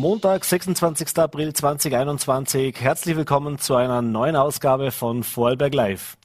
Montag, 0.00 0.46
26. 0.46 1.18
April 1.18 1.52
2021. 1.52 2.74
Herzlich 2.80 3.16
willkommen 3.16 3.58
zu 3.58 3.74
einer 3.74 4.00
neuen 4.00 4.34
Ausgabe 4.34 4.92
von 4.92 5.22
Vorarlberg 5.22 5.74
Live. 5.74 6.16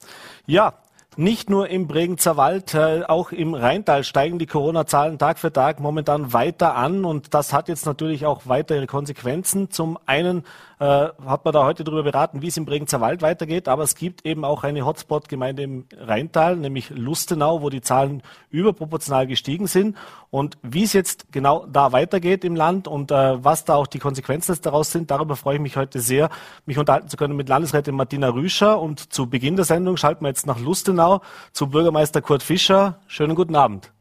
Ja, 0.46 0.72
nicht 1.18 1.50
nur 1.50 1.68
im 1.68 1.86
Bregenzer 1.86 2.38
Wald, 2.38 2.72
äh, 2.72 3.02
auch 3.06 3.32
im 3.32 3.52
Rheintal 3.52 4.02
steigen 4.02 4.38
die 4.38 4.46
Corona-Zahlen 4.46 5.18
Tag 5.18 5.38
für 5.38 5.52
Tag 5.52 5.78
momentan 5.80 6.32
weiter 6.32 6.74
an 6.74 7.04
und 7.04 7.34
das 7.34 7.52
hat 7.52 7.68
jetzt 7.68 7.84
natürlich 7.84 8.24
auch 8.24 8.42
weitere 8.46 8.86
Konsequenzen. 8.86 9.70
Zum 9.70 9.98
einen 10.06 10.44
hat 10.78 11.44
man 11.44 11.54
da 11.54 11.64
heute 11.64 11.84
darüber 11.84 12.02
beraten, 12.02 12.42
wie 12.42 12.48
es 12.48 12.56
im 12.56 12.66
Bregenzer 12.66 13.00
Wald 13.00 13.22
weitergeht, 13.22 13.66
aber 13.66 13.82
es 13.82 13.94
gibt 13.94 14.26
eben 14.26 14.44
auch 14.44 14.62
eine 14.62 14.84
Hotspot-Gemeinde 14.84 15.62
im 15.62 15.86
Rheintal, 15.96 16.56
nämlich 16.56 16.90
Lustenau, 16.90 17.62
wo 17.62 17.70
die 17.70 17.80
Zahlen 17.80 18.22
überproportional 18.50 19.26
gestiegen 19.26 19.68
sind 19.68 19.96
und 20.30 20.58
wie 20.62 20.82
es 20.82 20.92
jetzt 20.92 21.32
genau 21.32 21.64
da 21.66 21.92
weitergeht 21.92 22.44
im 22.44 22.56
Land 22.56 22.88
und 22.88 23.10
äh, 23.10 23.42
was 23.42 23.64
da 23.64 23.74
auch 23.74 23.86
die 23.86 23.98
Konsequenzen 23.98 24.54
daraus 24.60 24.92
sind, 24.92 25.10
darüber 25.10 25.36
freue 25.36 25.54
ich 25.54 25.62
mich 25.62 25.76
heute 25.76 26.00
sehr, 26.00 26.28
mich 26.66 26.76
unterhalten 26.76 27.08
zu 27.08 27.16
können 27.16 27.36
mit 27.36 27.48
Landesrätin 27.48 27.94
Martina 27.94 28.28
Rüscher 28.28 28.78
und 28.78 29.12
zu 29.12 29.28
Beginn 29.30 29.56
der 29.56 29.64
Sendung 29.64 29.96
schalten 29.96 30.24
wir 30.24 30.28
jetzt 30.28 30.46
nach 30.46 30.60
Lustenau 30.60 31.22
zu 31.52 31.68
Bürgermeister 31.68 32.20
Kurt 32.20 32.42
Fischer. 32.42 33.00
Schönen 33.06 33.34
guten 33.34 33.56
Abend. 33.56 33.92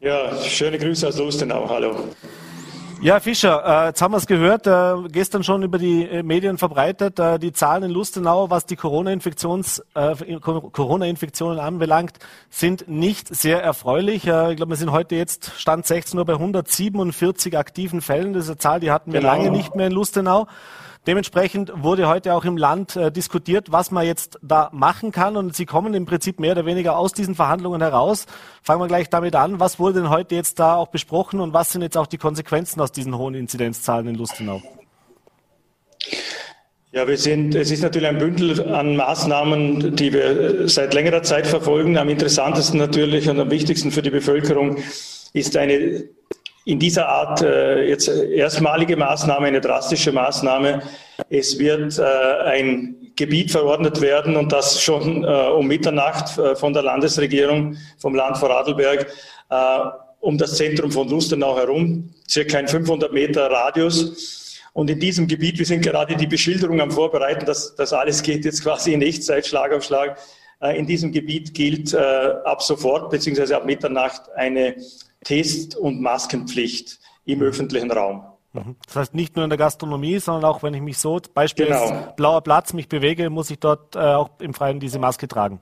Ja, 0.00 0.34
schöne 0.42 0.78
Grüße 0.78 1.08
aus 1.08 1.18
Lustenau. 1.18 1.68
Hallo. 1.68 1.96
Ja, 3.00 3.20
Fischer, 3.20 3.62
äh, 3.64 3.86
jetzt 3.88 4.00
haben 4.02 4.12
wir 4.12 4.18
es 4.18 4.26
gehört, 4.26 4.66
äh, 4.66 5.08
gestern 5.10 5.44
schon 5.44 5.62
über 5.62 5.78
die 5.78 6.04
äh, 6.04 6.22
Medien 6.22 6.58
verbreitet, 6.58 7.18
äh, 7.18 7.38
die 7.38 7.52
Zahlen 7.52 7.84
in 7.84 7.90
Lustenau, 7.90 8.50
was 8.50 8.66
die 8.66 8.76
Corona-Infektions, 8.76 9.82
äh, 9.94 10.38
Corona-Infektionen 10.40 11.58
anbelangt, 11.58 12.18
sind 12.50 12.88
nicht 12.88 13.34
sehr 13.34 13.62
erfreulich. 13.62 14.26
Ich 14.26 14.56
glaube, 14.56 14.68
wir 14.68 14.76
sind 14.76 14.92
heute 14.92 15.16
jetzt, 15.16 15.52
Stand 15.56 15.86
16 15.86 16.18
Uhr, 16.18 16.24
bei 16.24 16.34
147 16.34 17.56
aktiven 17.58 18.00
Fällen. 18.00 18.32
Das 18.32 18.44
ist 18.44 18.50
eine 18.50 18.58
Zahl, 18.58 18.80
die 18.80 18.90
hatten 18.90 19.12
wir 19.12 19.20
genau. 19.20 19.32
lange 19.32 19.50
nicht 19.50 19.74
mehr 19.74 19.88
in 19.88 19.92
Lustenau. 19.92 20.46
Dementsprechend 21.06 21.70
wurde 21.76 22.08
heute 22.08 22.32
auch 22.32 22.46
im 22.46 22.56
Land 22.56 22.96
äh, 22.96 23.12
diskutiert, 23.12 23.70
was 23.70 23.90
man 23.90 24.06
jetzt 24.06 24.38
da 24.40 24.70
machen 24.72 25.12
kann. 25.12 25.36
Und 25.36 25.54
Sie 25.54 25.66
kommen 25.66 25.92
im 25.92 26.06
Prinzip 26.06 26.40
mehr 26.40 26.52
oder 26.52 26.64
weniger 26.64 26.96
aus 26.96 27.12
diesen 27.12 27.34
Verhandlungen 27.34 27.82
heraus. 27.82 28.26
Fangen 28.62 28.80
wir 28.80 28.88
gleich 28.88 29.10
damit 29.10 29.36
an. 29.36 29.60
Was 29.60 29.78
wurde 29.78 30.00
denn 30.00 30.10
heute 30.10 30.34
jetzt 30.34 30.58
da 30.58 30.76
auch 30.76 30.88
besprochen 30.88 31.40
und 31.40 31.52
was 31.52 31.72
sind 31.72 31.82
jetzt 31.82 31.98
auch 31.98 32.06
die 32.06 32.16
Konsequenzen 32.16 32.80
aus 32.80 32.90
diesen 32.90 33.18
hohen 33.18 33.34
Inzidenzzahlen 33.34 34.08
in 34.08 34.14
Lustenau? 34.14 34.62
Ja, 36.92 37.06
wir 37.08 37.18
sind, 37.18 37.54
es 37.54 37.70
ist 37.70 37.82
natürlich 37.82 38.08
ein 38.08 38.18
Bündel 38.18 38.72
an 38.72 38.96
Maßnahmen, 38.96 39.96
die 39.96 40.12
wir 40.12 40.68
seit 40.68 40.94
längerer 40.94 41.22
Zeit 41.22 41.46
verfolgen. 41.46 41.98
Am 41.98 42.08
interessantesten 42.08 42.78
natürlich 42.78 43.28
und 43.28 43.40
am 43.40 43.50
wichtigsten 43.50 43.90
für 43.90 44.00
die 44.00 44.10
Bevölkerung 44.10 44.78
ist 45.32 45.56
eine 45.56 46.04
in 46.64 46.78
dieser 46.78 47.08
Art 47.08 47.42
äh, 47.42 47.88
jetzt 47.88 48.08
erstmalige 48.08 48.96
Maßnahme, 48.96 49.46
eine 49.46 49.60
drastische 49.60 50.12
Maßnahme. 50.12 50.82
Es 51.28 51.58
wird 51.58 51.98
äh, 51.98 52.02
ein 52.44 53.12
Gebiet 53.16 53.50
verordnet 53.50 54.00
werden 54.00 54.36
und 54.36 54.52
das 54.52 54.80
schon 54.80 55.24
äh, 55.24 55.26
um 55.26 55.66
Mitternacht 55.66 56.38
äh, 56.38 56.56
von 56.56 56.72
der 56.72 56.82
Landesregierung, 56.82 57.76
vom 57.98 58.14
Land 58.14 58.38
Vorarlberg, 58.38 59.06
äh, 59.50 59.78
um 60.20 60.38
das 60.38 60.56
Zentrum 60.56 60.90
von 60.90 61.08
Lustenau 61.08 61.56
herum, 61.56 62.10
circa 62.28 62.58
ein 62.58 62.66
500 62.66 63.12
Meter 63.12 63.50
Radius. 63.50 64.58
Und 64.72 64.90
in 64.90 64.98
diesem 64.98 65.28
Gebiet, 65.28 65.58
wir 65.58 65.66
sind 65.66 65.82
gerade 65.82 66.16
die 66.16 66.26
Beschilderung 66.26 66.80
am 66.80 66.90
Vorbereiten, 66.90 67.46
das, 67.46 67.76
das 67.76 67.92
alles 67.92 68.22
geht 68.22 68.44
jetzt 68.44 68.62
quasi 68.62 68.92
in 68.92 69.02
Echtzeit, 69.02 69.46
Schlag 69.46 69.72
auf 69.72 69.84
Schlag. 69.84 70.18
Äh, 70.60 70.78
in 70.78 70.86
diesem 70.86 71.12
Gebiet 71.12 71.52
gilt 71.52 71.94
ab 71.94 72.62
sofort 72.62 73.10
beziehungsweise 73.10 73.54
ab 73.54 73.66
Mitternacht 73.66 74.22
eine 74.34 74.76
Test- 75.24 75.76
und 75.76 76.00
Maskenpflicht 76.00 76.98
im 77.24 77.40
mhm. 77.40 77.46
öffentlichen 77.46 77.90
Raum. 77.90 78.22
Mhm. 78.52 78.76
Das 78.86 78.96
heißt 78.96 79.14
nicht 79.14 79.34
nur 79.36 79.44
in 79.44 79.50
der 79.50 79.58
Gastronomie, 79.58 80.18
sondern 80.18 80.44
auch 80.44 80.62
wenn 80.62 80.74
ich 80.74 80.82
mich 80.82 80.98
so, 80.98 81.20
Beispiel 81.34 81.66
genau. 81.66 82.12
blauer 82.16 82.42
Platz, 82.42 82.72
mich 82.72 82.88
bewege, 82.88 83.28
muss 83.30 83.50
ich 83.50 83.58
dort 83.58 83.96
äh, 83.96 83.98
auch 83.98 84.30
im 84.40 84.54
Freien 84.54 84.78
diese 84.78 84.98
Maske 84.98 85.26
tragen. 85.26 85.60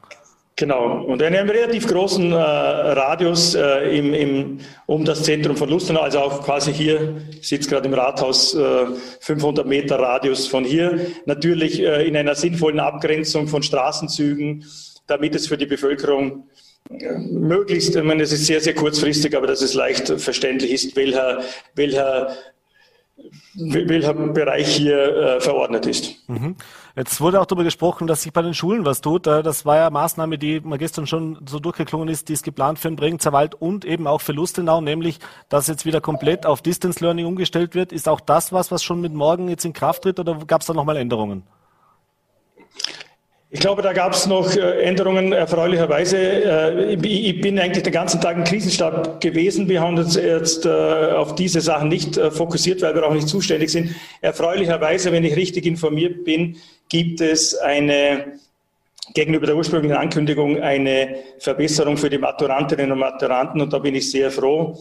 Genau, 0.54 1.02
und 1.04 1.22
in 1.22 1.34
einem 1.34 1.48
relativ 1.48 1.88
großen 1.88 2.30
äh, 2.30 2.36
Radius 2.36 3.54
äh, 3.54 3.98
im, 3.98 4.12
im, 4.12 4.58
um 4.84 5.02
das 5.04 5.22
Zentrum 5.22 5.56
von 5.56 5.70
Lustenau, 5.70 6.02
also 6.02 6.18
auch 6.18 6.44
quasi 6.44 6.74
hier, 6.74 7.22
sitzt 7.40 7.70
gerade 7.70 7.88
im 7.88 7.94
Rathaus, 7.94 8.54
äh, 8.54 8.86
500 9.20 9.66
Meter 9.66 9.98
Radius 9.98 10.46
von 10.46 10.64
hier, 10.64 11.06
natürlich 11.24 11.80
äh, 11.80 12.06
in 12.06 12.16
einer 12.16 12.34
sinnvollen 12.34 12.80
Abgrenzung 12.80 13.48
von 13.48 13.62
Straßenzügen, 13.62 14.66
damit 15.06 15.34
es 15.34 15.46
für 15.46 15.56
die 15.56 15.66
Bevölkerung 15.66 16.48
möglichst, 17.30 17.96
ich 17.96 18.02
meine, 18.02 18.22
es 18.22 18.32
ist 18.32 18.46
sehr, 18.46 18.60
sehr 18.60 18.74
kurzfristig, 18.74 19.36
aber 19.36 19.46
dass 19.46 19.62
es 19.62 19.74
leicht 19.74 20.08
verständlich 20.20 20.72
ist, 20.72 20.96
welcher, 20.96 21.42
welcher, 21.74 22.36
welcher 23.54 24.14
Bereich 24.14 24.76
hier 24.76 25.16
äh, 25.16 25.40
verordnet 25.40 25.86
ist. 25.86 26.28
Mhm. 26.28 26.56
Jetzt 26.94 27.20
wurde 27.22 27.40
auch 27.40 27.46
darüber 27.46 27.64
gesprochen, 27.64 28.06
dass 28.06 28.22
sich 28.22 28.32
bei 28.32 28.42
den 28.42 28.52
Schulen 28.52 28.84
was 28.84 29.00
tut. 29.00 29.26
Äh, 29.26 29.42
das 29.42 29.64
war 29.64 29.76
ja 29.76 29.86
eine 29.86 29.92
Maßnahme, 29.92 30.38
die 30.38 30.60
man 30.60 30.78
gestern 30.78 31.06
schon 31.06 31.38
so 31.48 31.58
durchgeklungen 31.58 32.08
ist, 32.08 32.28
die 32.28 32.34
ist 32.34 32.44
geplant 32.44 32.78
für 32.78 32.88
den 32.88 32.96
Bregenzer 32.96 33.32
Wald 33.32 33.54
und 33.54 33.84
eben 33.84 34.06
auch 34.06 34.20
für 34.20 34.32
Lustenau, 34.32 34.80
nämlich, 34.80 35.18
dass 35.48 35.68
jetzt 35.68 35.86
wieder 35.86 36.00
komplett 36.00 36.44
auf 36.44 36.60
Distance 36.60 37.02
Learning 37.02 37.26
umgestellt 37.26 37.74
wird. 37.74 37.92
Ist 37.92 38.08
auch 38.08 38.20
das 38.20 38.52
was, 38.52 38.70
was 38.70 38.82
schon 38.82 39.00
mit 39.00 39.14
morgen 39.14 39.48
jetzt 39.48 39.64
in 39.64 39.72
Kraft 39.72 40.02
tritt 40.02 40.20
oder 40.20 40.38
gab 40.46 40.60
es 40.60 40.66
da 40.66 40.74
nochmal 40.74 40.96
Änderungen? 40.96 41.44
Ich 43.54 43.60
glaube, 43.60 43.82
da 43.82 43.92
gab 43.92 44.14
es 44.14 44.26
noch 44.26 44.56
äh, 44.56 44.82
Änderungen 44.82 45.34
erfreulicherweise. 45.34 46.16
Äh, 46.16 46.94
ich 46.94 47.38
bin 47.42 47.58
eigentlich 47.58 47.82
den 47.82 47.92
ganzen 47.92 48.18
Tag 48.18 48.38
im 48.38 48.44
Krisenstab 48.44 49.20
gewesen. 49.20 49.68
Wir 49.68 49.82
haben 49.82 49.98
uns 49.98 50.14
jetzt 50.14 50.64
äh, 50.64 50.70
auf 50.70 51.34
diese 51.34 51.60
Sachen 51.60 51.90
nicht 51.90 52.16
fokussiert, 52.16 52.80
weil 52.80 52.94
wir 52.94 53.06
auch 53.06 53.12
nicht 53.12 53.28
zuständig 53.28 53.70
sind. 53.70 53.94
Erfreulicherweise, 54.22 55.12
wenn 55.12 55.22
ich 55.22 55.36
richtig 55.36 55.66
informiert 55.66 56.24
bin, 56.24 56.56
gibt 56.88 57.20
es 57.20 57.54
eine 57.54 58.38
gegenüber 59.12 59.44
der 59.44 59.56
ursprünglichen 59.56 59.98
Ankündigung 59.98 60.62
eine 60.62 61.16
Verbesserung 61.38 61.98
für 61.98 62.08
die 62.08 62.16
Maturantinnen 62.16 62.90
und 62.90 63.00
Maturanten 63.00 63.60
und 63.60 63.70
da 63.70 63.80
bin 63.80 63.94
ich 63.94 64.10
sehr 64.10 64.30
froh. 64.30 64.78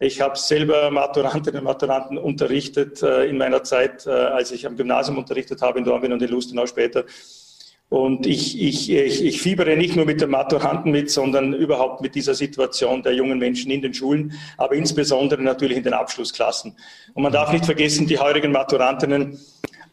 Ich 0.00 0.22
habe 0.22 0.38
selber 0.38 0.90
Maturantinnen 0.90 1.58
und 1.58 1.64
Maturanten 1.64 2.16
unterrichtet 2.16 3.02
in 3.02 3.36
meiner 3.36 3.64
Zeit, 3.64 4.06
als 4.06 4.52
ich 4.52 4.66
am 4.66 4.76
Gymnasium 4.76 5.18
unterrichtet 5.18 5.60
habe 5.60 5.78
in 5.78 5.84
Dornbirn 5.84 6.12
und 6.12 6.22
in 6.22 6.30
Lustenau 6.30 6.64
später. 6.64 7.04
Und 7.88 8.26
ich, 8.26 8.60
ich, 8.60 8.90
ich, 8.90 9.24
ich 9.24 9.40
fiebere 9.40 9.76
nicht 9.76 9.94
nur 9.94 10.06
mit 10.06 10.20
den 10.20 10.30
Maturanten 10.30 10.90
mit, 10.90 11.08
sondern 11.08 11.52
überhaupt 11.52 12.00
mit 12.00 12.16
dieser 12.16 12.34
Situation 12.34 13.02
der 13.02 13.14
jungen 13.14 13.38
Menschen 13.38 13.70
in 13.70 13.80
den 13.80 13.94
Schulen, 13.94 14.32
aber 14.56 14.74
insbesondere 14.74 15.40
natürlich 15.40 15.78
in 15.78 15.84
den 15.84 15.92
Abschlussklassen. 15.92 16.76
Und 17.14 17.22
man 17.22 17.32
darf 17.32 17.52
nicht 17.52 17.64
vergessen, 17.64 18.08
die 18.08 18.18
heurigen 18.18 18.50
Maturantinnen 18.50 19.38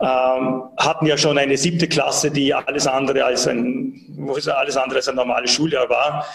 ähm, 0.01 0.63
hatten 0.77 1.05
ja 1.05 1.17
schon 1.17 1.37
eine 1.37 1.55
siebte 1.55 1.87
Klasse, 1.87 2.31
die 2.31 2.51
alles 2.53 2.87
andere 2.87 3.25
als 3.25 3.47
ein, 3.47 4.15
wo 4.17 4.35
es 4.35 4.47
alles 4.47 4.75
andere 4.75 4.97
als 4.97 5.07
ein 5.07 5.15
normales 5.15 5.51
Schuljahr 5.51 5.87
war, 5.87 6.25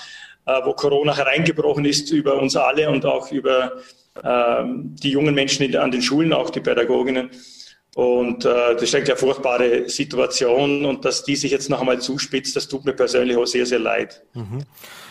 äh, 0.47 0.61
wo 0.65 0.75
Corona 0.75 1.17
hereingebrochen 1.17 1.85
ist 1.85 2.11
über 2.13 2.41
uns 2.41 2.55
alle 2.55 2.89
und 2.89 3.05
auch 3.05 3.33
über 3.33 3.73
äh, 4.23 4.63
die 4.65 5.11
jungen 5.11 5.35
Menschen 5.35 5.75
an 5.77 5.91
den 5.91 6.03
Schulen, 6.03 6.33
auch 6.33 6.51
die 6.51 6.61
Pädagoginnen. 6.61 7.31
Und 7.95 8.45
äh, 8.45 8.75
das 8.75 8.83
ist 8.83 8.95
eigentlich 8.95 9.11
eine 9.11 9.19
furchtbare 9.19 9.89
Situation 9.89 10.85
und 10.85 11.05
dass 11.05 11.25
die 11.25 11.37
sich 11.37 11.51
jetzt 11.51 11.69
noch 11.69 11.81
einmal 11.81 12.01
zuspitzt, 12.01 12.55
das 12.55 12.69
tut 12.69 12.85
mir 12.85 12.93
persönlich 12.93 13.37
auch 13.37 13.47
sehr, 13.47 13.67
sehr 13.67 13.81
leid. 13.81 14.23
Mhm. 14.35 14.65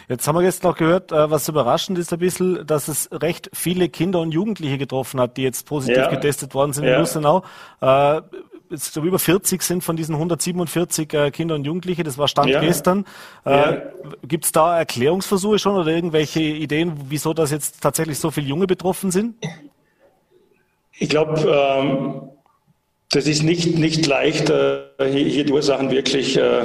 Jetzt 0.10 0.26
haben 0.26 0.36
wir 0.36 0.44
jetzt 0.44 0.64
noch 0.64 0.78
gehört, 0.78 1.12
äh, 1.12 1.30
was 1.30 1.50
überraschend 1.50 1.98
ist 2.00 2.14
ein 2.14 2.20
bisschen, 2.20 2.66
dass 2.66 2.88
es 2.88 3.10
recht 3.12 3.50
viele 3.54 3.90
Kinder 3.90 4.22
und 4.22 4.32
Jugendliche 4.32 4.78
getroffen 4.78 5.20
hat, 5.20 5.36
die 5.36 5.44
jetzt 5.44 5.66
positiv 5.66 5.98
ja. 5.98 6.10
getestet 6.10 6.54
worden 6.54 6.72
sind 6.72 6.86
ja. 6.86 6.94
in 6.94 7.00
Lustenau. 7.00 7.44
Äh, 7.82 8.22
jetzt 8.70 8.94
so 8.94 9.02
über 9.02 9.20
40 9.20 9.62
sind 9.62 9.84
von 9.84 9.98
diesen 9.98 10.16
147 10.16 11.14
äh, 11.14 11.32
Kinder 11.32 11.56
und 11.56 11.66
Jugendliche, 11.66 12.04
das 12.04 12.18
war 12.18 12.30
Stand 12.30 12.50
ja. 12.50 12.62
gestern. 12.62 13.06
Äh, 13.46 13.52
ja. 13.52 13.82
Gibt 14.26 14.46
es 14.46 14.52
da 14.52 14.78
Erklärungsversuche 14.78 15.60
schon 15.60 15.76
oder 15.76 15.92
irgendwelche 15.92 16.42
Ideen, 16.42 16.94
wieso 17.10 17.34
das 17.34 17.52
jetzt 17.52 17.82
tatsächlich 17.82 18.20
so 18.20 18.32
viele 18.32 18.48
Junge 18.48 18.68
betroffen 18.68 19.12
sind? 19.12 19.36
Ich 21.00 21.10
glaube, 21.10 21.40
ähm, 21.48 22.30
das 23.18 23.26
ist 23.26 23.42
nicht, 23.42 23.80
nicht 23.80 24.06
leicht, 24.06 24.52
äh, 24.52 24.84
hier 25.10 25.44
die 25.44 25.52
Ursachen 25.52 25.90
wirklich 25.90 26.38
äh, 26.38 26.62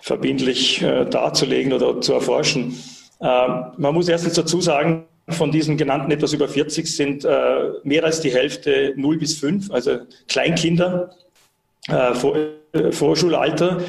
verbindlich 0.00 0.80
äh, 0.80 1.04
darzulegen 1.06 1.72
oder 1.72 2.00
zu 2.00 2.12
erforschen. 2.12 2.78
Man 3.20 3.94
muss 3.94 4.08
erstens 4.08 4.34
dazu 4.34 4.60
sagen, 4.60 5.04
von 5.28 5.52
diesen 5.52 5.76
genannten 5.76 6.10
etwas 6.10 6.32
über 6.32 6.48
40 6.48 6.92
sind 6.92 7.24
mehr 7.84 8.02
als 8.02 8.20
die 8.20 8.32
Hälfte 8.32 8.94
0 8.96 9.18
bis 9.18 9.38
5, 9.38 9.70
also 9.70 9.98
Kleinkinder, 10.26 11.10
Vorschulalter. 12.90 13.80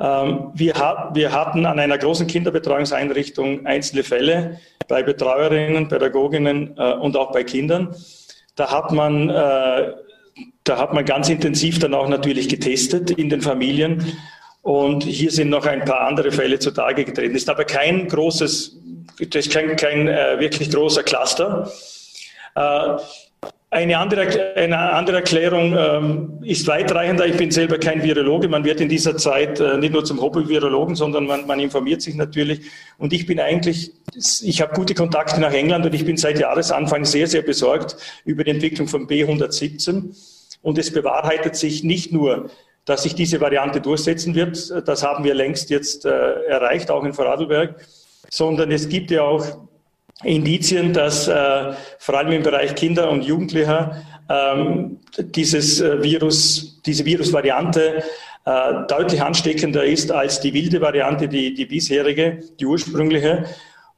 Ähm, 0.00 0.50
wir, 0.54 0.74
hatten 0.74 1.66
an 1.66 1.78
einer 1.78 1.98
großen 1.98 2.26
Kinderbetreuungseinrichtung 2.26 3.66
einzelne 3.66 4.02
Fälle 4.02 4.60
bei 4.88 5.02
Betreuerinnen, 5.02 5.88
Pädagoginnen 5.88 6.78
und 6.78 7.18
auch 7.18 7.32
bei 7.32 7.44
Kindern. 7.44 7.94
Da 8.56 8.70
hat 8.70 8.92
man 8.92 9.28
da 10.64 10.78
hat 10.78 10.92
man 10.92 11.04
ganz 11.04 11.28
intensiv 11.28 11.78
dann 11.78 11.94
auch 11.94 12.08
natürlich 12.08 12.48
getestet 12.48 13.10
in 13.10 13.28
den 13.28 13.42
Familien. 13.42 14.16
Und 14.62 15.04
hier 15.04 15.30
sind 15.30 15.48
noch 15.48 15.66
ein 15.66 15.84
paar 15.84 16.02
andere 16.02 16.32
Fälle 16.32 16.58
zutage 16.58 17.04
getreten. 17.04 17.34
Ist 17.34 17.48
aber 17.48 17.64
kein 17.64 18.08
großes, 18.08 18.78
ist 19.18 19.50
kein, 19.50 19.76
kein 19.76 20.06
äh, 20.06 20.38
wirklich 20.38 20.70
großer 20.70 21.02
Cluster. 21.02 21.70
Äh, 22.54 22.96
Eine 23.72 23.98
andere, 23.98 24.56
eine 24.56 24.78
andere 24.78 25.18
Erklärung 25.18 25.76
ähm, 25.78 26.42
ist 26.42 26.66
weitreichender. 26.66 27.24
Ich 27.26 27.36
bin 27.36 27.52
selber 27.52 27.78
kein 27.78 28.02
Virologe. 28.02 28.48
Man 28.48 28.64
wird 28.64 28.80
in 28.80 28.88
dieser 28.88 29.16
Zeit 29.16 29.60
äh, 29.60 29.78
nicht 29.78 29.92
nur 29.92 30.04
zum 30.04 30.20
Hobby-Virologen, 30.20 30.96
sondern 30.96 31.24
man, 31.24 31.46
man 31.46 31.60
informiert 31.60 32.02
sich 32.02 32.16
natürlich. 32.16 32.62
Und 32.98 33.12
ich 33.12 33.26
bin 33.26 33.38
eigentlich, 33.38 33.92
ich 34.42 34.60
habe 34.60 34.74
gute 34.74 34.94
Kontakte 34.94 35.40
nach 35.40 35.52
England 35.52 35.86
und 35.86 35.94
ich 35.94 36.04
bin 36.04 36.16
seit 36.16 36.40
Jahresanfang 36.40 37.04
sehr, 37.04 37.28
sehr 37.28 37.42
besorgt 37.42 37.96
über 38.24 38.42
die 38.42 38.50
Entwicklung 38.50 38.88
von 38.88 39.06
B117. 39.06 40.16
Und 40.62 40.76
es 40.76 40.92
bewahrheitet 40.92 41.54
sich 41.54 41.84
nicht 41.84 42.12
nur, 42.12 42.50
dass 42.86 43.04
sich 43.04 43.14
diese 43.14 43.40
Variante 43.40 43.80
durchsetzen 43.80 44.34
wird. 44.34 44.88
Das 44.88 45.04
haben 45.04 45.22
wir 45.22 45.34
längst 45.34 45.70
jetzt 45.70 46.06
äh, 46.06 46.42
erreicht, 46.48 46.90
auch 46.90 47.04
in 47.04 47.12
Vorarlberg. 47.12 47.76
Sondern 48.30 48.72
es 48.72 48.88
gibt 48.88 49.12
ja 49.12 49.22
auch 49.22 49.46
Indizien, 50.24 50.92
dass 50.92 51.28
äh, 51.28 51.72
vor 51.98 52.18
allem 52.18 52.32
im 52.32 52.42
Bereich 52.42 52.74
Kinder 52.74 53.10
und 53.10 53.22
Jugendlicher 53.22 54.02
ähm, 54.28 54.98
dieses 55.18 55.80
äh, 55.80 56.02
Virus, 56.02 56.80
diese 56.84 57.04
Virusvariante 57.04 58.02
äh, 58.44 58.72
deutlich 58.88 59.22
ansteckender 59.22 59.84
ist 59.84 60.12
als 60.12 60.40
die 60.40 60.52
wilde 60.52 60.80
Variante, 60.80 61.28
die, 61.28 61.54
die 61.54 61.66
bisherige, 61.66 62.42
die 62.58 62.66
ursprüngliche. 62.66 63.44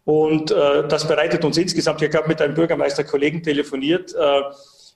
Und 0.04 0.50
äh, 0.50 0.86
das 0.88 1.06
bereitet 1.06 1.44
uns 1.44 1.56
insgesamt, 1.58 2.02
ich 2.02 2.14
habe 2.14 2.28
mit 2.28 2.40
einem 2.40 2.54
Bürgermeisterkollegen 2.54 3.42
telefoniert, 3.42 4.14
äh, 4.14 4.40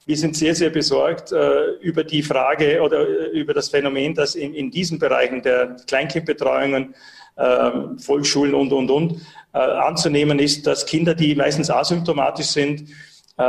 wir 0.06 0.17
sind 0.17 0.37
sehr, 0.37 0.55
sehr 0.55 0.70
besorgt 0.70 1.32
äh, 1.32 1.70
über 1.81 2.05
die 2.05 2.23
Frage 2.23 2.81
oder 2.81 3.00
äh, 3.00 3.38
über 3.38 3.52
das 3.52 3.70
Phänomen, 3.70 4.14
dass 4.14 4.37
in, 4.37 4.55
in 4.55 4.70
diesen 4.70 5.00
Bereichen 5.00 5.43
der 5.43 5.76
Kleinkindbetreuungen, 5.88 6.94
äh, 7.34 7.70
Volksschulen 7.99 8.55
und, 8.55 8.73
und, 8.73 8.90
und, 8.90 9.20
anzunehmen 9.58 10.38
ist, 10.38 10.67
dass 10.67 10.87
Kinder, 10.87 11.14
die 11.14 11.35
meistens 11.35 11.70
asymptomatisch 11.70 12.49
sind, 12.49 12.91
äh, 13.38 13.43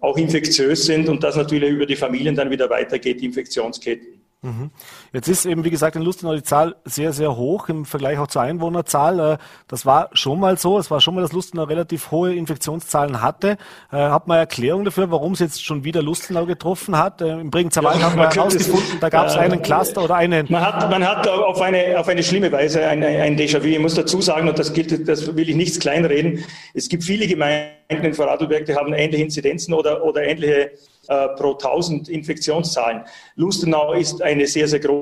auch 0.00 0.16
infektiös 0.16 0.86
sind 0.86 1.08
und 1.08 1.22
das 1.22 1.36
natürlich 1.36 1.70
über 1.70 1.86
die 1.86 1.96
Familien 1.96 2.34
dann 2.34 2.50
wieder 2.50 2.70
weitergeht, 2.70 3.20
die 3.20 3.26
Infektionsketten. 3.26 4.22
Mhm. 4.42 4.70
Jetzt 5.12 5.28
ist 5.28 5.46
eben, 5.46 5.64
wie 5.64 5.70
gesagt, 5.70 5.96
in 5.96 6.02
Lustenau 6.02 6.34
die 6.34 6.42
Zahl 6.42 6.76
sehr, 6.84 7.12
sehr 7.12 7.36
hoch 7.36 7.68
im 7.68 7.84
Vergleich 7.84 8.18
auch 8.18 8.26
zur 8.26 8.42
Einwohnerzahl. 8.42 9.20
Äh, 9.20 9.38
das 9.66 9.86
war 9.86 10.10
schon 10.12 10.38
mal 10.38 10.58
so. 10.58 10.78
Es 10.78 10.90
war 10.90 11.00
schon 11.00 11.14
mal, 11.14 11.22
dass 11.22 11.32
Lustenau 11.32 11.64
relativ 11.64 12.10
hohe 12.10 12.34
Infektionszahlen 12.34 13.22
hatte. 13.22 13.56
Äh, 13.90 13.96
hat 13.96 14.26
man 14.26 14.38
Erklärung 14.38 14.84
dafür, 14.84 15.10
warum 15.10 15.32
es 15.32 15.38
jetzt 15.38 15.64
schon 15.64 15.84
wieder 15.84 16.02
Lustenau 16.02 16.44
getroffen 16.46 16.98
hat? 16.98 17.22
Äh, 17.22 17.40
Im 17.40 17.50
Bregenzer 17.50 17.82
Wald 17.82 18.00
ja, 18.00 18.10
haben 18.10 18.18
wir 18.18 18.28
herausgefunden, 18.28 18.98
da 19.00 19.08
gab 19.08 19.28
es 19.28 19.36
einen 19.36 19.62
Cluster 19.62 20.04
oder 20.04 20.16
einen. 20.16 20.46
Man 20.50 20.64
hat, 20.64 20.90
man 20.90 21.06
hat 21.06 21.26
auf 21.26 21.60
eine, 21.60 21.98
auf 21.98 22.08
eine 22.08 22.22
schlimme 22.22 22.52
Weise 22.52 22.86
ein, 22.86 23.02
ein 23.02 23.36
Déjà-vu. 23.36 23.66
Ich 23.66 23.78
muss 23.78 23.94
dazu 23.94 24.20
sagen, 24.20 24.48
und 24.48 24.58
das 24.58 24.72
gilt, 24.72 25.08
das 25.08 25.34
will 25.34 25.48
ich 25.48 25.56
nichts 25.56 25.78
kleinreden. 25.78 26.44
Es 26.74 26.88
gibt 26.88 27.04
viele 27.04 27.26
Gemeinden 27.26 27.78
in 27.88 28.14
Vorarlberg, 28.14 28.66
die 28.66 28.74
haben 28.74 28.92
ähnliche 28.92 29.24
Inzidenzen 29.24 29.72
oder, 29.72 30.04
oder 30.04 30.22
ähnliche 30.22 30.72
äh, 31.08 31.28
pro 31.36 31.52
1000 31.52 32.08
Infektionszahlen. 32.08 33.02
Lustenau 33.36 33.94
ist 33.94 34.22
eine 34.22 34.46
sehr, 34.46 34.68
sehr 34.68 34.80
große 34.80 34.97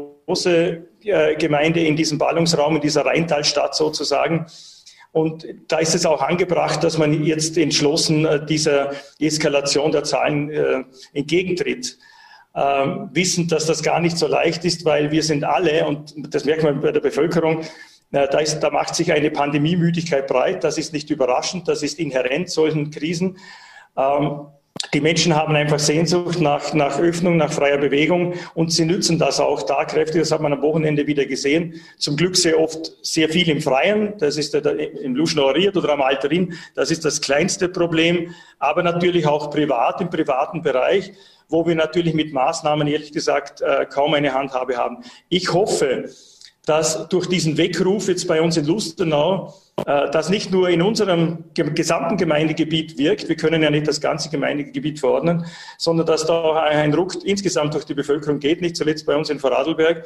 äh, 1.04 1.37
Gemeinde 1.37 1.81
in 1.81 1.96
diesem 1.96 2.19
Ballungsraum, 2.19 2.76
in 2.76 2.82
dieser 2.82 3.04
Rheintalstadt 3.04 3.75
sozusagen. 3.75 4.46
Und 5.12 5.46
da 5.69 5.78
ist 5.78 5.94
es 5.94 6.04
auch 6.04 6.20
angebracht, 6.20 6.84
dass 6.84 6.98
man 6.98 7.25
jetzt 7.25 7.56
entschlossen 7.56 8.26
äh, 8.26 8.44
dieser 8.44 8.93
Eskalation 9.19 9.90
der 9.93 10.04
Zahlen 10.04 10.50
äh, 10.50 10.84
entgegentritt. 11.14 11.96
Ähm, 12.54 13.10
wissend, 13.12 13.52
dass 13.52 13.66
das 13.66 13.82
gar 13.82 14.00
nicht 14.00 14.19
so 14.19 14.26
leicht 14.26 14.64
ist, 14.64 14.84
weil 14.84 15.10
wir 15.10 15.22
sind 15.22 15.44
alle, 15.44 15.87
und 15.87 16.14
das 16.34 16.44
merkt 16.44 16.62
man 16.62 16.81
bei 16.81 16.92
der 16.92 17.00
Bevölkerung, 17.00 17.62
äh, 18.12 18.28
da, 18.28 18.38
ist, 18.38 18.60
da 18.60 18.70
macht 18.70 18.94
sich 18.94 19.12
eine 19.12 19.31
Pandemiemüdigkeit 19.31 20.26
breit. 20.26 20.64
Das 20.64 20.78
ist 20.78 20.92
nicht 20.92 21.10
überraschend, 21.10 21.69
das 21.69 21.82
ist 21.82 21.99
inhärent 21.99 22.50
solchen 22.50 22.90
Krisen. 22.90 23.38
Ähm, 23.96 24.49
die 24.96 25.02
Menschen 25.02 25.37
haben 25.37 25.54
einfach 25.54 25.78
Sehnsucht 25.78 26.40
nach, 26.40 26.72
nach 26.72 26.98
Öffnung, 26.98 27.37
nach 27.37 27.52
freier 27.52 27.76
Bewegung 27.76 28.32
und 28.54 28.72
sie 28.72 28.87
nützen 28.87 29.19
das 29.19 29.40
auch 29.40 29.62
da 29.64 29.84
kräftig. 29.84 30.22
Das 30.22 30.32
hat 30.32 30.40
man 30.40 30.54
am 30.54 30.62
Wochenende 30.62 31.06
wieder 31.06 31.26
gesehen. 31.26 31.82
Zum 31.98 32.16
Glück 32.16 32.34
sehr 32.34 32.58
oft 32.58 32.93
sehr 33.02 33.28
viel 33.28 33.46
im 33.50 33.60
Freien. 33.60 34.14
Das 34.16 34.38
ist 34.38 34.54
im 34.54 35.14
Luschnauer 35.14 35.54
oder 35.54 35.93
am 35.93 36.00
Alterin. 36.00 36.54
Das 36.75 36.90
ist 36.90 37.04
das 37.04 37.20
kleinste 37.20 37.69
Problem. 37.69 38.34
Aber 38.58 38.82
natürlich 38.82 39.26
auch 39.26 39.50
privat, 39.50 40.00
im 40.00 40.08
privaten 40.08 40.62
Bereich, 40.62 41.12
wo 41.50 41.66
wir 41.66 41.75
natürlich 41.75 42.14
mit 42.14 42.32
Maßnahmen, 42.32 42.88
ehrlich 42.88 43.12
gesagt, 43.12 43.60
äh, 43.60 43.84
kaum 43.84 44.14
eine 44.14 44.32
Handhabe 44.32 44.78
haben. 44.78 45.04
Ich 45.28 45.52
hoffe, 45.52 46.08
dass 46.66 47.08
durch 47.08 47.28
diesen 47.28 47.56
Weckruf 47.56 48.08
jetzt 48.08 48.26
bei 48.26 48.42
uns 48.42 48.56
in 48.56 48.66
Lustenau 48.66 49.54
äh, 49.86 50.10
das 50.10 50.28
nicht 50.28 50.50
nur 50.50 50.68
in 50.68 50.82
unserem 50.82 51.44
gesamten 51.54 52.16
Gemeindegebiet 52.16 52.98
wirkt, 52.98 53.28
wir 53.28 53.36
können 53.36 53.62
ja 53.62 53.70
nicht 53.70 53.86
das 53.86 54.00
ganze 54.00 54.28
Gemeindegebiet 54.28 54.98
verordnen, 54.98 55.46
sondern 55.78 56.06
dass 56.06 56.26
da 56.26 56.34
auch 56.34 56.56
ein 56.56 56.92
Ruck 56.92 57.24
insgesamt 57.24 57.72
durch 57.72 57.84
die 57.84 57.94
Bevölkerung 57.94 58.40
geht, 58.40 58.60
nicht 58.60 58.76
zuletzt 58.76 59.06
bei 59.06 59.16
uns 59.16 59.30
in 59.30 59.38
Vorarlberg, 59.38 60.04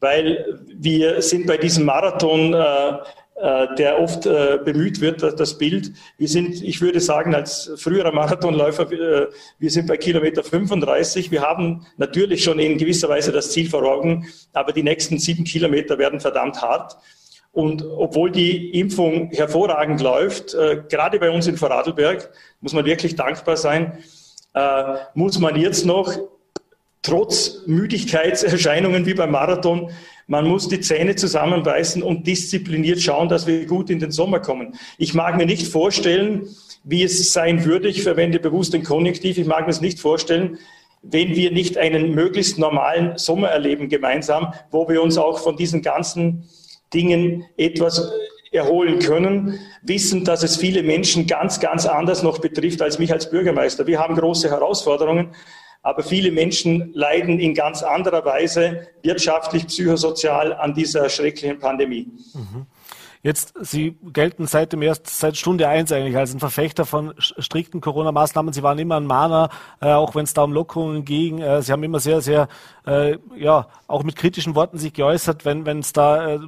weil 0.00 0.58
wir 0.66 1.20
sind 1.20 1.46
bei 1.46 1.58
diesem 1.58 1.84
Marathon 1.84 2.54
äh, 2.54 2.92
der 3.40 3.98
oft 3.98 4.26
äh, 4.26 4.58
bemüht 4.64 5.00
wird, 5.00 5.22
das 5.22 5.56
Bild. 5.56 5.92
Wir 6.18 6.28
sind, 6.28 6.62
ich 6.62 6.80
würde 6.80 7.00
sagen, 7.00 7.34
als 7.34 7.72
früherer 7.76 8.12
Marathonläufer, 8.12 8.90
äh, 8.92 9.28
wir 9.58 9.70
sind 9.70 9.86
bei 9.86 9.96
Kilometer 9.96 10.44
35. 10.44 11.30
Wir 11.30 11.42
haben 11.42 11.86
natürlich 11.96 12.44
schon 12.44 12.58
in 12.58 12.76
gewisser 12.76 13.08
Weise 13.08 13.32
das 13.32 13.50
Ziel 13.50 13.70
vor 13.70 13.82
Augen, 13.84 14.26
aber 14.52 14.72
die 14.72 14.82
nächsten 14.82 15.18
sieben 15.18 15.44
Kilometer 15.44 15.98
werden 15.98 16.20
verdammt 16.20 16.60
hart. 16.60 16.96
Und 17.52 17.82
obwohl 17.84 18.30
die 18.30 18.78
Impfung 18.78 19.30
hervorragend 19.30 20.00
läuft, 20.00 20.54
äh, 20.54 20.82
gerade 20.88 21.18
bei 21.18 21.30
uns 21.30 21.46
in 21.46 21.56
Vorarlberg, 21.56 22.30
muss 22.60 22.74
man 22.74 22.84
wirklich 22.84 23.16
dankbar 23.16 23.56
sein, 23.56 23.98
äh, 24.54 24.94
muss 25.14 25.38
man 25.38 25.56
jetzt 25.56 25.86
noch 25.86 26.14
trotz 27.02 27.62
Müdigkeitserscheinungen 27.66 29.06
wie 29.06 29.14
beim 29.14 29.30
Marathon, 29.30 29.90
man 30.30 30.46
muss 30.46 30.68
die 30.68 30.80
Zähne 30.80 31.16
zusammenbeißen 31.16 32.04
und 32.04 32.24
diszipliniert 32.24 33.02
schauen, 33.02 33.28
dass 33.28 33.48
wir 33.48 33.66
gut 33.66 33.90
in 33.90 33.98
den 33.98 34.12
Sommer 34.12 34.38
kommen. 34.38 34.76
Ich 34.96 35.12
mag 35.12 35.36
mir 35.36 35.44
nicht 35.44 35.66
vorstellen, 35.66 36.48
wie 36.84 37.02
es 37.02 37.32
sein 37.32 37.64
würde, 37.64 37.88
ich 37.88 38.04
verwende 38.04 38.38
bewusst 38.38 38.72
den 38.72 38.84
Konjunktiv, 38.84 39.38
ich 39.38 39.46
mag 39.46 39.66
mir 39.66 39.72
es 39.72 39.80
nicht 39.80 39.98
vorstellen, 39.98 40.58
wenn 41.02 41.34
wir 41.34 41.50
nicht 41.50 41.78
einen 41.78 42.14
möglichst 42.14 42.58
normalen 42.58 43.18
Sommer 43.18 43.48
erleben 43.48 43.88
gemeinsam, 43.88 44.54
wo 44.70 44.88
wir 44.88 45.02
uns 45.02 45.18
auch 45.18 45.40
von 45.40 45.56
diesen 45.56 45.82
ganzen 45.82 46.44
Dingen 46.94 47.44
etwas 47.56 48.12
erholen 48.52 49.00
können, 49.00 49.58
wissen, 49.82 50.24
dass 50.24 50.44
es 50.44 50.56
viele 50.56 50.84
Menschen 50.84 51.26
ganz, 51.26 51.58
ganz 51.58 51.86
anders 51.86 52.22
noch 52.22 52.38
betrifft 52.38 52.82
als 52.82 53.00
mich 53.00 53.12
als 53.12 53.30
Bürgermeister. 53.30 53.88
Wir 53.88 53.98
haben 53.98 54.14
große 54.14 54.48
Herausforderungen, 54.48 55.32
aber 55.82 56.02
viele 56.02 56.30
Menschen 56.30 56.92
leiden 56.92 57.38
in 57.38 57.54
ganz 57.54 57.82
anderer 57.82 58.24
Weise 58.24 58.88
wirtschaftlich, 59.02 59.66
psychosozial 59.66 60.52
an 60.52 60.74
dieser 60.74 61.08
schrecklichen 61.08 61.58
Pandemie. 61.58 62.08
Mhm. 62.34 62.66
Jetzt, 63.22 63.52
Sie 63.60 63.98
gelten 64.14 64.46
seit 64.46 64.72
dem 64.72 64.80
ersten, 64.80 65.06
seit 65.06 65.36
Stunde 65.36 65.68
eins 65.68 65.92
eigentlich 65.92 66.16
als 66.16 66.32
ein 66.32 66.40
Verfechter 66.40 66.86
von 66.86 67.12
strikten 67.18 67.82
Corona-Maßnahmen. 67.82 68.54
Sie 68.54 68.62
waren 68.62 68.78
immer 68.78 68.96
ein 68.96 69.04
Mahner, 69.04 69.50
äh, 69.82 69.92
auch 69.92 70.14
wenn 70.14 70.24
es 70.24 70.32
da 70.32 70.42
um 70.42 70.54
Lockerungen 70.54 71.04
ging. 71.04 71.38
Äh, 71.38 71.60
Sie 71.60 71.70
haben 71.70 71.82
immer 71.82 72.00
sehr, 72.00 72.22
sehr, 72.22 72.48
äh, 72.86 73.18
ja, 73.36 73.66
auch 73.88 74.04
mit 74.04 74.16
kritischen 74.16 74.54
Worten 74.54 74.78
sich 74.78 74.94
geäußert, 74.94 75.44
wenn 75.44 75.66
wenn 75.66 75.80
es 75.80 75.92
da 75.92 76.36
äh, 76.36 76.38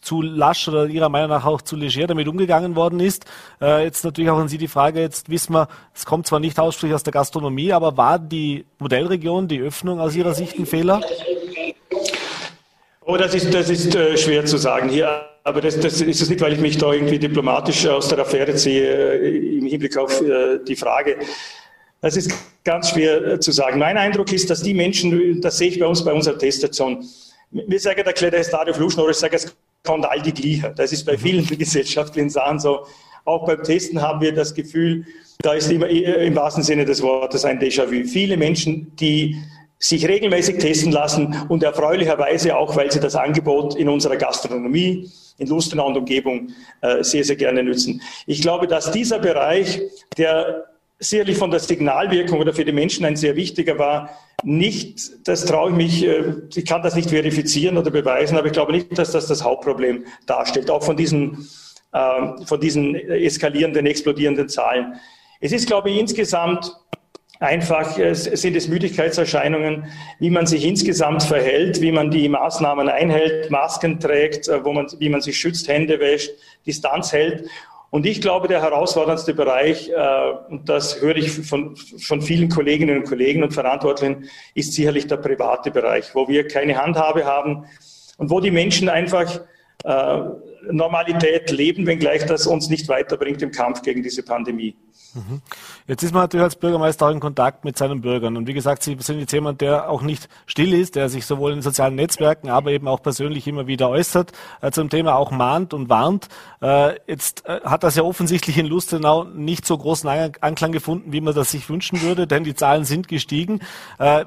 zu 0.00 0.22
lasch 0.22 0.66
oder 0.68 0.86
Ihrer 0.86 1.10
Meinung 1.10 1.28
nach 1.28 1.44
auch 1.44 1.60
zu 1.60 1.76
leger 1.76 2.06
damit 2.06 2.26
umgegangen 2.26 2.74
worden 2.74 3.00
ist. 3.00 3.26
Äh, 3.60 3.84
jetzt 3.84 4.02
natürlich 4.02 4.30
auch 4.30 4.38
an 4.38 4.48
Sie 4.48 4.56
die 4.56 4.68
Frage, 4.68 5.00
jetzt 5.00 5.28
wissen 5.28 5.52
wir, 5.52 5.68
es 5.94 6.06
kommt 6.06 6.26
zwar 6.26 6.40
nicht 6.40 6.58
ausschließlich 6.58 6.94
aus 6.94 7.02
der 7.02 7.12
Gastronomie, 7.12 7.74
aber 7.74 7.98
war 7.98 8.18
die 8.18 8.64
Modellregion, 8.78 9.46
die 9.46 9.60
Öffnung 9.60 10.00
aus 10.00 10.14
Ihrer 10.14 10.32
Sicht 10.32 10.58
ein 10.58 10.64
Fehler? 10.64 11.02
Oh, 13.04 13.18
das 13.18 13.34
ist, 13.34 13.52
das 13.52 13.68
ist 13.68 13.94
äh, 13.94 14.16
schwer 14.16 14.46
zu 14.46 14.56
sagen 14.56 14.88
hier. 14.88 15.27
Aber 15.48 15.62
das, 15.62 15.80
das 15.80 16.02
ist 16.02 16.20
es 16.20 16.28
nicht, 16.28 16.42
weil 16.42 16.52
ich 16.52 16.60
mich 16.60 16.76
da 16.76 16.92
irgendwie 16.92 17.18
diplomatisch 17.18 17.86
aus 17.86 18.08
der 18.08 18.18
Affäre 18.18 18.54
ziehe 18.54 19.18
äh, 19.18 19.58
im 19.58 19.64
Hinblick 19.64 19.96
auf 19.96 20.20
äh, 20.20 20.58
die 20.62 20.76
Frage. 20.76 21.16
Das 22.02 22.18
ist 22.18 22.30
ganz 22.64 22.90
schwer 22.90 23.26
äh, 23.26 23.40
zu 23.40 23.50
sagen. 23.50 23.78
Mein 23.78 23.96
Eindruck 23.96 24.30
ist, 24.30 24.50
dass 24.50 24.62
die 24.62 24.74
Menschen, 24.74 25.40
das 25.40 25.56
sehe 25.56 25.68
ich 25.68 25.80
bei 25.80 25.86
uns 25.86 26.04
bei 26.04 26.12
unserer 26.12 26.36
Teststation, 26.36 27.02
wir 27.50 27.80
sagen 27.80 28.02
der 28.04 28.12
Kleider 28.12 28.44
Stadio 28.44 28.74
Fluschen, 28.74 29.02
ich 29.08 29.16
sage, 29.16 29.36
es 29.36 29.56
kommt 29.84 30.04
all 30.04 30.20
die 30.20 30.34
Glieder. 30.34 30.68
Das 30.68 30.92
ist 30.92 31.06
bei 31.06 31.14
mhm. 31.14 31.18
vielen 31.18 31.46
gesellschaftlichen 31.58 32.28
Sachen 32.28 32.58
so. 32.58 32.86
Auch 33.24 33.46
beim 33.46 33.62
Testen 33.62 34.02
haben 34.02 34.20
wir 34.20 34.34
das 34.34 34.54
Gefühl, 34.54 35.06
da 35.38 35.54
ist 35.54 35.70
immer 35.70 35.88
im 35.88 36.36
wahrsten 36.36 36.62
Sinne 36.62 36.84
des 36.84 37.00
Wortes 37.00 37.46
ein 37.46 37.58
Déjà-vu. 37.58 38.06
Viele 38.06 38.36
Menschen, 38.36 38.94
die 38.96 39.34
sich 39.78 40.06
regelmäßig 40.06 40.58
testen 40.58 40.92
lassen 40.92 41.34
und 41.48 41.62
erfreulicherweise 41.62 42.56
auch, 42.56 42.76
weil 42.76 42.90
sie 42.90 43.00
das 43.00 43.14
Angebot 43.14 43.76
in 43.76 43.88
unserer 43.88 44.16
Gastronomie, 44.16 45.10
in 45.38 45.46
Lustenau 45.46 45.86
und 45.86 45.96
Umgebung 45.96 46.50
äh, 46.80 47.02
sehr, 47.02 47.24
sehr 47.24 47.36
gerne 47.36 47.62
nützen. 47.62 48.02
Ich 48.26 48.42
glaube, 48.42 48.66
dass 48.66 48.90
dieser 48.90 49.18
Bereich, 49.18 49.80
der 50.16 50.66
sicherlich 50.98 51.38
von 51.38 51.50
der 51.50 51.60
Signalwirkung 51.60 52.40
oder 52.40 52.52
für 52.52 52.64
die 52.64 52.72
Menschen 52.72 53.04
ein 53.04 53.16
sehr 53.16 53.36
wichtiger 53.36 53.78
war, 53.78 54.10
nicht, 54.44 55.26
das 55.26 55.44
traue 55.44 55.70
ich 55.70 55.76
mich, 55.76 56.04
äh, 56.04 56.34
ich 56.54 56.64
kann 56.64 56.82
das 56.82 56.94
nicht 56.94 57.10
verifizieren 57.10 57.78
oder 57.78 57.90
beweisen, 57.90 58.36
aber 58.36 58.48
ich 58.48 58.52
glaube 58.52 58.72
nicht, 58.72 58.98
dass 58.98 59.12
das 59.12 59.26
das 59.26 59.42
Hauptproblem 59.42 60.04
darstellt, 60.26 60.70
auch 60.70 60.82
von 60.82 60.96
diesen, 60.96 61.48
äh, 61.92 62.44
von 62.44 62.60
diesen 62.60 62.94
eskalierenden, 62.94 63.86
explodierenden 63.86 64.48
Zahlen. 64.48 64.94
Es 65.40 65.52
ist, 65.52 65.66
glaube 65.66 65.90
ich, 65.90 65.98
insgesamt 65.98 66.72
Einfach 67.40 67.96
sind 68.12 68.56
es 68.56 68.66
Müdigkeitserscheinungen, 68.68 69.86
wie 70.18 70.30
man 70.30 70.46
sich 70.46 70.64
insgesamt 70.64 71.22
verhält, 71.22 71.80
wie 71.80 71.92
man 71.92 72.10
die 72.10 72.28
Maßnahmen 72.28 72.88
einhält, 72.88 73.50
Masken 73.50 74.00
trägt, 74.00 74.48
wo 74.64 74.72
man, 74.72 74.86
wie 74.98 75.08
man 75.08 75.20
sich 75.20 75.38
schützt, 75.38 75.68
Hände 75.68 76.00
wäscht, 76.00 76.30
Distanz 76.66 77.12
hält. 77.12 77.48
Und 77.90 78.04
ich 78.04 78.20
glaube, 78.20 78.48
der 78.48 78.60
herausforderndste 78.60 79.32
Bereich, 79.32 79.88
äh, 79.88 80.30
und 80.50 80.68
das 80.68 81.00
höre 81.00 81.16
ich 81.16 81.30
von, 81.30 81.74
von 81.76 82.20
vielen 82.20 82.50
Kolleginnen 82.50 82.98
und 82.98 83.08
Kollegen 83.08 83.42
und 83.42 83.54
Verantwortlichen, 83.54 84.28
ist 84.54 84.74
sicherlich 84.74 85.06
der 85.06 85.16
private 85.16 85.70
Bereich, 85.70 86.14
wo 86.14 86.28
wir 86.28 86.46
keine 86.46 86.76
Handhabe 86.76 87.24
haben 87.24 87.64
und 88.18 88.30
wo 88.30 88.40
die 88.40 88.50
Menschen 88.50 88.90
einfach 88.90 89.40
äh, 89.84 90.18
Normalität 90.70 91.50
leben, 91.50 91.86
wenngleich 91.86 92.26
das 92.26 92.46
uns 92.46 92.68
nicht 92.68 92.88
weiterbringt 92.88 93.42
im 93.42 93.52
Kampf 93.52 93.82
gegen 93.82 94.02
diese 94.02 94.22
Pandemie. 94.22 94.76
Mhm. 95.14 95.40
Jetzt 95.86 96.02
ist 96.02 96.12
man 96.12 96.24
natürlich 96.24 96.44
als 96.44 96.56
Bürgermeister 96.56 97.06
auch 97.06 97.10
in 97.10 97.20
Kontakt 97.20 97.64
mit 97.64 97.78
seinen 97.78 98.02
Bürgern. 98.02 98.36
Und 98.36 98.46
wie 98.46 98.52
gesagt, 98.52 98.82
Sie 98.82 98.96
sind 99.00 99.20
jetzt 99.20 99.32
jemand, 99.32 99.60
der 99.60 99.88
auch 99.88 100.02
nicht 100.02 100.28
still 100.46 100.74
ist, 100.74 100.96
der 100.96 101.08
sich 101.08 101.24
sowohl 101.24 101.52
in 101.52 101.62
sozialen 101.62 101.94
Netzwerken, 101.94 102.50
aber 102.50 102.72
eben 102.72 102.88
auch 102.88 103.02
persönlich 103.02 103.46
immer 103.46 103.66
wieder 103.66 103.88
äußert, 103.88 104.32
äh, 104.60 104.70
zum 104.70 104.90
Thema 104.90 105.14
auch 105.14 105.30
mahnt 105.30 105.72
und 105.72 105.88
warnt. 105.88 106.28
Äh, 106.60 106.96
jetzt 107.06 107.46
äh, 107.46 107.60
hat 107.64 107.84
das 107.84 107.96
ja 107.96 108.02
offensichtlich 108.02 108.58
in 108.58 108.66
Lustenau 108.66 109.24
nicht 109.24 109.64
so 109.64 109.78
großen 109.78 110.08
Anklang 110.40 110.72
gefunden, 110.72 111.12
wie 111.12 111.22
man 111.22 111.34
das 111.34 111.52
sich 111.52 111.68
wünschen 111.70 112.02
würde, 112.02 112.26
denn 112.26 112.44
die 112.44 112.54
Zahlen 112.54 112.84
sind 112.84 113.08
gestiegen. 113.08 113.60
Äh, 113.98 114.26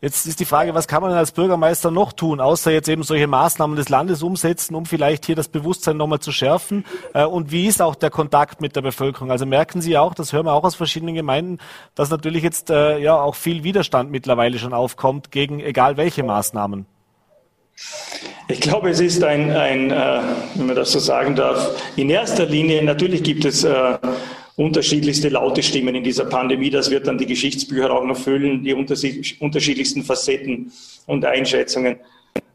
jetzt 0.00 0.26
ist 0.26 0.40
die 0.40 0.46
Frage, 0.46 0.74
was 0.74 0.88
kann 0.88 1.02
man 1.02 1.12
als 1.12 1.32
Bürgermeister 1.32 1.90
noch 1.90 2.12
tun, 2.12 2.40
außer 2.40 2.70
jetzt 2.70 2.88
eben 2.88 3.02
solche 3.02 3.26
Maßnahmen 3.26 3.76
des 3.76 3.90
Landes 3.90 4.22
umsetzen, 4.22 4.74
um 4.74 4.86
vielleicht 4.86 5.26
hier 5.26 5.36
das 5.36 5.48
Bewusstsein 5.48 5.71
nochmal 5.94 6.20
zu 6.20 6.32
schärfen? 6.32 6.84
Äh, 7.14 7.24
und 7.24 7.50
wie 7.50 7.66
ist 7.66 7.82
auch 7.82 7.94
der 7.94 8.10
Kontakt 8.10 8.60
mit 8.60 8.76
der 8.76 8.82
Bevölkerung? 8.82 9.30
Also 9.30 9.46
merken 9.46 9.80
Sie 9.80 9.96
auch, 9.96 10.14
das 10.14 10.32
hören 10.32 10.46
wir 10.46 10.52
auch 10.52 10.64
aus 10.64 10.74
verschiedenen 10.74 11.14
Gemeinden, 11.14 11.58
dass 11.94 12.10
natürlich 12.10 12.42
jetzt 12.42 12.70
äh, 12.70 12.98
ja 12.98 13.20
auch 13.20 13.34
viel 13.34 13.64
Widerstand 13.64 14.10
mittlerweile 14.10 14.58
schon 14.58 14.72
aufkommt 14.72 15.30
gegen 15.30 15.60
egal 15.60 15.96
welche 15.96 16.22
Maßnahmen. 16.22 16.86
Ich 18.48 18.60
glaube, 18.60 18.90
es 18.90 19.00
ist 19.00 19.24
ein, 19.24 19.50
ein 19.50 19.90
äh, 19.90 20.20
wenn 20.54 20.66
man 20.66 20.76
das 20.76 20.92
so 20.92 20.98
sagen 20.98 21.34
darf, 21.34 21.82
in 21.96 22.10
erster 22.10 22.46
Linie, 22.46 22.82
natürlich 22.82 23.22
gibt 23.22 23.44
es 23.44 23.64
äh, 23.64 23.98
unterschiedlichste 24.56 25.28
laute 25.28 25.62
Stimmen 25.62 25.94
in 25.94 26.04
dieser 26.04 26.26
Pandemie. 26.26 26.70
Das 26.70 26.90
wird 26.90 27.06
dann 27.06 27.18
die 27.18 27.26
Geschichtsbücher 27.26 27.90
auch 27.90 28.04
noch 28.04 28.16
füllen, 28.16 28.62
die 28.62 28.74
unterschiedlichsten 28.74 30.02
Facetten 30.02 30.72
und 31.06 31.24
Einschätzungen. 31.24 31.96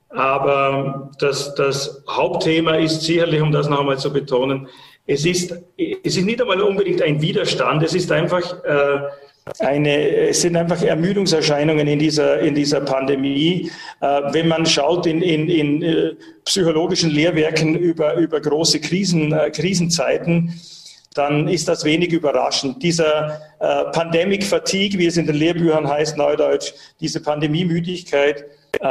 Aber 0.09 1.11
das, 1.19 1.53
das 1.55 2.03
Hauptthema 2.09 2.75
ist 2.75 3.01
sicherlich, 3.01 3.41
um 3.41 3.51
das 3.51 3.67
noch 3.67 3.79
einmal 3.79 3.97
zu 3.97 4.11
betonen, 4.11 4.67
es 5.05 5.25
ist, 5.25 5.53
es 5.77 6.17
ist 6.17 6.25
nicht 6.25 6.41
einmal 6.41 6.61
unbedingt 6.61 7.01
ein 7.01 7.21
Widerstand, 7.21 7.81
es 7.81 7.93
ist 7.93 8.11
einfach 8.11 8.63
äh, 8.65 8.99
eine, 9.59 10.27
es 10.29 10.41
sind 10.41 10.57
einfach 10.57 10.81
Ermüdungserscheinungen 10.81 11.87
in 11.87 11.99
dieser, 11.99 12.39
in 12.39 12.55
dieser 12.55 12.81
Pandemie. 12.81 13.71
Äh, 14.01 14.21
wenn 14.33 14.49
man 14.49 14.65
schaut 14.65 15.05
in, 15.05 15.21
in, 15.21 15.47
in 15.49 15.81
äh, 15.81 16.15
psychologischen 16.43 17.11
Lehrwerken 17.11 17.75
über, 17.75 18.15
über 18.15 18.41
große 18.41 18.81
Krisen, 18.81 19.31
äh, 19.31 19.49
Krisenzeiten, 19.49 20.59
dann 21.13 21.47
ist 21.47 21.67
das 21.67 21.83
wenig 21.83 22.11
überraschend. 22.11 22.83
Dieser 22.83 23.39
äh, 23.59 23.85
Pandemic 23.91 24.43
Fatigue, 24.43 24.99
wie 24.99 25.07
es 25.07 25.17
in 25.17 25.25
den 25.25 25.35
Lehrbüchern 25.35 25.87
heißt, 25.87 26.17
Neudeutsch, 26.17 26.73
diese 26.99 27.21
Pandemiemüdigkeit, 27.21 28.45
äh, 28.81 28.87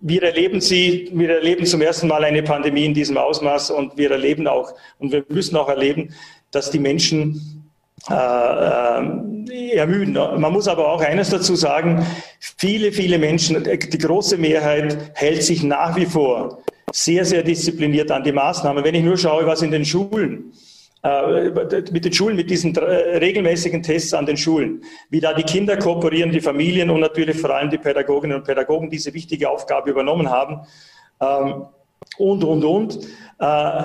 wir 0.00 0.22
erleben 0.22 0.60
sie, 0.60 1.10
wir 1.12 1.30
erleben 1.30 1.66
zum 1.66 1.82
ersten 1.82 2.08
Mal 2.08 2.24
eine 2.24 2.42
Pandemie 2.42 2.86
in 2.86 2.94
diesem 2.94 3.16
Ausmaß 3.16 3.70
und 3.70 3.96
wir 3.96 4.10
erleben 4.10 4.46
auch 4.46 4.72
und 4.98 5.12
wir 5.12 5.24
müssen 5.28 5.56
auch 5.56 5.68
erleben, 5.68 6.14
dass 6.50 6.70
die 6.70 6.78
Menschen 6.78 7.70
äh, 8.08 8.14
äh, 8.14 9.70
ermüden. 9.72 10.14
Man 10.14 10.52
muss 10.52 10.68
aber 10.68 10.88
auch 10.88 11.02
eines 11.02 11.28
dazu 11.28 11.54
sagen, 11.54 12.04
viele, 12.38 12.92
viele 12.92 13.18
Menschen, 13.18 13.62
die 13.62 13.98
große 13.98 14.38
Mehrheit 14.38 15.12
hält 15.14 15.42
sich 15.42 15.62
nach 15.62 15.96
wie 15.96 16.06
vor 16.06 16.62
sehr, 16.92 17.24
sehr 17.24 17.42
diszipliniert 17.42 18.10
an 18.10 18.24
die 18.24 18.32
Maßnahmen. 18.32 18.82
Wenn 18.82 18.94
ich 18.94 19.04
nur 19.04 19.18
schaue, 19.18 19.46
was 19.46 19.60
in 19.62 19.70
den 19.70 19.84
Schulen 19.84 20.52
äh, 20.52 20.69
mit 21.02 22.04
den 22.04 22.12
Schulen, 22.12 22.36
mit 22.36 22.50
diesen 22.50 22.76
regelmäßigen 22.76 23.82
Tests 23.82 24.12
an 24.12 24.26
den 24.26 24.36
Schulen, 24.36 24.82
wie 25.08 25.20
da 25.20 25.32
die 25.32 25.44
Kinder 25.44 25.78
kooperieren, 25.78 26.30
die 26.30 26.42
Familien 26.42 26.90
und 26.90 27.00
natürlich 27.00 27.38
vor 27.38 27.50
allem 27.50 27.70
die 27.70 27.78
Pädagoginnen 27.78 28.36
und 28.36 28.44
Pädagogen 28.44 28.90
diese 28.90 29.14
wichtige 29.14 29.48
Aufgabe 29.48 29.90
übernommen 29.90 30.28
haben 30.28 30.60
ähm, 31.20 31.64
und, 32.18 32.44
und, 32.44 32.64
und. 32.64 32.98
Äh, 33.38 33.82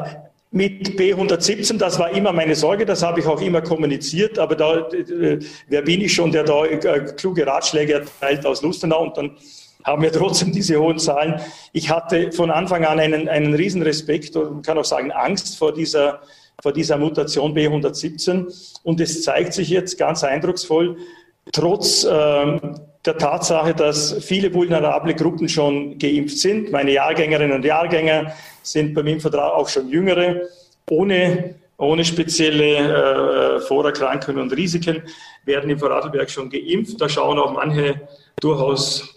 mit 0.51 0.98
B117, 0.98 1.77
das 1.77 2.00
war 2.00 2.12
immer 2.12 2.31
meine 2.31 2.55
Sorge, 2.55 2.86
das 2.86 3.03
habe 3.03 3.19
ich 3.19 3.25
auch 3.25 3.41
immer 3.41 3.62
kommuniziert, 3.62 4.39
aber 4.39 4.55
da, 4.55 4.88
äh, 4.89 5.39
wer 5.67 5.81
bin 5.81 6.01
ich 6.01 6.13
schon, 6.13 6.31
der 6.31 6.43
da 6.43 6.63
kluge 7.17 7.45
Ratschläge 7.45 7.93
erteilt 7.93 8.45
aus 8.45 8.62
Lustenau 8.62 9.03
und 9.03 9.17
dann 9.17 9.38
haben 9.84 10.01
wir 10.01 10.12
trotzdem 10.13 10.53
diese 10.53 10.79
hohen 10.79 10.98
Zahlen. 10.98 11.41
Ich 11.74 11.89
hatte 11.89 12.31
von 12.31 12.51
Anfang 12.51 12.86
an 12.86 13.00
einen, 13.00 13.27
einen 13.27 13.53
riesen 13.53 13.81
Respekt 13.81 14.36
und 14.36 14.65
kann 14.65 14.77
auch 14.77 14.86
sagen 14.86 15.12
Angst 15.12 15.57
vor 15.57 15.74
dieser 15.74 16.22
vor 16.62 16.74
dieser 16.74 16.97
Mutation 16.97 17.55
B117. 17.55 18.79
Und 18.83 19.00
es 19.01 19.24
zeigt 19.24 19.53
sich 19.53 19.69
jetzt 19.69 19.97
ganz 19.97 20.24
eindrucksvoll, 20.24 20.97
trotz 21.51 22.03
äh, 22.03 22.59
der 23.05 23.17
Tatsache, 23.17 23.74
dass 23.74 24.24
viele 24.24 24.53
vulnerable 24.53 25.13
Gruppen 25.13 25.47
schon 25.47 25.97
geimpft 25.97 26.39
sind. 26.39 26.71
Meine 26.71 26.91
Jahrgängerinnen 26.91 27.55
und 27.55 27.65
Jahrgänger 27.65 28.33
sind 28.63 28.93
bei 28.93 29.03
mir 29.03 29.13
im 29.13 29.21
Vertrag 29.21 29.53
auch 29.53 29.69
schon 29.69 29.89
jüngere, 29.89 30.41
ohne, 30.89 31.55
ohne 31.77 32.03
spezielle 32.03 33.57
äh, 33.57 33.59
Vorerkrankungen 33.62 34.41
und 34.41 34.53
Risiken, 34.55 35.03
werden 35.45 35.69
im 35.69 35.77
Vorarlberg 35.77 36.29
schon 36.29 36.50
geimpft. 36.50 37.00
Da 37.00 37.07
schauen 37.07 37.38
auch 37.38 37.53
manche 37.53 38.01
durchaus 38.39 39.14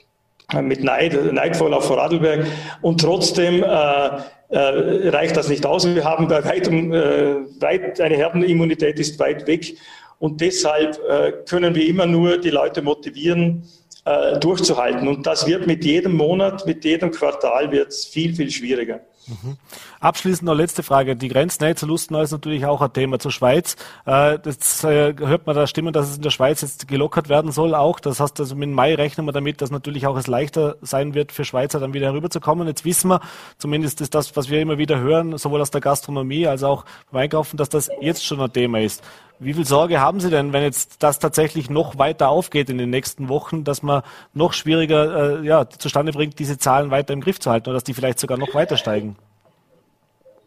mit 0.62 0.82
Neid, 0.82 1.32
neidvoll 1.32 1.74
auf 1.74 1.86
Vorarlberg. 1.86 2.46
Und 2.80 3.00
trotzdem 3.00 3.62
äh, 3.62 3.66
äh, 4.48 5.08
reicht 5.10 5.36
das 5.36 5.48
nicht 5.48 5.66
aus. 5.66 5.86
Wir 5.86 6.04
haben 6.04 6.26
bei 6.26 6.42
weitem, 6.44 6.92
äh, 6.92 7.34
weit, 7.60 8.00
eine 8.00 8.16
Herdenimmunität 8.16 8.98
ist 8.98 9.18
weit 9.18 9.46
weg. 9.46 9.76
Und 10.18 10.40
deshalb 10.40 10.98
äh, 11.08 11.32
können 11.48 11.74
wir 11.74 11.86
immer 11.86 12.06
nur 12.06 12.38
die 12.38 12.50
Leute 12.50 12.80
motivieren, 12.80 13.64
äh, 14.06 14.38
durchzuhalten. 14.38 15.06
Und 15.06 15.26
das 15.26 15.46
wird 15.46 15.66
mit 15.66 15.84
jedem 15.84 16.16
Monat, 16.16 16.66
mit 16.66 16.82
jedem 16.84 17.10
Quartal 17.10 17.70
wird 17.70 17.88
es 17.88 18.06
viel, 18.06 18.34
viel 18.34 18.50
schwieriger. 18.50 19.00
Mhm. 19.28 19.56
Abschließend 20.00 20.46
noch 20.46 20.54
letzte 20.54 20.82
Frage. 20.82 21.14
Die 21.14 21.28
Grenznähe 21.28 21.74
zu 21.74 21.86
Lustenau 21.86 22.22
ist 22.22 22.32
natürlich 22.32 22.64
auch 22.64 22.80
ein 22.80 22.92
Thema. 22.92 23.18
Zur 23.18 23.30
Schweiz, 23.30 23.76
äh, 24.06 24.38
das 24.38 24.82
äh, 24.84 25.14
hört 25.18 25.46
man 25.46 25.54
da 25.54 25.66
Stimmen, 25.66 25.92
dass 25.92 26.08
es 26.08 26.16
in 26.16 26.22
der 26.22 26.30
Schweiz 26.30 26.62
jetzt 26.62 26.88
gelockert 26.88 27.28
werden 27.28 27.52
soll 27.52 27.74
auch. 27.74 28.00
Das 28.00 28.20
heißt, 28.20 28.40
also 28.40 28.56
mit 28.56 28.70
Mai 28.70 28.94
rechnen 28.94 29.26
wir 29.26 29.32
damit, 29.32 29.60
dass 29.60 29.70
natürlich 29.70 30.06
auch 30.06 30.16
es 30.16 30.26
leichter 30.26 30.76
sein 30.80 31.14
wird 31.14 31.32
für 31.32 31.44
Schweizer 31.44 31.78
dann 31.78 31.94
wieder 31.94 32.06
herüberzukommen. 32.06 32.66
Jetzt 32.66 32.84
wissen 32.84 33.08
wir, 33.10 33.20
zumindest 33.58 34.00
ist 34.00 34.14
das, 34.14 34.34
was 34.36 34.48
wir 34.48 34.60
immer 34.60 34.78
wieder 34.78 34.98
hören, 34.98 35.36
sowohl 35.36 35.60
aus 35.60 35.70
der 35.70 35.80
Gastronomie 35.80 36.46
als 36.46 36.62
auch 36.62 36.84
beim 37.10 37.22
Einkaufen, 37.22 37.56
dass 37.56 37.68
das 37.68 37.90
jetzt 38.00 38.24
schon 38.24 38.40
ein 38.40 38.52
Thema 38.52 38.80
ist. 38.80 39.02
Wie 39.40 39.54
viel 39.54 39.64
Sorge 39.64 40.00
haben 40.00 40.18
Sie 40.18 40.30
denn, 40.30 40.52
wenn 40.52 40.62
jetzt 40.62 41.02
das 41.02 41.20
tatsächlich 41.20 41.70
noch 41.70 41.96
weiter 41.96 42.28
aufgeht 42.28 42.70
in 42.70 42.78
den 42.78 42.90
nächsten 42.90 43.28
Wochen, 43.28 43.62
dass 43.62 43.82
man 43.82 44.02
noch 44.34 44.52
schwieriger 44.52 45.40
äh, 45.40 45.46
ja, 45.46 45.68
zustande 45.68 46.12
bringt, 46.12 46.38
diese 46.40 46.58
Zahlen 46.58 46.90
weiter 46.90 47.12
im 47.12 47.20
Griff 47.20 47.38
zu 47.38 47.50
halten 47.50 47.68
oder 47.68 47.74
dass 47.74 47.84
die 47.84 47.94
vielleicht 47.94 48.18
sogar 48.18 48.36
noch 48.36 48.52
weiter 48.54 48.76
steigen? 48.76 49.16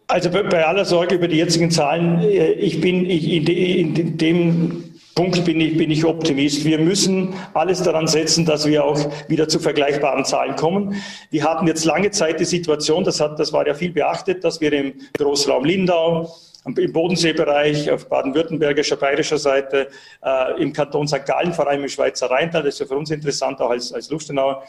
Also 0.07 0.29
bei 0.29 0.65
aller 0.65 0.83
Sorge 0.83 1.15
über 1.15 1.29
die 1.29 1.37
jetzigen 1.37 1.71
Zahlen, 1.71 2.19
äh, 2.19 2.51
ich 2.51 2.81
bin 2.81 3.09
ich, 3.09 3.29
in 3.29 4.17
dem 4.17 4.83
Punkt 5.15 5.45
bin 5.45 5.61
ich, 5.61 5.77
bin 5.77 5.89
ich 5.89 6.03
Optimist. 6.03 6.65
Wir 6.65 6.77
müssen 6.77 7.33
alles 7.53 7.83
daran 7.83 8.07
setzen, 8.07 8.45
dass 8.45 8.65
wir 8.65 8.83
auch 8.83 8.99
wieder 9.29 9.47
zu 9.47 9.59
vergleichbaren 9.59 10.25
Zahlen 10.25 10.57
kommen. 10.57 10.95
Wir 11.29 11.45
hatten 11.45 11.65
jetzt 11.67 11.85
lange 11.85 12.11
Zeit 12.11 12.41
die 12.41 12.45
Situation, 12.45 13.05
das, 13.05 13.21
hat, 13.21 13.39
das 13.39 13.53
war 13.53 13.65
ja 13.65 13.73
viel 13.73 13.91
beachtet, 13.91 14.43
dass 14.43 14.59
wir 14.59 14.73
im 14.73 14.93
Großraum 15.17 15.63
Lindau, 15.63 16.33
im 16.65 16.93
Bodenseebereich, 16.93 17.89
auf 17.89 18.07
baden-württembergischer, 18.07 18.95
bayerischer 18.95 19.37
Seite, 19.37 19.87
äh, 20.23 20.61
im 20.61 20.73
Kanton 20.73 21.07
St. 21.07 21.25
Gallen, 21.25 21.53
vor 21.53 21.67
allem 21.67 21.83
im 21.83 21.89
Schweizer 21.89 22.29
Rheintal, 22.29 22.63
das 22.63 22.75
ist 22.75 22.79
ja 22.81 22.85
für 22.85 22.97
uns 22.97 23.09
interessant, 23.09 23.59
auch 23.61 23.71
als, 23.71 23.91
als 23.91 24.09
Lustenau, 24.09 24.61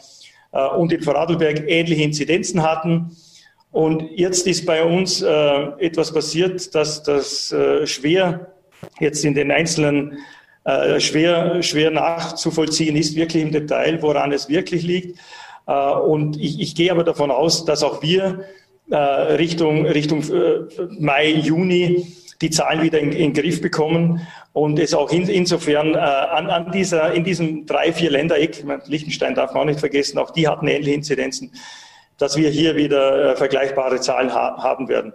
äh, 0.51 0.67
und 0.69 0.91
in 0.91 1.01
Vorarlberg 1.01 1.63
ähnliche 1.67 2.03
Inzidenzen 2.03 2.63
hatten. 2.63 3.15
Und 3.71 4.03
jetzt 4.15 4.47
ist 4.47 4.65
bei 4.65 4.83
uns 4.83 5.21
äh, 5.21 5.27
etwas 5.79 6.13
passiert, 6.13 6.73
dass 6.75 7.03
das 7.03 7.51
äh, 7.51 7.85
schwer 7.87 8.53
jetzt 8.99 9.23
in 9.25 9.33
den 9.33 9.51
einzelnen 9.51 10.19
äh, 10.63 10.99
schwer, 10.99 11.61
schwer 11.63 11.91
nachzuvollziehen 11.91 12.95
ist, 12.95 13.15
wirklich 13.15 13.43
im 13.43 13.51
Detail, 13.51 14.01
woran 14.01 14.31
es 14.31 14.47
wirklich 14.47 14.83
liegt. 14.83 15.19
Äh, 15.67 15.73
und 15.73 16.37
ich, 16.39 16.59
ich 16.59 16.75
gehe 16.75 16.91
aber 16.91 17.03
davon 17.03 17.31
aus, 17.31 17.65
dass 17.65 17.83
auch 17.83 18.01
wir 18.01 18.45
Richtung, 18.91 19.85
Richtung 19.85 20.21
äh, 20.23 20.61
Mai, 20.99 21.29
Juni 21.29 22.05
die 22.41 22.49
Zahlen 22.49 22.81
wieder 22.81 22.99
in, 22.99 23.11
in 23.11 23.33
den 23.33 23.41
Griff 23.41 23.61
bekommen 23.61 24.27
und 24.51 24.77
es 24.77 24.93
auch 24.93 25.11
in, 25.11 25.27
insofern 25.29 25.95
äh, 25.95 25.97
an, 25.97 26.49
an 26.49 26.71
dieser, 26.71 27.13
in 27.13 27.23
diesem 27.23 27.65
drei, 27.65 27.93
vier 27.93 28.11
Ländereck, 28.11 28.63
Liechtenstein 28.85 29.33
darf 29.33 29.53
man 29.53 29.61
auch 29.61 29.65
nicht 29.65 29.79
vergessen, 29.79 30.17
auch 30.19 30.31
die 30.31 30.47
hatten 30.47 30.67
ähnliche 30.67 30.93
Inzidenzen, 30.93 31.51
dass 32.17 32.35
wir 32.35 32.49
hier 32.49 32.75
wieder 32.75 33.31
äh, 33.31 33.35
vergleichbare 33.35 33.99
Zahlen 34.01 34.33
ha 34.33 34.61
haben 34.61 34.89
werden. 34.89 35.13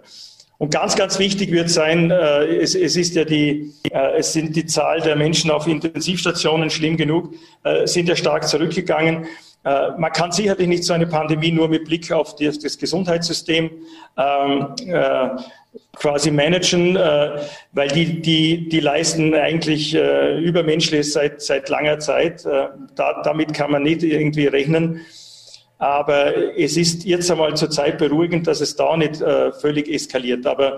Und 0.57 0.71
ganz, 0.73 0.97
ganz 0.97 1.19
wichtig 1.19 1.51
wird 1.51 1.69
sein, 1.69 2.11
äh, 2.11 2.45
es, 2.57 2.75
es, 2.75 2.97
ist 2.97 3.15
ja 3.15 3.23
die, 3.23 3.73
äh, 3.91 4.17
es 4.17 4.33
sind 4.33 4.55
die 4.55 4.65
Zahl 4.65 4.99
der 4.99 5.15
Menschen 5.15 5.51
auf 5.51 5.67
Intensivstationen 5.67 6.69
schlimm 6.69 6.97
genug, 6.97 7.33
äh, 7.63 7.87
sind 7.87 8.09
ja 8.09 8.15
stark 8.15 8.45
zurückgegangen. 8.45 9.25
Äh, 9.65 9.91
man 9.97 10.11
kann 10.11 10.31
sicherlich 10.31 10.67
nicht 10.67 10.83
so 10.83 10.93
eine 10.93 11.07
Pandemie 11.07 11.51
nur 11.51 11.67
mit 11.67 11.85
Blick 11.85 12.11
auf 12.11 12.35
das 12.35 12.77
Gesundheitssystem 12.77 13.69
ähm, 14.17 14.75
äh, 14.87 15.29
quasi 15.95 16.31
managen, 16.31 16.95
äh, 16.95 17.41
weil 17.73 17.89
die, 17.89 18.21
die, 18.21 18.69
die 18.69 18.79
leisten 18.79 19.35
eigentlich 19.35 19.93
Übermenschliches 19.93 21.13
seit, 21.13 21.41
seit 21.41 21.69
langer 21.69 21.99
Zeit. 21.99 22.45
Da, 22.45 23.21
damit 23.23 23.53
kann 23.53 23.71
man 23.71 23.83
nicht 23.83 24.03
irgendwie 24.03 24.47
rechnen. 24.47 25.01
Aber 25.77 26.57
es 26.57 26.75
ist 26.75 27.05
jetzt 27.05 27.29
einmal 27.31 27.55
zurzeit 27.55 27.97
beruhigend, 27.97 28.47
dass 28.47 28.61
es 28.61 28.75
da 28.75 28.97
nicht 28.97 29.17
völlig 29.61 29.87
eskaliert. 29.87 30.45
Aber 30.45 30.77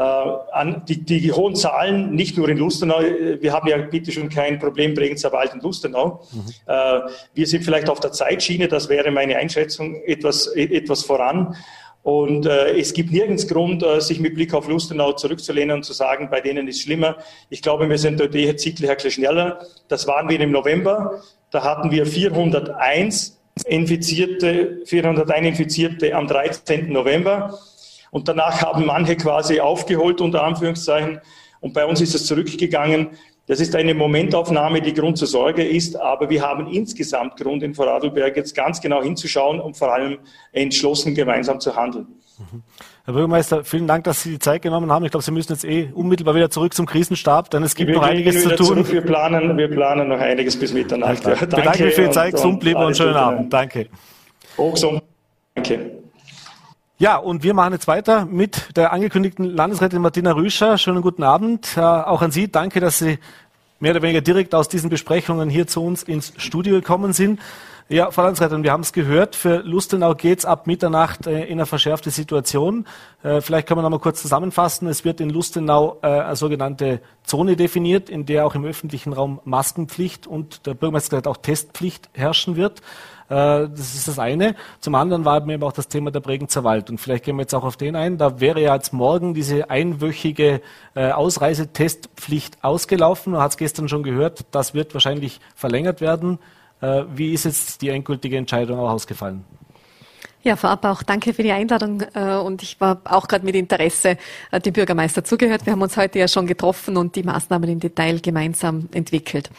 an 0.00 0.82
die, 0.88 1.02
die, 1.04 1.32
hohen 1.32 1.54
Zahlen, 1.54 2.14
nicht 2.14 2.38
nur 2.38 2.48
in 2.48 2.58
Lustenau, 2.58 3.00
äh, 3.00 3.40
wir 3.42 3.52
haben 3.52 3.68
ja 3.68 3.76
bitte 3.78 4.12
schon 4.12 4.28
kein 4.28 4.58
Problem 4.58 4.94
Bregenzer 4.94 5.32
Wald 5.32 5.52
und 5.52 5.62
Lustenau. 5.62 6.22
Mhm. 6.32 6.40
Äh, 6.66 7.00
wir 7.34 7.46
sind 7.46 7.64
vielleicht 7.64 7.88
auf 7.88 8.00
der 8.00 8.12
Zeitschiene, 8.12 8.68
das 8.68 8.88
wäre 8.88 9.10
meine 9.10 9.36
Einschätzung, 9.36 9.96
etwas, 10.06 10.46
etwas 10.46 11.02
voran. 11.02 11.56
Und 12.02 12.46
äh, 12.46 12.78
es 12.78 12.94
gibt 12.94 13.12
nirgends 13.12 13.46
Grund, 13.46 13.82
äh, 13.82 14.00
sich 14.00 14.18
mit 14.18 14.34
Blick 14.34 14.54
auf 14.54 14.66
Lustenau 14.66 15.12
zurückzulehnen 15.12 15.76
und 15.76 15.84
zu 15.84 15.92
sagen, 15.92 16.28
bei 16.30 16.40
denen 16.40 16.66
ist 16.66 16.82
schlimmer. 16.82 17.16
Ich 17.48 17.62
glaube, 17.62 17.88
wir 17.88 17.98
sind 17.98 18.18
dort 18.18 18.34
eher 18.34 18.54
bisschen 18.54 19.10
schneller. 19.10 19.60
Das 19.88 20.06
waren 20.06 20.28
wir 20.28 20.40
im 20.40 20.50
November. 20.50 21.22
Da 21.50 21.62
hatten 21.62 21.90
wir 21.90 22.06
401 22.06 23.38
Infizierte, 23.66 24.80
401 24.86 25.46
Infizierte 25.46 26.14
am 26.16 26.26
13. 26.26 26.90
November. 26.90 27.58
Und 28.12 28.28
danach 28.28 28.60
haben 28.60 28.84
manche 28.84 29.16
quasi 29.16 29.58
aufgeholt, 29.58 30.20
unter 30.20 30.44
Anführungszeichen. 30.44 31.18
Und 31.60 31.72
bei 31.72 31.86
uns 31.86 32.00
ist 32.02 32.14
es 32.14 32.26
zurückgegangen. 32.26 33.08
Das 33.46 33.58
ist 33.58 33.74
eine 33.74 33.94
Momentaufnahme, 33.94 34.82
die 34.82 34.92
Grund 34.92 35.16
zur 35.18 35.26
Sorge 35.26 35.64
ist, 35.64 35.96
aber 35.96 36.30
wir 36.30 36.42
haben 36.42 36.68
insgesamt 36.68 37.36
Grund 37.36 37.62
in 37.62 37.74
Vorarlberg 37.74 38.36
jetzt 38.36 38.54
ganz 38.54 38.80
genau 38.80 39.02
hinzuschauen 39.02 39.60
und 39.60 39.76
vor 39.76 39.92
allem 39.92 40.18
entschlossen 40.52 41.14
gemeinsam 41.14 41.58
zu 41.58 41.74
handeln. 41.74 42.06
Mhm. 42.38 42.62
Herr 43.04 43.14
Bürgermeister, 43.14 43.64
vielen 43.64 43.88
Dank, 43.88 44.04
dass 44.04 44.22
Sie 44.22 44.32
die 44.32 44.38
Zeit 44.38 44.62
genommen 44.62 44.92
haben. 44.92 45.04
Ich 45.04 45.10
glaube, 45.10 45.24
Sie 45.24 45.32
müssen 45.32 45.52
jetzt 45.52 45.64
eh 45.64 45.90
unmittelbar 45.92 46.34
wieder 46.34 46.50
zurück 46.50 46.72
zum 46.74 46.86
Krisenstab, 46.86 47.50
denn 47.50 47.62
es 47.64 47.74
gibt 47.74 47.88
wir 47.88 47.96
noch 47.96 48.04
einiges 48.04 48.42
zu 48.42 48.50
tun. 48.50 48.66
Zurück. 48.66 48.92
Wir 48.92 49.00
planen, 49.00 49.56
wir 49.56 49.68
planen 49.68 50.08
noch 50.08 50.20
einiges 50.20 50.56
bis 50.56 50.72
Mitternacht. 50.72 51.24
Ja, 51.24 51.30
danke. 51.30 51.46
Bedanke 51.56 51.84
mich 51.84 51.94
für 51.94 52.04
die 52.04 52.10
Zeit, 52.10 52.32
gesund 52.34 52.60
bleiben 52.60 52.82
und 52.82 52.96
schönen 52.96 53.16
Abend. 53.16 53.52
Danke. 53.52 53.88
Auch 54.56 54.72
gesund. 54.72 55.02
Danke. 55.54 56.01
Ja, 57.02 57.16
und 57.16 57.42
wir 57.42 57.52
machen 57.52 57.72
jetzt 57.72 57.88
weiter 57.88 58.26
mit 58.26 58.76
der 58.76 58.92
angekündigten 58.92 59.44
Landesrätin 59.44 60.00
Martina 60.00 60.30
Rüscher. 60.30 60.78
Schönen 60.78 61.02
guten 61.02 61.24
Abend. 61.24 61.76
Äh, 61.76 61.80
auch 61.80 62.22
an 62.22 62.30
Sie. 62.30 62.46
Danke, 62.46 62.78
dass 62.78 63.00
Sie 63.00 63.18
mehr 63.80 63.90
oder 63.90 64.02
weniger 64.02 64.20
direkt 64.20 64.54
aus 64.54 64.68
diesen 64.68 64.88
Besprechungen 64.88 65.50
hier 65.50 65.66
zu 65.66 65.82
uns 65.82 66.04
ins 66.04 66.32
Studio 66.36 66.76
gekommen 66.76 67.12
sind. 67.12 67.40
Ja, 67.88 68.12
Frau 68.12 68.22
Landesrätin, 68.22 68.62
wir 68.62 68.70
haben 68.70 68.82
es 68.82 68.92
gehört, 68.92 69.34
für 69.34 69.62
Lustenau 69.64 70.14
geht's 70.14 70.44
ab 70.44 70.68
Mitternacht 70.68 71.26
äh, 71.26 71.42
in 71.46 71.54
eine 71.54 71.66
verschärfte 71.66 72.10
Situation. 72.10 72.86
Äh, 73.24 73.40
vielleicht 73.40 73.66
können 73.66 73.78
wir 73.78 73.82
noch 73.82 73.90
mal 73.90 73.98
kurz 73.98 74.22
zusammenfassen. 74.22 74.86
Es 74.86 75.04
wird 75.04 75.20
in 75.20 75.28
Lustenau 75.28 75.98
äh, 76.02 76.06
eine 76.06 76.36
sogenannte 76.36 77.00
Zone 77.24 77.56
definiert, 77.56 78.10
in 78.10 78.26
der 78.26 78.46
auch 78.46 78.54
im 78.54 78.64
öffentlichen 78.64 79.12
Raum 79.12 79.40
Maskenpflicht 79.44 80.28
und 80.28 80.66
der 80.66 80.74
Bürgermeister 80.74 81.16
hat 81.16 81.26
auch 81.26 81.38
Testpflicht 81.38 82.10
herrschen 82.12 82.54
wird. 82.54 82.80
Äh, 83.32 83.70
das 83.70 83.94
ist 83.94 84.08
das 84.08 84.18
eine. 84.18 84.54
Zum 84.80 84.94
anderen 84.94 85.24
war 85.24 85.48
eben 85.48 85.62
auch 85.62 85.72
das 85.72 85.88
Thema 85.88 86.10
der 86.10 86.20
Bregenzer 86.20 86.64
Wald. 86.64 86.90
Und 86.90 86.98
vielleicht 86.98 87.24
gehen 87.24 87.36
wir 87.36 87.42
jetzt 87.42 87.54
auch 87.54 87.64
auf 87.64 87.78
den 87.78 87.96
ein. 87.96 88.18
Da 88.18 88.40
wäre 88.40 88.60
ja 88.60 88.74
jetzt 88.74 88.92
morgen 88.92 89.32
diese 89.32 89.70
einwöchige 89.70 90.60
äh, 90.94 91.10
Ausreisetestpflicht 91.12 92.62
ausgelaufen. 92.62 93.32
Man 93.32 93.40
hat 93.40 93.52
es 93.52 93.56
gestern 93.56 93.88
schon 93.88 94.02
gehört. 94.02 94.44
Das 94.50 94.74
wird 94.74 94.92
wahrscheinlich 94.92 95.40
verlängert 95.54 96.02
werden. 96.02 96.40
Äh, 96.82 97.04
wie 97.14 97.32
ist 97.32 97.44
jetzt 97.44 97.80
die 97.80 97.88
endgültige 97.88 98.36
Entscheidung 98.36 98.78
auch 98.78 98.90
ausgefallen? 98.90 99.44
Ja, 100.44 100.56
vorab 100.56 100.84
auch 100.84 101.04
danke 101.04 101.34
für 101.34 101.44
die 101.44 101.52
Einladung 101.52 102.02
äh, 102.14 102.34
und 102.34 102.64
ich 102.64 102.80
war 102.80 103.00
auch 103.04 103.28
gerade 103.28 103.44
mit 103.44 103.54
Interesse 103.54 104.16
äh, 104.50 104.60
dem 104.60 104.72
Bürgermeister 104.72 105.22
zugehört. 105.22 105.66
Wir 105.66 105.72
haben 105.72 105.82
uns 105.82 105.96
heute 105.96 106.18
ja 106.18 106.26
schon 106.26 106.48
getroffen 106.48 106.96
und 106.96 107.14
die 107.14 107.22
Maßnahmen 107.22 107.70
im 107.70 107.78
Detail 107.78 108.18
gemeinsam 108.18 108.88
entwickelt. 108.92 109.50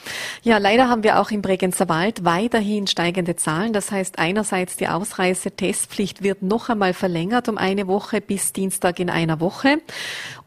Ja, 0.41 0.57
leider 0.57 0.89
haben 0.89 1.03
wir 1.03 1.21
auch 1.21 1.31
im 1.31 1.41
Bregenzer 1.41 1.87
Wald 1.87 2.25
weiterhin 2.25 2.87
steigende 2.87 3.37
Zahlen. 3.37 3.71
Das 3.71 3.91
heißt, 3.91 4.19
einerseits 4.19 4.75
die 4.75 4.89
Ausreisetestpflicht 4.89 6.21
wird 6.21 6.41
noch 6.41 6.67
einmal 6.67 6.93
verlängert 6.93 7.47
um 7.47 7.57
eine 7.57 7.87
Woche 7.87 8.19
bis 8.19 8.51
Dienstag 8.51 8.99
in 8.99 9.09
einer 9.09 9.39
Woche. 9.39 9.77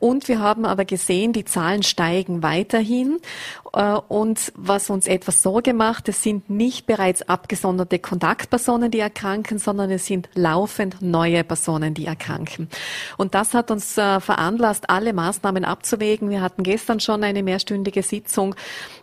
Und 0.07 0.29
wir 0.29 0.39
haben 0.39 0.65
aber 0.65 0.85
gesehen, 0.85 1.33
die 1.33 1.45
Zahlen 1.45 1.83
steigen 1.83 2.45
weiterhin. 2.45 3.19
Äh, 3.73 3.99
und 4.09 4.53
was 4.55 4.89
uns 4.89 5.09
etwas 5.09 5.43
Sorge 5.43 5.75
macht, 5.75 6.09
es 6.09 6.23
sind 6.23 6.49
nicht 6.49 6.87
bereits 6.87 7.29
abgesonderte 7.29 7.99
Kontaktpersonen, 7.99 8.93
die 8.93 9.01
erkranken, 9.01 9.59
sondern 9.59 9.91
es 9.91 10.07
sind 10.07 10.29
laufend 10.35 11.03
neue 11.03 11.43
Personen, 11.43 11.93
die 11.93 12.07
erkranken. 12.07 12.69
Und 13.17 13.35
das 13.35 13.53
hat 13.53 13.73
uns 13.73 13.99
äh, 13.99 14.21
veranlasst, 14.21 14.89
alle 14.91 15.13
Maßnahmen 15.13 15.65
abzuwägen. 15.65 16.31
Wir 16.31 16.41
hatten 16.41 16.63
gestern 16.63 17.01
schon 17.01 17.25
eine 17.25 17.43
mehrstündige 17.43 18.05
Sitzung 18.05 18.55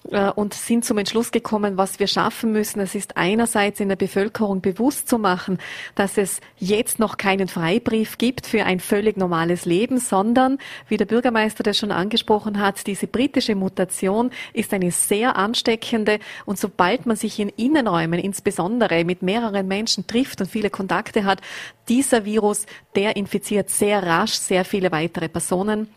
äh, 0.09 0.29
und 0.31 0.53
sind 0.53 0.85
zum 0.85 0.97
Entschluss 0.97 1.31
gekommen, 1.31 1.77
was 1.77 1.99
wir 1.99 2.07
schaffen 2.07 2.51
müssen. 2.53 2.79
Es 2.79 2.95
ist 2.95 3.17
einerseits 3.17 3.79
in 3.79 3.89
der 3.89 3.97
Bevölkerung 3.97 4.61
bewusst 4.61 5.09
zu 5.09 5.19
machen, 5.19 5.57
dass 5.95 6.17
es 6.17 6.39
jetzt 6.57 6.97
noch 6.97 7.17
keinen 7.17 7.49
Freibrief 7.49 8.17
gibt 8.17 8.47
für 8.47 8.63
ein 8.63 8.79
völlig 8.79 9.17
normales 9.17 9.65
Leben, 9.65 9.99
sondern, 9.99 10.57
wie 10.93 10.97
der 10.97 11.05
Bürgermeister 11.05 11.63
das 11.63 11.79
schon 11.79 11.91
angesprochen 11.91 12.59
hat, 12.59 12.85
diese 12.85 13.07
britische 13.07 13.55
Mutation 13.55 14.29
ist 14.53 14.75
eine 14.75 14.91
sehr 14.91 15.35
ansteckende 15.35 16.19
und 16.45 16.59
sobald 16.59 17.07
man 17.07 17.17
sich 17.17 17.39
in 17.39 17.49
Innenräumen 17.49 18.19
insbesondere 18.19 19.03
mit 19.03 19.23
mehreren 19.23 19.67
Menschen 19.67 20.05
trifft 20.05 20.39
und 20.39 20.51
viele 20.51 20.69
Kontakte 20.69 21.25
hat, 21.25 21.41
dieser 21.89 22.25
Virus, 22.25 22.67
der 22.95 23.15
infiziert 23.15 23.71
sehr 23.71 24.03
rasch 24.03 24.33
sehr 24.33 24.65
viele 24.65 24.91
weitere 24.91 25.29
Personen. 25.29 25.87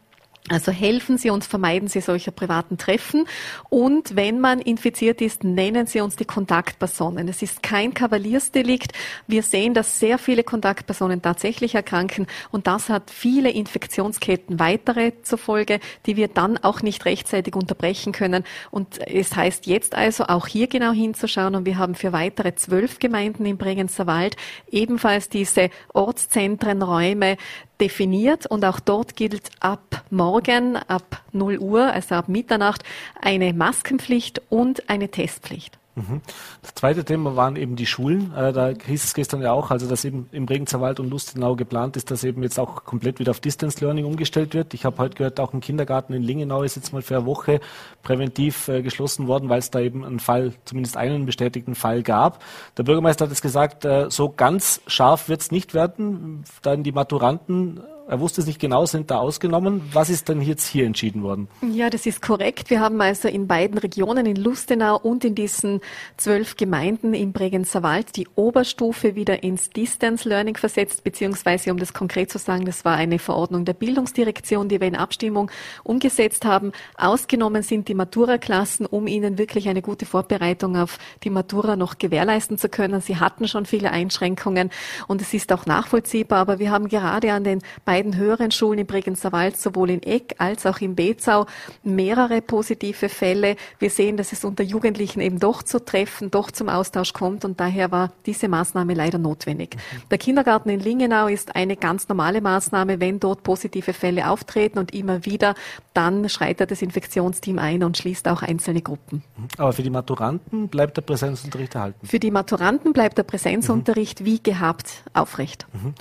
Also 0.48 0.70
helfen 0.70 1.18
Sie 1.18 1.30
uns, 1.30 1.46
vermeiden 1.46 1.88
Sie 1.88 2.00
solche 2.00 2.30
privaten 2.30 2.78
Treffen. 2.78 3.26
Und 3.68 4.14
wenn 4.14 4.38
man 4.38 4.60
infiziert 4.60 5.20
ist, 5.20 5.42
nennen 5.42 5.88
Sie 5.88 6.00
uns 6.00 6.14
die 6.14 6.24
Kontaktpersonen. 6.24 7.26
Es 7.26 7.42
ist 7.42 7.64
kein 7.64 7.94
Kavaliersdelikt. 7.94 8.92
Wir 9.26 9.42
sehen, 9.42 9.74
dass 9.74 9.98
sehr 9.98 10.18
viele 10.18 10.44
Kontaktpersonen 10.44 11.20
tatsächlich 11.20 11.74
erkranken. 11.74 12.28
Und 12.52 12.68
das 12.68 12.88
hat 12.88 13.10
viele 13.10 13.50
Infektionsketten 13.50 14.60
weitere 14.60 15.20
zur 15.22 15.38
Folge, 15.38 15.80
die 16.06 16.16
wir 16.16 16.28
dann 16.28 16.58
auch 16.58 16.80
nicht 16.80 17.06
rechtzeitig 17.06 17.56
unterbrechen 17.56 18.12
können. 18.12 18.44
Und 18.70 19.00
es 19.04 19.34
heißt 19.34 19.66
jetzt 19.66 19.96
also 19.96 20.26
auch 20.26 20.46
hier 20.46 20.68
genau 20.68 20.92
hinzuschauen. 20.92 21.56
Und 21.56 21.66
wir 21.66 21.76
haben 21.76 21.96
für 21.96 22.12
weitere 22.12 22.54
zwölf 22.54 23.00
Gemeinden 23.00 23.46
im 23.46 23.56
Bregenzer 23.56 24.06
Wald 24.06 24.36
ebenfalls 24.70 25.28
diese 25.28 25.70
Ortszentren, 25.92 26.82
Räume 26.82 27.36
definiert 27.80 28.46
und 28.46 28.64
auch 28.64 28.80
dort 28.80 29.16
gilt 29.16 29.50
ab 29.60 30.04
morgen, 30.10 30.76
ab 30.76 31.22
0 31.32 31.58
Uhr, 31.58 31.92
also 31.92 32.14
ab 32.14 32.28
Mitternacht, 32.28 32.82
eine 33.20 33.52
Maskenpflicht 33.52 34.42
und 34.48 34.88
eine 34.88 35.10
Testpflicht. 35.10 35.78
Mhm. 35.96 36.20
Das 36.60 36.74
zweite 36.74 37.06
Thema 37.06 37.36
waren 37.36 37.56
eben 37.56 37.74
die 37.74 37.86
Schulen. 37.86 38.30
Äh, 38.34 38.52
da 38.52 38.68
hieß 38.68 39.02
es 39.02 39.14
gestern 39.14 39.40
ja 39.40 39.52
auch, 39.52 39.70
also 39.70 39.88
dass 39.88 40.04
eben 40.04 40.28
im 40.30 40.44
Regenzerwald 40.44 41.00
und 41.00 41.08
Lustenau 41.08 41.56
geplant 41.56 41.96
ist, 41.96 42.10
dass 42.10 42.22
eben 42.22 42.42
jetzt 42.42 42.58
auch 42.60 42.84
komplett 42.84 43.18
wieder 43.18 43.30
auf 43.30 43.40
Distance 43.40 43.82
Learning 43.82 44.04
umgestellt 44.04 44.52
wird. 44.52 44.74
Ich 44.74 44.84
habe 44.84 44.98
heute 44.98 45.16
gehört, 45.16 45.40
auch 45.40 45.54
ein 45.54 45.60
Kindergarten 45.60 46.12
in 46.12 46.22
Lingenau 46.22 46.62
ist 46.62 46.76
jetzt 46.76 46.92
mal 46.92 47.00
für 47.00 47.16
eine 47.16 47.24
Woche 47.26 47.60
präventiv 48.02 48.68
äh, 48.68 48.82
geschlossen 48.82 49.26
worden, 49.26 49.48
weil 49.48 49.58
es 49.58 49.70
da 49.70 49.80
eben 49.80 50.04
einen 50.04 50.20
Fall, 50.20 50.52
zumindest 50.66 50.98
einen 50.98 51.24
bestätigten 51.24 51.74
Fall 51.74 52.02
gab. 52.02 52.44
Der 52.76 52.82
Bürgermeister 52.82 53.24
hat 53.24 53.32
es 53.32 53.40
gesagt, 53.40 53.86
äh, 53.86 54.10
so 54.10 54.28
ganz 54.28 54.82
scharf 54.86 55.30
wird 55.30 55.40
es 55.40 55.50
nicht 55.50 55.72
werden. 55.72 56.44
Dann 56.60 56.82
die 56.82 56.92
Maturanten 56.92 57.80
er 58.08 58.20
wusste 58.20 58.40
es 58.40 58.46
nicht 58.46 58.60
genau, 58.60 58.86
sind 58.86 59.10
da 59.10 59.18
ausgenommen. 59.18 59.82
Was 59.92 60.10
ist 60.10 60.28
denn 60.28 60.40
jetzt 60.40 60.66
hier 60.68 60.86
entschieden 60.86 61.24
worden? 61.24 61.48
Ja, 61.72 61.90
das 61.90 62.06
ist 62.06 62.22
korrekt. 62.22 62.70
Wir 62.70 62.80
haben 62.80 63.00
also 63.00 63.26
in 63.26 63.48
beiden 63.48 63.78
Regionen, 63.78 64.26
in 64.26 64.36
Lustenau 64.36 64.96
und 64.96 65.24
in 65.24 65.34
diesen 65.34 65.80
zwölf 66.16 66.56
Gemeinden 66.56 67.14
im 67.14 67.32
Bregenzer 67.32 67.82
Wald, 67.82 68.14
die 68.16 68.28
Oberstufe 68.36 69.16
wieder 69.16 69.42
ins 69.42 69.70
Distance 69.70 70.28
Learning 70.28 70.56
versetzt, 70.56 71.02
beziehungsweise, 71.02 71.72
um 71.72 71.78
das 71.78 71.94
konkret 71.94 72.30
zu 72.30 72.38
sagen, 72.38 72.64
das 72.64 72.84
war 72.84 72.96
eine 72.96 73.18
Verordnung 73.18 73.64
der 73.64 73.74
Bildungsdirektion, 73.74 74.68
die 74.68 74.80
wir 74.80 74.86
in 74.86 74.96
Abstimmung 74.96 75.50
umgesetzt 75.82 76.44
haben. 76.44 76.70
Ausgenommen 76.96 77.64
sind 77.64 77.88
die 77.88 77.94
Matura-Klassen, 77.94 78.86
um 78.86 79.08
ihnen 79.08 79.36
wirklich 79.36 79.68
eine 79.68 79.82
gute 79.82 80.06
Vorbereitung 80.06 80.76
auf 80.76 80.98
die 81.24 81.30
Matura 81.30 81.74
noch 81.74 81.98
gewährleisten 81.98 82.56
zu 82.56 82.68
können. 82.68 83.00
Sie 83.00 83.16
hatten 83.16 83.48
schon 83.48 83.66
viele 83.66 83.90
Einschränkungen 83.90 84.70
und 85.08 85.22
es 85.22 85.34
ist 85.34 85.52
auch 85.52 85.66
nachvollziehbar, 85.66 86.38
aber 86.38 86.60
wir 86.60 86.70
haben 86.70 86.86
gerade 86.86 87.32
an 87.32 87.42
den 87.42 87.62
beiden 87.84 87.95
beiden 87.96 88.16
höheren 88.16 88.50
Schulen 88.50 88.80
in 88.80 88.86
Bregenzer 88.86 89.32
Wald, 89.32 89.56
sowohl 89.56 89.88
in 89.88 90.02
Eck 90.02 90.34
als 90.36 90.66
auch 90.66 90.82
in 90.82 90.94
Bezau, 90.94 91.46
mehrere 91.82 92.42
positive 92.42 93.08
Fälle. 93.08 93.56
Wir 93.78 93.88
sehen, 93.88 94.18
dass 94.18 94.32
es 94.32 94.44
unter 94.44 94.62
Jugendlichen 94.62 95.22
eben 95.22 95.38
doch 95.38 95.62
zu 95.62 95.82
Treffen, 95.82 96.30
doch 96.30 96.50
zum 96.50 96.68
Austausch 96.68 97.14
kommt 97.14 97.46
und 97.46 97.58
daher 97.58 97.90
war 97.90 98.12
diese 98.26 98.48
Maßnahme 98.48 98.92
leider 98.92 99.16
notwendig. 99.16 99.76
Der 100.10 100.18
Kindergarten 100.18 100.68
in 100.68 100.80
Lingenau 100.80 101.28
ist 101.28 101.56
eine 101.56 101.74
ganz 101.74 102.06
normale 102.10 102.42
Maßnahme. 102.42 103.00
Wenn 103.00 103.18
dort 103.18 103.42
positive 103.42 103.94
Fälle 103.94 104.28
auftreten 104.28 104.78
und 104.78 104.92
immer 104.92 105.24
wieder, 105.24 105.54
dann 105.94 106.28
schreitet 106.28 106.70
das 106.70 106.82
Infektionsteam 106.82 107.58
ein 107.58 107.82
und 107.82 107.96
schließt 107.96 108.28
auch 108.28 108.42
einzelne 108.42 108.82
Gruppen. 108.82 109.22
Aber 109.56 109.72
für 109.72 109.82
die 109.82 109.88
Maturanten 109.88 110.68
bleibt 110.68 110.98
der 110.98 111.02
Präsenzunterricht 111.02 111.74
erhalten? 111.74 112.06
Für 112.06 112.18
die 112.18 112.30
Maturanten 112.30 112.92
bleibt 112.92 113.16
der 113.16 113.22
Präsenzunterricht 113.22 114.20
mhm. 114.20 114.24
wie 114.26 114.42
gehabt 114.42 115.02
aufrecht. 115.14 115.66
Mhm. 115.72 115.94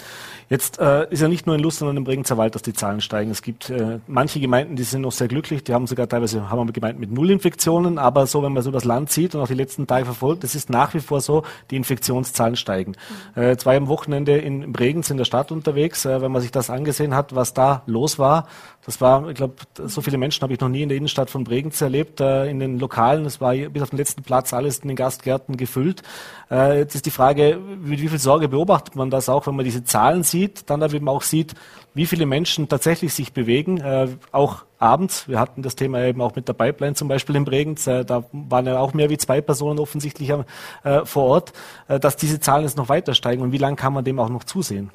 Jetzt 0.49 0.77
äh, 0.79 1.09
ist 1.09 1.21
ja 1.21 1.29
nicht 1.29 1.47
nur 1.47 1.55
in 1.55 1.61
Lustern 1.61 1.84
und 1.87 1.97
im 1.97 2.03
Bregenzer 2.03 2.37
Wald, 2.37 2.55
dass 2.55 2.61
die 2.61 2.73
Zahlen 2.73 3.01
steigen. 3.01 3.31
Es 3.31 3.41
gibt 3.41 3.69
äh, 3.69 3.99
manche 4.07 4.39
Gemeinden, 4.39 4.75
die 4.75 4.83
sind 4.83 5.01
noch 5.01 5.11
sehr 5.11 5.27
glücklich. 5.27 5.63
Die 5.63 5.73
haben 5.73 5.87
sogar 5.87 6.07
teilweise 6.07 6.49
haben 6.49 6.67
wir 6.67 6.73
gemeint 6.73 6.99
mit 6.99 7.11
Nullinfektionen. 7.11 7.97
Aber 7.97 8.27
so, 8.27 8.43
wenn 8.43 8.53
man 8.53 8.63
so 8.63 8.71
das 8.71 8.85
Land 8.85 9.11
sieht 9.11 9.35
und 9.35 9.41
auch 9.41 9.47
die 9.47 9.53
letzten 9.53 9.87
Tage 9.87 10.05
verfolgt, 10.05 10.43
es 10.43 10.55
ist 10.55 10.69
nach 10.69 10.93
wie 10.93 10.99
vor 10.99 11.21
so, 11.21 11.43
die 11.71 11.75
Infektionszahlen 11.75 12.55
steigen. 12.55 12.93
Mhm. 13.35 13.41
Äh, 13.41 13.51
ich 13.53 13.65
am 13.65 13.87
Wochenende 13.87 14.37
in 14.37 14.71
Bregenz 14.71 15.09
in 15.09 15.17
der 15.17 15.25
Stadt 15.25 15.51
unterwegs. 15.51 16.05
Äh, 16.05 16.21
wenn 16.21 16.31
man 16.31 16.41
sich 16.41 16.51
das 16.51 16.69
angesehen 16.69 17.15
hat, 17.15 17.35
was 17.35 17.53
da 17.53 17.83
los 17.85 18.19
war, 18.19 18.47
das 18.85 19.01
war, 19.01 19.27
ich 19.29 19.35
glaube, 19.35 19.55
so 19.85 20.01
viele 20.01 20.17
Menschen 20.17 20.43
habe 20.43 20.53
ich 20.53 20.59
noch 20.59 20.69
nie 20.69 20.83
in 20.83 20.89
der 20.89 20.97
Innenstadt 20.97 21.31
von 21.31 21.43
Bregenz 21.43 21.81
erlebt. 21.81 22.21
In 22.21 22.59
den 22.59 22.77
Lokalen, 22.77 23.25
es 23.25 23.41
war 23.41 23.55
bis 23.55 23.81
auf 23.81 23.89
den 23.89 23.97
letzten 23.97 24.21
Platz 24.21 24.53
alles 24.53 24.79
in 24.79 24.89
den 24.89 24.95
Gastgärten 24.95 25.57
gefüllt. 25.57 26.03
Äh, 26.51 26.79
jetzt 26.79 26.93
ist 26.93 27.07
die 27.07 27.11
Frage, 27.11 27.57
mit 27.57 27.99
wie 27.99 28.09
viel 28.09 28.19
Sorge 28.19 28.47
beobachtet 28.47 28.95
man 28.95 29.09
das 29.09 29.27
auch, 29.27 29.47
wenn 29.47 29.55
man 29.55 29.65
diese 29.65 29.83
Zahlen 29.83 30.21
sieht, 30.21 30.69
dann 30.69 30.83
eben 30.83 31.09
auch 31.09 31.23
sieht, 31.23 31.55
wie 31.95 32.05
viele 32.05 32.27
Menschen 32.27 32.69
tatsächlich 32.69 33.13
sich 33.15 33.33
bewegen, 33.33 33.77
äh, 33.77 34.07
auch 34.31 34.65
abends. 34.77 35.27
Wir 35.27 35.39
hatten 35.39 35.63
das 35.63 35.75
Thema 35.75 36.03
eben 36.03 36.21
auch 36.21 36.35
mit 36.35 36.47
der 36.47 36.53
Pipeline 36.53 36.93
zum 36.93 37.07
Beispiel 37.07 37.35
in 37.37 37.45
Bregenz. 37.45 37.87
Äh, 37.87 38.05
da 38.05 38.25
waren 38.31 38.67
ja 38.67 38.77
auch 38.77 38.93
mehr 38.93 39.09
wie 39.09 39.17
zwei 39.17 39.41
Personen 39.41 39.79
offensichtlich 39.79 40.31
vor 41.03 41.23
Ort, 41.23 41.53
dass 41.87 42.17
diese 42.17 42.39
Zahlen 42.39 42.63
jetzt 42.63 42.77
noch 42.77 42.89
weiter 42.89 43.13
steigen. 43.13 43.41
Und 43.41 43.51
wie 43.51 43.57
lange 43.57 43.75
kann 43.75 43.93
man 43.93 44.03
dem 44.03 44.19
auch 44.19 44.29
noch 44.29 44.43
zusehen? 44.43 44.91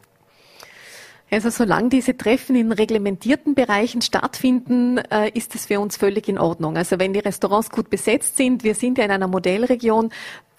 Also 1.31 1.51
solange 1.51 1.91
diese 1.91 2.17
Treffen 2.17 2.57
in 2.57 2.73
reglementierten 2.73 3.55
Bereichen 3.55 4.03
stattfinden, 4.03 4.99
äh, 4.99 5.31
ist 5.31 5.55
es 5.55 5.67
für 5.67 5.79
uns 5.79 5.97
völlig 5.97 6.29
in 6.29 6.39
Ordnung. 6.39 6.77
Also 6.77 6.99
wenn 6.99 7.13
die 7.13 7.21
Restaurants 7.21 7.71
gut 7.71 7.89
besetzt 7.89 8.37
sind, 8.37 8.65
wir 8.65 8.75
sind 8.75 8.99
ja 8.99 9.05
in 9.05 9.13
einer 9.13 9.29
Modellregion, 9.29 10.11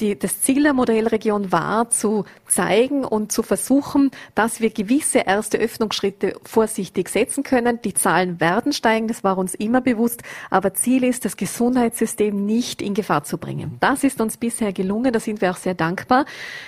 die, 0.02 0.18
das 0.18 0.42
Ziel 0.42 0.64
der 0.64 0.74
Modellregion 0.74 1.52
war, 1.52 1.90
zu 1.90 2.26
zeigen 2.48 3.06
und 3.06 3.32
zu 3.32 3.44
versuchen, 3.44 4.12
dass 4.36 4.60
wir 4.60 4.72
gewisse 4.72 5.20
erste 5.20 5.58
Öffnungsschritte 5.58 6.34
vorsichtig 6.44 7.10
setzen 7.10 7.44
können. 7.44 7.80
Die 7.84 7.94
Zahlen 7.94 8.40
werden 8.40 8.74
steigen, 8.74 9.08
das 9.08 9.24
war 9.24 9.38
uns 9.38 9.56
immer 9.56 9.80
bewusst, 9.80 10.24
aber 10.50 10.74
Ziel 10.74 11.04
ist, 11.04 11.24
das 11.24 11.38
Gesundheitssystem 11.38 12.46
nicht 12.46 12.82
in 12.82 12.94
Gefahr 12.94 13.24
zu 13.24 13.38
bringen. 13.38 13.78
Das 13.80 14.04
ist 14.04 14.20
uns 14.20 14.38
bisher 14.38 14.74
gelungen, 14.74 15.14
da 15.14 15.20
sind 15.20 15.42
wir 15.42 15.52
auch 15.52 15.58
sehr 15.58 15.76
dankbar. 15.76 16.26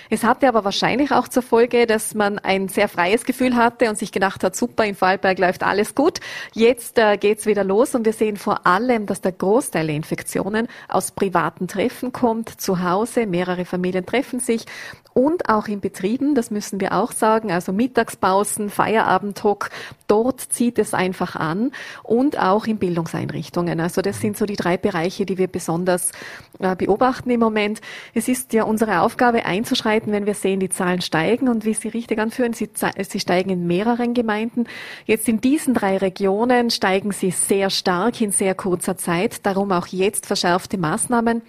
Es 0.10 0.24
hatte 0.24 0.48
aber 0.48 0.64
wahrscheinlich 0.64 1.12
auch 1.12 1.28
zur 1.28 1.44
Folge, 1.44 1.88
dass 1.88 2.14
man 2.14 2.40
ein 2.40 2.68
sehr 2.68 2.88
freies 2.88 3.26
Gefühl 3.26 3.56
hatte 3.56 3.90
und 3.90 3.98
sich 3.98 4.12
gedacht 4.12 4.44
hat, 4.44 4.56
super, 4.56 4.86
in 4.86 4.96
Vorarlberg 4.96 5.40
läuft 5.40 5.64
alles 5.64 5.96
gut. 5.96 6.20
Jetzt 6.54 7.00
äh, 7.00 7.18
geht's 7.18 7.46
wieder 7.46 7.64
los 7.64 7.96
und 7.96 8.06
wir 8.06 8.14
sehen 8.14 8.38
vor 8.38 8.68
allem, 8.68 9.08
dass 9.08 9.22
der 9.22 9.32
Großteil 9.32 9.88
der 9.88 9.96
Infektionen 9.96 10.68
aus 10.88 11.12
privaten 11.12 11.68
Treffen 11.68 12.12
kommt, 12.12 12.62
zu 12.62 12.84
Hause 12.84 13.23
mehrere 13.26 13.66
Familien 13.66 14.06
treffen 14.06 14.40
sich 14.40 14.66
und 15.14 15.50
auch 15.50 15.68
in 15.68 15.80
Betrieben, 15.80 16.34
das 16.34 16.50
müssen 16.50 16.82
wir 16.82 16.94
auch 16.94 17.12
sagen, 17.12 17.52
also 17.52 17.72
Mittagspausen, 17.72 18.70
Feierabendhock, 18.70 19.70
dort 20.08 20.42
zieht 20.42 20.80
es 20.80 20.94
einfach 20.94 21.36
an 21.36 21.72
und 22.02 22.40
auch 22.40 22.66
in 22.66 22.78
Bildungseinrichtungen. 22.78 23.80
Also 23.80 24.02
das 24.02 24.20
sind 24.20 24.38
so 24.38 24.46
die 24.46 24.56
drei 24.56 24.78
Bereiche, 24.78 25.26
die 25.26 25.38
wir 25.38 25.48
besonders 25.48 26.12
äh, 26.60 26.76
beobachten 26.76 27.30
im 27.30 27.40
Moment. 27.40 27.82
Es 28.14 28.28
ist 28.28 28.54
ja 28.54 28.64
unsere 28.64 29.02
Aufgabe 29.02 29.46
einzuschreiten, 29.46 30.12
wenn 30.12 30.26
wir 30.26 30.34
sehen, 30.34 30.60
die 30.60 30.70
Zahlen 30.70 31.02
steigen 31.02 31.48
und 31.48 31.66
wie 31.66 31.74
Sie 31.74 31.90
richtig 31.90 32.20
anführen, 32.20 32.54
sie, 32.54 32.70
sie 33.08 33.20
steigen 33.20 33.50
in 33.50 33.68
mehreren 33.68 34.14
Gemeinden. 34.14 34.66
Jetzt 35.06 35.28
in 35.28 35.42
diesen 35.42 35.74
drei 35.74 35.98
Regionen 35.98 36.72
steigen 36.72 37.12
sie 37.12 37.32
sehr 37.32 37.70
stark 37.70 38.22
in 38.22 38.32
sehr 38.32 38.56
kurzer 38.56 38.98
Zeit, 38.98 39.46
darum 39.46 39.72
auch 39.72 39.88
jetzt 39.88 40.26
verschärfte 40.26 40.78
Maßnahmen. 40.78 41.42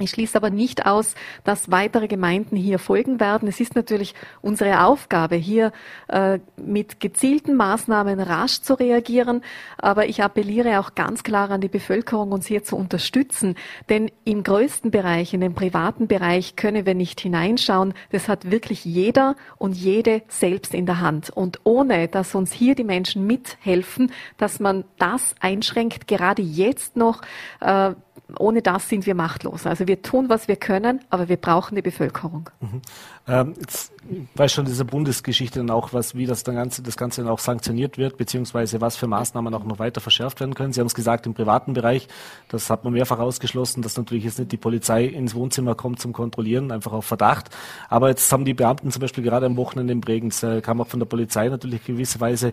Ich 0.00 0.10
schließe 0.10 0.36
aber 0.36 0.50
nicht 0.50 0.86
aus, 0.86 1.14
dass 1.44 1.70
weitere 1.70 2.08
Gemeinden 2.08 2.56
hier 2.56 2.80
folgen 2.80 3.20
werden. 3.20 3.46
Es 3.46 3.60
ist 3.60 3.76
natürlich 3.76 4.16
unsere 4.42 4.84
Aufgabe, 4.84 5.36
hier 5.36 5.70
äh, 6.08 6.40
mit 6.56 6.98
gezielten 6.98 7.54
Maßnahmen 7.54 8.18
rasch 8.18 8.60
zu 8.60 8.74
reagieren. 8.74 9.42
Aber 9.78 10.06
ich 10.06 10.20
appelliere 10.20 10.80
auch 10.80 10.96
ganz 10.96 11.22
klar 11.22 11.48
an 11.52 11.60
die 11.60 11.68
Bevölkerung, 11.68 12.32
uns 12.32 12.46
hier 12.46 12.64
zu 12.64 12.74
unterstützen. 12.76 13.54
Denn 13.88 14.10
im 14.24 14.42
größten 14.42 14.90
Bereich, 14.90 15.32
in 15.32 15.40
den 15.40 15.54
privaten 15.54 16.08
Bereich, 16.08 16.56
können 16.56 16.86
wir 16.86 16.94
nicht 16.94 17.20
hineinschauen. 17.20 17.94
Das 18.10 18.28
hat 18.28 18.50
wirklich 18.50 18.84
jeder 18.84 19.36
und 19.58 19.76
jede 19.76 20.22
selbst 20.26 20.74
in 20.74 20.86
der 20.86 21.02
Hand. 21.02 21.30
Und 21.30 21.60
ohne, 21.62 22.08
dass 22.08 22.34
uns 22.34 22.52
hier 22.52 22.74
die 22.74 22.82
Menschen 22.82 23.28
mithelfen, 23.28 24.10
dass 24.38 24.58
man 24.58 24.82
das 24.98 25.36
einschränkt, 25.38 26.08
gerade 26.08 26.42
jetzt 26.42 26.96
noch, 26.96 27.22
äh, 27.60 27.94
ohne 28.38 28.62
das 28.62 28.88
sind 28.88 29.06
wir 29.06 29.14
machtlos. 29.14 29.66
Also 29.66 29.86
wir 29.86 30.02
tun, 30.02 30.28
was 30.28 30.48
wir 30.48 30.56
können, 30.56 31.00
aber 31.10 31.28
wir 31.28 31.36
brauchen 31.36 31.74
die 31.74 31.82
Bevölkerung. 31.82 32.50
Mhm. 32.60 32.82
Ähm, 33.26 33.54
jetzt 33.60 33.92
weiß 34.34 34.52
schon 34.52 34.64
diese 34.64 34.84
Bundesgeschichte 34.84 35.60
dann 35.60 35.70
auch, 35.70 35.92
was, 35.92 36.14
wie 36.14 36.26
das, 36.26 36.42
dann 36.42 36.56
Ganze, 36.56 36.82
das 36.82 36.96
Ganze 36.96 37.22
dann 37.22 37.30
auch 37.30 37.38
sanktioniert 37.38 37.96
wird, 37.96 38.16
beziehungsweise 38.16 38.80
was 38.80 38.96
für 38.96 39.06
Maßnahmen 39.06 39.52
auch 39.54 39.64
noch 39.64 39.78
weiter 39.78 40.00
verschärft 40.00 40.40
werden 40.40 40.54
können. 40.54 40.72
Sie 40.72 40.80
haben 40.80 40.86
es 40.86 40.94
gesagt, 40.94 41.26
im 41.26 41.34
privaten 41.34 41.72
Bereich, 41.72 42.08
das 42.48 42.70
hat 42.70 42.84
man 42.84 42.92
mehrfach 42.92 43.18
ausgeschlossen, 43.18 43.82
dass 43.82 43.96
natürlich 43.96 44.24
jetzt 44.24 44.38
nicht 44.38 44.52
die 44.52 44.56
Polizei 44.56 45.04
ins 45.04 45.34
Wohnzimmer 45.34 45.74
kommt 45.74 46.00
zum 46.00 46.12
Kontrollieren, 46.12 46.70
einfach 46.70 46.92
auf 46.92 47.06
Verdacht. 47.06 47.50
Aber 47.88 48.08
jetzt 48.08 48.30
haben 48.32 48.44
die 48.44 48.54
Beamten 48.54 48.90
zum 48.90 49.00
Beispiel 49.00 49.24
gerade 49.24 49.46
am 49.46 49.56
Wochenende 49.56 49.92
in 49.92 50.00
Bregenz, 50.00 50.42
äh, 50.42 50.60
kam 50.60 50.80
auch 50.80 50.88
von 50.88 51.00
der 51.00 51.06
Polizei 51.06 51.48
natürlich 51.48 51.84
gewisserweise 51.84 52.52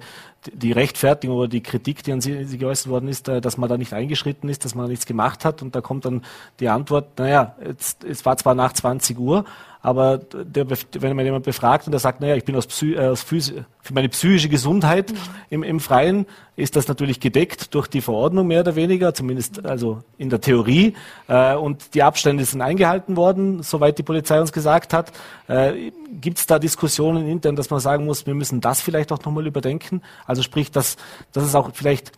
die 0.54 0.72
Rechtfertigung 0.72 1.38
oder 1.38 1.48
die 1.48 1.62
Kritik, 1.62 2.04
die 2.04 2.14
an 2.14 2.22
sie, 2.22 2.46
sie 2.46 2.58
geäußert 2.58 2.90
worden 2.90 3.10
ist, 3.10 3.28
äh, 3.28 3.42
dass 3.42 3.58
man 3.58 3.70
da 3.70 3.78
nicht 3.78 3.94
eingeschritten 3.94 4.50
ist, 4.50 4.66
dass 4.66 4.76
man 4.76 4.90
nichts 4.90 5.06
gemacht 5.06 5.46
hat. 5.46 5.62
Und 5.62 5.76
da 5.76 5.82
kommt 5.82 6.06
dann 6.06 6.22
die 6.60 6.70
Antwort, 6.70 7.20
naja, 7.20 7.56
jetzt, 7.66 8.04
es 8.04 8.26
war 8.26 8.38
zwar 8.38 8.56
nach 8.56 8.74
20 8.74 9.20
Uhr, 9.20 9.46
aber 9.82 10.20
der, 10.20 10.68
wenn 10.70 11.16
man 11.16 11.26
jemand 11.26 11.46
befragt 11.46 11.88
und 11.88 11.92
der 11.92 12.00
sagt, 12.00 12.22
naja, 12.22 12.36
ich 12.36 12.46
bin 12.46 12.56
aus, 12.56 12.68
Psy, 12.68 12.94
äh, 12.94 13.08
aus 13.08 13.24
für 13.24 13.94
meine 13.94 14.10
psychische 14.10 14.48
Gesundheit 14.48 15.12
mhm. 15.12 15.18
im, 15.50 15.64
im 15.64 15.80
Freien, 15.80 16.28
ist 16.56 16.76
das 16.76 16.88
natürlich 16.88 17.20
gedeckt 17.20 17.74
durch 17.74 17.88
die 17.88 18.02
Verordnung 18.02 18.46
mehr 18.46 18.62
oder 18.62 18.76
weniger, 18.76 19.14
zumindest 19.14 19.66
also 19.66 20.04
in 20.18 20.30
der 20.30 20.40
Theorie. 20.40 20.94
Äh, 21.28 21.56
und 21.56 21.96
die 21.96 22.04
Abstände 22.04 22.46
sind 22.46 22.62
eingehalten 22.62 23.18
worden, 23.18 23.64
soweit 23.64 23.98
die 23.98 24.04
Polizei 24.04 24.40
uns 24.40 24.52
gesagt 24.52 24.94
hat. 24.94 25.12
Äh, 25.48 25.92
Gibt 26.20 26.38
es 26.38 26.46
da 26.46 26.60
Diskussionen 26.60 27.28
intern, 27.28 27.56
dass 27.56 27.70
man 27.70 27.80
sagen 27.80 28.06
muss, 28.06 28.28
wir 28.28 28.36
müssen 28.36 28.62
das 28.62 28.82
vielleicht 28.82 29.12
auch 29.12 29.24
nochmal 29.24 29.48
überdenken? 29.48 30.02
Also 30.28 30.44
sprich, 30.44 30.70
dass, 30.70 30.98
dass 31.32 31.44
es 31.44 31.56
auch 31.56 31.72
vielleicht 31.74 32.12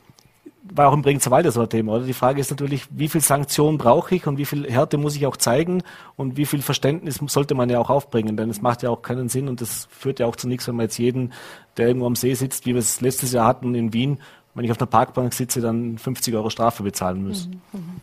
war 0.75 0.89
auch 0.89 0.93
im 0.93 1.01
Bregenzer 1.01 1.31
Wald 1.31 1.51
so 1.51 1.61
ein 1.61 1.69
Thema, 1.69 1.93
oder? 1.93 2.05
Die 2.05 2.13
Frage 2.13 2.41
ist 2.41 2.49
natürlich, 2.49 2.87
wie 2.89 3.07
viel 3.07 3.21
Sanktionen 3.21 3.77
brauche 3.77 4.15
ich 4.15 4.27
und 4.27 4.37
wie 4.37 4.45
viel 4.45 4.69
Härte 4.69 4.97
muss 4.97 5.15
ich 5.15 5.25
auch 5.25 5.37
zeigen 5.37 5.83
und 6.15 6.37
wie 6.37 6.45
viel 6.45 6.61
Verständnis 6.61 7.19
sollte 7.27 7.55
man 7.55 7.69
ja 7.69 7.79
auch 7.79 7.89
aufbringen, 7.89 8.37
denn 8.37 8.49
es 8.49 8.61
macht 8.61 8.83
ja 8.83 8.89
auch 8.89 9.01
keinen 9.01 9.29
Sinn 9.29 9.47
und 9.47 9.61
das 9.61 9.87
führt 9.91 10.19
ja 10.19 10.25
auch 10.25 10.35
zu 10.35 10.47
nichts, 10.47 10.67
wenn 10.67 10.75
man 10.75 10.85
jetzt 10.85 10.97
jeden, 10.97 11.33
der 11.77 11.87
irgendwo 11.87 12.07
am 12.07 12.15
See 12.15 12.33
sitzt, 12.33 12.65
wie 12.65 12.73
wir 12.73 12.79
es 12.79 13.01
letztes 13.01 13.31
Jahr 13.31 13.47
hatten 13.47 13.75
in 13.75 13.93
Wien, 13.93 14.19
wenn 14.55 14.65
ich 14.65 14.71
auf 14.71 14.79
einer 14.79 14.87
Parkbank 14.87 15.33
sitze, 15.33 15.61
dann 15.61 15.97
50 15.97 16.33
Euro 16.35 16.49
Strafe 16.49 16.83
bezahlen 16.83 17.27
muss. 17.27 17.47
Mhm. 17.47 17.61
Mhm. 17.73 18.01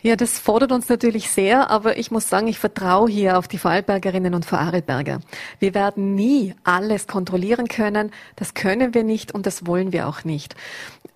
Ja, 0.00 0.14
das 0.14 0.38
fordert 0.38 0.70
uns 0.70 0.88
natürlich 0.88 1.28
sehr, 1.28 1.70
aber 1.70 1.98
ich 1.98 2.12
muss 2.12 2.28
sagen, 2.28 2.46
ich 2.46 2.60
vertraue 2.60 3.10
hier 3.10 3.36
auf 3.36 3.48
die 3.48 3.58
Vorarlbergerinnen 3.58 4.32
und 4.32 4.44
Vorarlberger. 4.44 5.18
Wir 5.58 5.74
werden 5.74 6.14
nie 6.14 6.54
alles 6.62 7.08
kontrollieren 7.08 7.66
können. 7.66 8.12
Das 8.36 8.54
können 8.54 8.94
wir 8.94 9.02
nicht 9.02 9.34
und 9.34 9.44
das 9.44 9.66
wollen 9.66 9.92
wir 9.92 10.06
auch 10.06 10.22
nicht. 10.22 10.54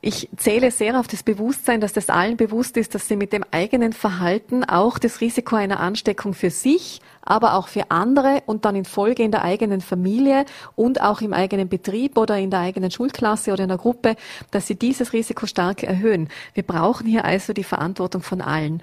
Ich 0.01 0.29
zähle 0.37 0.73
sehr 0.73 0.99
auf 0.99 1.07
das 1.07 1.23
Bewusstsein, 1.23 1.81
dass 1.81 1.92
das 1.92 2.09
allen 2.09 2.37
bewusst 2.37 2.77
ist, 2.77 2.97
dass 2.97 3.07
sie 3.07 3.14
mit 3.14 3.33
dem 3.33 3.45
eigenen 3.53 3.92
Verhalten 3.92 4.64
auch 4.64 4.99
das 4.99 5.21
Risiko 5.21 5.55
einer 5.55 5.79
Ansteckung 5.79 6.35
für 6.35 6.51
sich, 6.51 7.01
aber 7.23 7.55
auch 7.55 7.69
für 7.69 7.91
andere 7.91 8.43
und 8.47 8.65
dann 8.65 8.77
in 8.77 8.85
Folge 8.85 9.23
in 9.23 9.31
der 9.31 9.43
eigenen 9.43 9.81
Familie 9.81 10.45
und 10.75 11.01
auch 11.01 11.21
im 11.21 11.33
eigenen 11.33 11.69
Betrieb 11.69 12.19
oder 12.19 12.39
in 12.39 12.51
der 12.51 12.61
eigenen 12.61 12.91
Schulklasse 12.91 13.53
oder 13.53 13.63
in 13.63 13.69
der 13.69 13.79
Gruppe, 13.79 14.17
dass 14.51 14.67
sie 14.67 14.77
dieses 14.77 15.13
Risiko 15.13 15.47
stark 15.47 15.83
erhöhen. 15.83 16.29
Wir 16.55 16.65
brauchen 16.65 17.07
hier 17.07 17.25
also 17.25 17.53
die 17.53 17.65
Verantwortung 17.65 18.23
von 18.23 18.41
allen. 18.41 18.83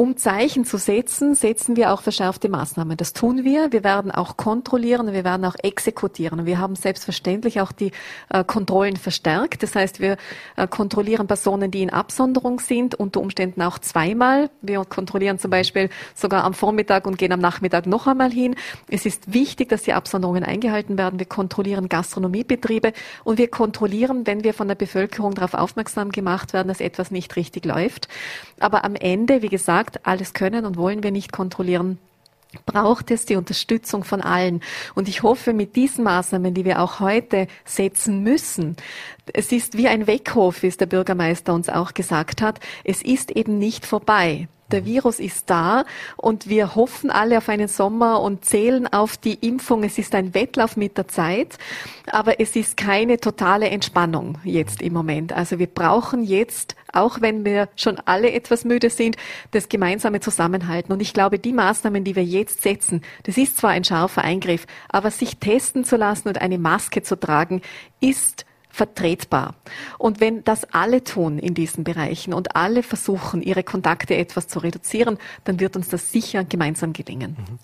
Um 0.00 0.16
Zeichen 0.16 0.64
zu 0.64 0.78
setzen, 0.78 1.34
setzen 1.34 1.76
wir 1.76 1.92
auch 1.92 2.00
verschärfte 2.00 2.48
Maßnahmen. 2.48 2.96
Das 2.96 3.12
tun 3.12 3.44
wir. 3.44 3.70
Wir 3.70 3.84
werden 3.84 4.10
auch 4.10 4.38
kontrollieren, 4.38 5.12
wir 5.12 5.24
werden 5.24 5.44
auch 5.44 5.56
exekutieren. 5.62 6.46
Wir 6.46 6.58
haben 6.58 6.74
selbstverständlich 6.74 7.60
auch 7.60 7.70
die 7.70 7.92
äh, 8.30 8.42
Kontrollen 8.42 8.96
verstärkt. 8.96 9.62
Das 9.62 9.74
heißt, 9.74 10.00
wir 10.00 10.16
äh, 10.56 10.66
kontrollieren 10.66 11.26
Personen, 11.26 11.70
die 11.70 11.82
in 11.82 11.90
Absonderung 11.90 12.60
sind, 12.60 12.94
unter 12.94 13.20
Umständen 13.20 13.60
auch 13.60 13.78
zweimal. 13.78 14.48
Wir 14.62 14.82
kontrollieren 14.86 15.38
zum 15.38 15.50
Beispiel 15.50 15.90
sogar 16.14 16.44
am 16.44 16.54
Vormittag 16.54 17.06
und 17.06 17.18
gehen 17.18 17.32
am 17.32 17.40
Nachmittag 17.40 17.84
noch 17.84 18.06
einmal 18.06 18.32
hin. 18.32 18.56
Es 18.88 19.04
ist 19.04 19.34
wichtig, 19.34 19.68
dass 19.68 19.82
die 19.82 19.92
Absonderungen 19.92 20.44
eingehalten 20.44 20.96
werden. 20.96 21.18
Wir 21.18 21.26
kontrollieren 21.26 21.90
Gastronomiebetriebe 21.90 22.94
und 23.22 23.36
wir 23.36 23.48
kontrollieren, 23.48 24.26
wenn 24.26 24.44
wir 24.44 24.54
von 24.54 24.66
der 24.66 24.76
Bevölkerung 24.76 25.34
darauf 25.34 25.52
aufmerksam 25.52 26.10
gemacht 26.10 26.54
werden, 26.54 26.68
dass 26.68 26.80
etwas 26.80 27.10
nicht 27.10 27.36
richtig 27.36 27.66
läuft. 27.66 28.08
Aber 28.60 28.84
am 28.84 28.94
Ende, 28.94 29.42
wie 29.42 29.48
gesagt, 29.50 29.89
gesagt, 29.90 30.06
alles 30.06 30.34
können 30.34 30.64
und 30.66 30.76
wollen 30.76 31.02
wir 31.02 31.10
nicht 31.10 31.32
kontrollieren 31.32 31.98
braucht 32.66 33.12
es 33.12 33.26
die 33.26 33.36
Unterstützung 33.36 34.02
von 34.02 34.20
allen. 34.20 34.60
Und 34.96 35.08
ich 35.08 35.22
hoffe, 35.22 35.52
mit 35.52 35.76
diesen 35.76 36.02
Maßnahmen, 36.02 36.52
die 36.52 36.64
wir 36.64 36.82
auch 36.82 36.98
heute 36.98 37.46
setzen 37.64 38.24
müssen, 38.24 38.74
es 39.32 39.52
ist 39.52 39.76
wie 39.76 39.86
ein 39.86 40.08
Weckruf, 40.08 40.64
wie 40.64 40.66
es 40.66 40.76
der 40.76 40.86
Bürgermeister 40.86 41.54
uns 41.54 41.68
auch 41.68 41.94
gesagt 41.94 42.42
hat, 42.42 42.58
es 42.82 43.02
ist 43.02 43.30
eben 43.30 43.58
nicht 43.58 43.86
vorbei. 43.86 44.48
Der 44.72 44.84
Virus 44.84 45.20
ist 45.20 45.48
da 45.48 45.84
und 46.16 46.48
wir 46.48 46.74
hoffen 46.74 47.10
alle 47.10 47.38
auf 47.38 47.48
einen 47.48 47.68
Sommer 47.68 48.20
und 48.20 48.44
zählen 48.44 48.86
auf 48.92 49.16
die 49.16 49.34
Impfung. 49.34 49.84
Es 49.84 49.98
ist 49.98 50.14
ein 50.16 50.34
Wettlauf 50.34 50.76
mit 50.76 50.96
der 50.96 51.06
Zeit, 51.06 51.56
aber 52.10 52.40
es 52.40 52.56
ist 52.56 52.76
keine 52.76 53.18
totale 53.18 53.68
Entspannung 53.68 54.38
jetzt 54.44 54.82
im 54.82 54.92
Moment. 54.92 55.32
Also 55.32 55.60
wir 55.60 55.68
brauchen 55.68 56.24
jetzt, 56.24 56.74
auch 56.92 57.20
wenn 57.20 57.44
wir 57.44 57.68
schon 57.76 57.98
alle 58.04 58.32
etwas 58.32 58.64
müde 58.64 58.90
sind, 58.90 59.16
das 59.50 59.68
gemeinsame 59.68 60.20
Zusammenhalten. 60.20 60.92
Und 60.92 61.00
ich 61.00 61.12
glaube, 61.12 61.38
die 61.38 61.52
Maßnahmen, 61.52 62.04
die 62.04 62.16
wir 62.16 62.24
jetzt 62.24 62.62
setzen, 62.62 63.02
das 63.24 63.36
ist 63.36 63.58
zwar 63.58 63.70
ein 63.70 63.84
scharfer 63.84 64.22
Eingriff, 64.22 64.66
aber 64.88 65.10
sich 65.10 65.38
testen 65.38 65.84
zu 65.84 65.96
lassen 65.96 66.28
und 66.28 66.40
eine 66.40 66.58
Maske 66.58 67.02
zu 67.02 67.18
tragen, 67.18 67.62
ist 68.00 68.46
vertretbar. 68.70 69.54
Und 69.98 70.20
wenn 70.20 70.44
das 70.44 70.64
alle 70.72 71.02
tun 71.02 71.38
in 71.38 71.54
diesen 71.54 71.84
Bereichen 71.84 72.32
und 72.32 72.56
alle 72.56 72.82
versuchen, 72.82 73.42
ihre 73.42 73.64
Kontakte 73.64 74.16
etwas 74.16 74.48
zu 74.48 74.60
reduzieren, 74.60 75.18
dann 75.44 75.60
wird 75.60 75.76
uns 75.76 75.88
das 75.88 76.12
sicher 76.12 76.44
gemeinsam 76.44 76.92
gelingen. 76.92 77.36
Mhm. 77.38 77.58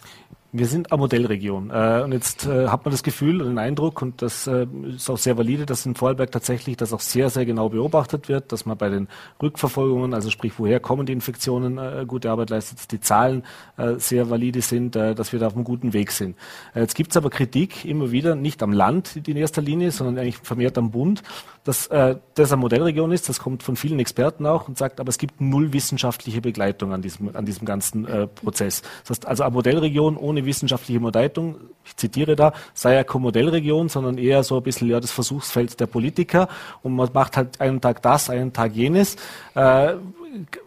Wir 0.58 0.66
sind 0.66 0.90
eine 0.90 0.98
Modellregion. 0.98 1.70
Äh, 1.70 2.02
und 2.02 2.12
jetzt 2.12 2.46
äh, 2.46 2.68
hat 2.68 2.84
man 2.84 2.92
das 2.92 3.02
Gefühl 3.02 3.42
und 3.42 3.48
den 3.48 3.58
Eindruck, 3.58 4.00
und 4.00 4.22
das 4.22 4.46
äh, 4.46 4.66
ist 4.94 5.10
auch 5.10 5.18
sehr 5.18 5.36
valide, 5.36 5.66
dass 5.66 5.84
in 5.84 5.94
Vorarlberg 5.94 6.30
tatsächlich 6.30 6.78
das 6.78 6.94
auch 6.94 7.00
sehr, 7.00 7.28
sehr 7.28 7.44
genau 7.44 7.68
beobachtet 7.68 8.30
wird, 8.30 8.52
dass 8.52 8.64
man 8.64 8.78
bei 8.78 8.88
den 8.88 9.08
Rückverfolgungen, 9.42 10.14
also 10.14 10.30
sprich, 10.30 10.54
woher 10.56 10.80
kommen 10.80 11.04
die 11.04 11.12
Infektionen, 11.12 11.76
äh, 11.76 12.04
gute 12.06 12.30
Arbeit 12.30 12.48
leistet, 12.48 12.78
dass 12.78 12.88
die 12.88 13.00
Zahlen 13.00 13.44
äh, 13.76 13.96
sehr 13.98 14.30
valide 14.30 14.62
sind, 14.62 14.96
äh, 14.96 15.14
dass 15.14 15.32
wir 15.32 15.40
da 15.40 15.48
auf 15.48 15.54
einem 15.54 15.64
guten 15.64 15.92
Weg 15.92 16.10
sind. 16.10 16.36
jetzt 16.74 16.94
gibt 16.94 17.10
es 17.10 17.18
aber 17.18 17.28
Kritik 17.28 17.84
immer 17.84 18.10
wieder, 18.10 18.34
nicht 18.34 18.62
am 18.62 18.72
Land 18.72 19.28
in 19.28 19.36
erster 19.36 19.60
Linie, 19.60 19.90
sondern 19.90 20.18
eigentlich 20.18 20.38
vermehrt 20.38 20.78
am 20.78 20.90
Bund, 20.90 21.22
dass 21.66 21.88
das 21.88 22.52
eine 22.52 22.60
Modellregion 22.60 23.12
ist. 23.12 23.28
Das 23.28 23.40
kommt 23.40 23.62
von 23.62 23.76
vielen 23.76 23.98
Experten 23.98 24.46
auch 24.46 24.68
und 24.68 24.78
sagt, 24.78 25.00
aber 25.00 25.08
es 25.08 25.18
gibt 25.18 25.40
null 25.40 25.72
wissenschaftliche 25.72 26.40
Begleitung 26.40 26.92
an 26.92 27.02
diesem, 27.02 27.34
an 27.34 27.44
diesem 27.44 27.66
ganzen 27.66 28.06
Prozess. 28.34 28.82
Das 29.02 29.10
heißt, 29.10 29.26
also 29.26 29.42
eine 29.42 29.52
Modellregion 29.52 30.16
ohne 30.16 30.44
wissenschaftliche 30.44 31.00
Modellleitung, 31.00 31.56
ich 31.84 31.96
zitiere 31.96 32.36
da, 32.36 32.52
sei 32.74 32.94
ja 32.94 33.04
keine 33.04 33.22
Modellregion, 33.22 33.88
sondern 33.88 34.18
eher 34.18 34.42
so 34.42 34.56
ein 34.56 34.62
bisschen 34.62 34.88
ja, 34.88 35.00
das 35.00 35.10
Versuchsfeld 35.10 35.78
der 35.80 35.86
Politiker 35.86 36.48
und 36.82 36.94
man 36.94 37.08
macht 37.12 37.36
halt 37.36 37.60
einen 37.60 37.80
Tag 37.80 38.02
das, 38.02 38.30
einen 38.30 38.52
Tag 38.52 38.74
jenes. 38.74 39.16
Äh, 39.54 39.94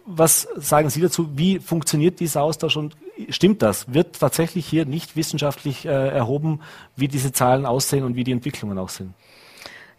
was 0.06 0.48
sagen 0.56 0.90
Sie 0.90 1.00
dazu? 1.00 1.28
Wie 1.34 1.60
funktioniert 1.60 2.18
dieser 2.18 2.42
Austausch 2.42 2.76
und 2.76 2.96
stimmt 3.28 3.62
das? 3.62 3.92
Wird 3.92 4.18
tatsächlich 4.18 4.66
hier 4.66 4.84
nicht 4.84 5.14
wissenschaftlich 5.14 5.86
äh, 5.86 6.08
erhoben, 6.08 6.60
wie 6.96 7.08
diese 7.08 7.32
Zahlen 7.32 7.66
aussehen 7.66 8.04
und 8.04 8.16
wie 8.16 8.24
die 8.24 8.32
Entwicklungen 8.32 8.78
aussehen? 8.78 9.14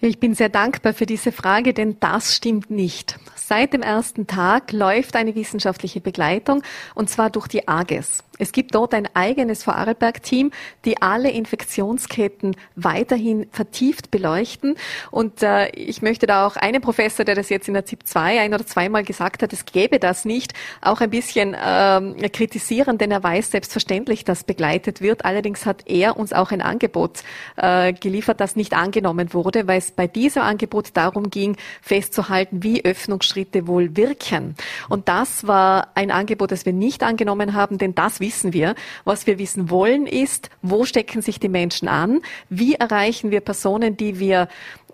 Ich 0.03 0.19
bin 0.19 0.33
sehr 0.33 0.49
dankbar 0.49 0.93
für 0.95 1.05
diese 1.05 1.31
Frage, 1.31 1.75
denn 1.75 1.97
das 1.99 2.35
stimmt 2.35 2.71
nicht. 2.71 3.19
Seit 3.35 3.73
dem 3.73 3.83
ersten 3.83 4.25
Tag 4.25 4.71
läuft 4.71 5.15
eine 5.15 5.35
wissenschaftliche 5.35 6.01
Begleitung 6.01 6.63
und 6.95 7.11
zwar 7.11 7.29
durch 7.29 7.47
die 7.47 7.67
AGES. 7.67 8.23
Es 8.41 8.53
gibt 8.53 8.73
dort 8.73 8.95
ein 8.95 9.07
eigenes 9.13 9.63
Vorarlberg-Team, 9.63 10.49
die 10.83 10.99
alle 10.99 11.29
Infektionsketten 11.29 12.55
weiterhin 12.75 13.45
vertieft 13.51 14.09
beleuchten. 14.09 14.77
Und 15.11 15.43
äh, 15.43 15.69
ich 15.75 16.01
möchte 16.01 16.25
da 16.25 16.47
auch 16.47 16.55
einen 16.55 16.81
Professor, 16.81 17.23
der 17.23 17.35
das 17.35 17.49
jetzt 17.49 17.67
in 17.67 17.75
der 17.75 17.85
ZIP 17.85 18.07
2 18.07 18.41
ein 18.41 18.51
oder 18.51 18.65
zweimal 18.65 19.03
gesagt 19.03 19.43
hat, 19.43 19.53
es 19.53 19.65
gäbe 19.65 19.99
das 19.99 20.25
nicht, 20.25 20.53
auch 20.81 21.01
ein 21.01 21.11
bisschen 21.11 21.53
äh, 21.53 22.29
kritisieren, 22.29 22.97
denn 22.97 23.11
er 23.11 23.21
weiß 23.21 23.51
selbstverständlich, 23.51 24.25
dass 24.25 24.43
begleitet 24.43 25.01
wird. 25.01 25.23
Allerdings 25.23 25.67
hat 25.67 25.83
er 25.85 26.17
uns 26.17 26.33
auch 26.33 26.49
ein 26.49 26.63
Angebot 26.63 27.19
äh, 27.57 27.93
geliefert, 27.93 28.39
das 28.39 28.55
nicht 28.55 28.73
angenommen 28.73 29.33
wurde, 29.33 29.67
weil 29.67 29.77
es 29.77 29.90
bei 29.95 30.07
diesem 30.07 30.41
Angebot 30.41 30.89
darum 30.93 31.29
ging, 31.29 31.57
festzuhalten, 31.81 32.63
wie 32.63 32.83
Öffnungsschritte 32.83 33.67
wohl 33.67 33.95
wirken. 33.95 34.55
Und 34.89 35.07
das 35.07 35.47
war 35.47 35.89
ein 35.95 36.11
Angebot, 36.11 36.51
das 36.51 36.65
wir 36.65 36.73
nicht 36.73 37.03
angenommen 37.03 37.53
haben, 37.53 37.77
denn 37.77 37.95
das 37.95 38.19
wissen 38.19 38.53
wir. 38.53 38.75
Was 39.03 39.27
wir 39.27 39.39
wissen 39.39 39.69
wollen 39.69 40.07
ist, 40.07 40.49
wo 40.61 40.85
stecken 40.85 41.21
sich 41.21 41.39
die 41.39 41.49
Menschen 41.49 41.87
an? 41.87 42.21
Wie 42.49 42.75
erreichen 42.75 43.31
wir 43.31 43.41
Personen, 43.41 43.97
die 43.97 44.19
wir 44.19 44.47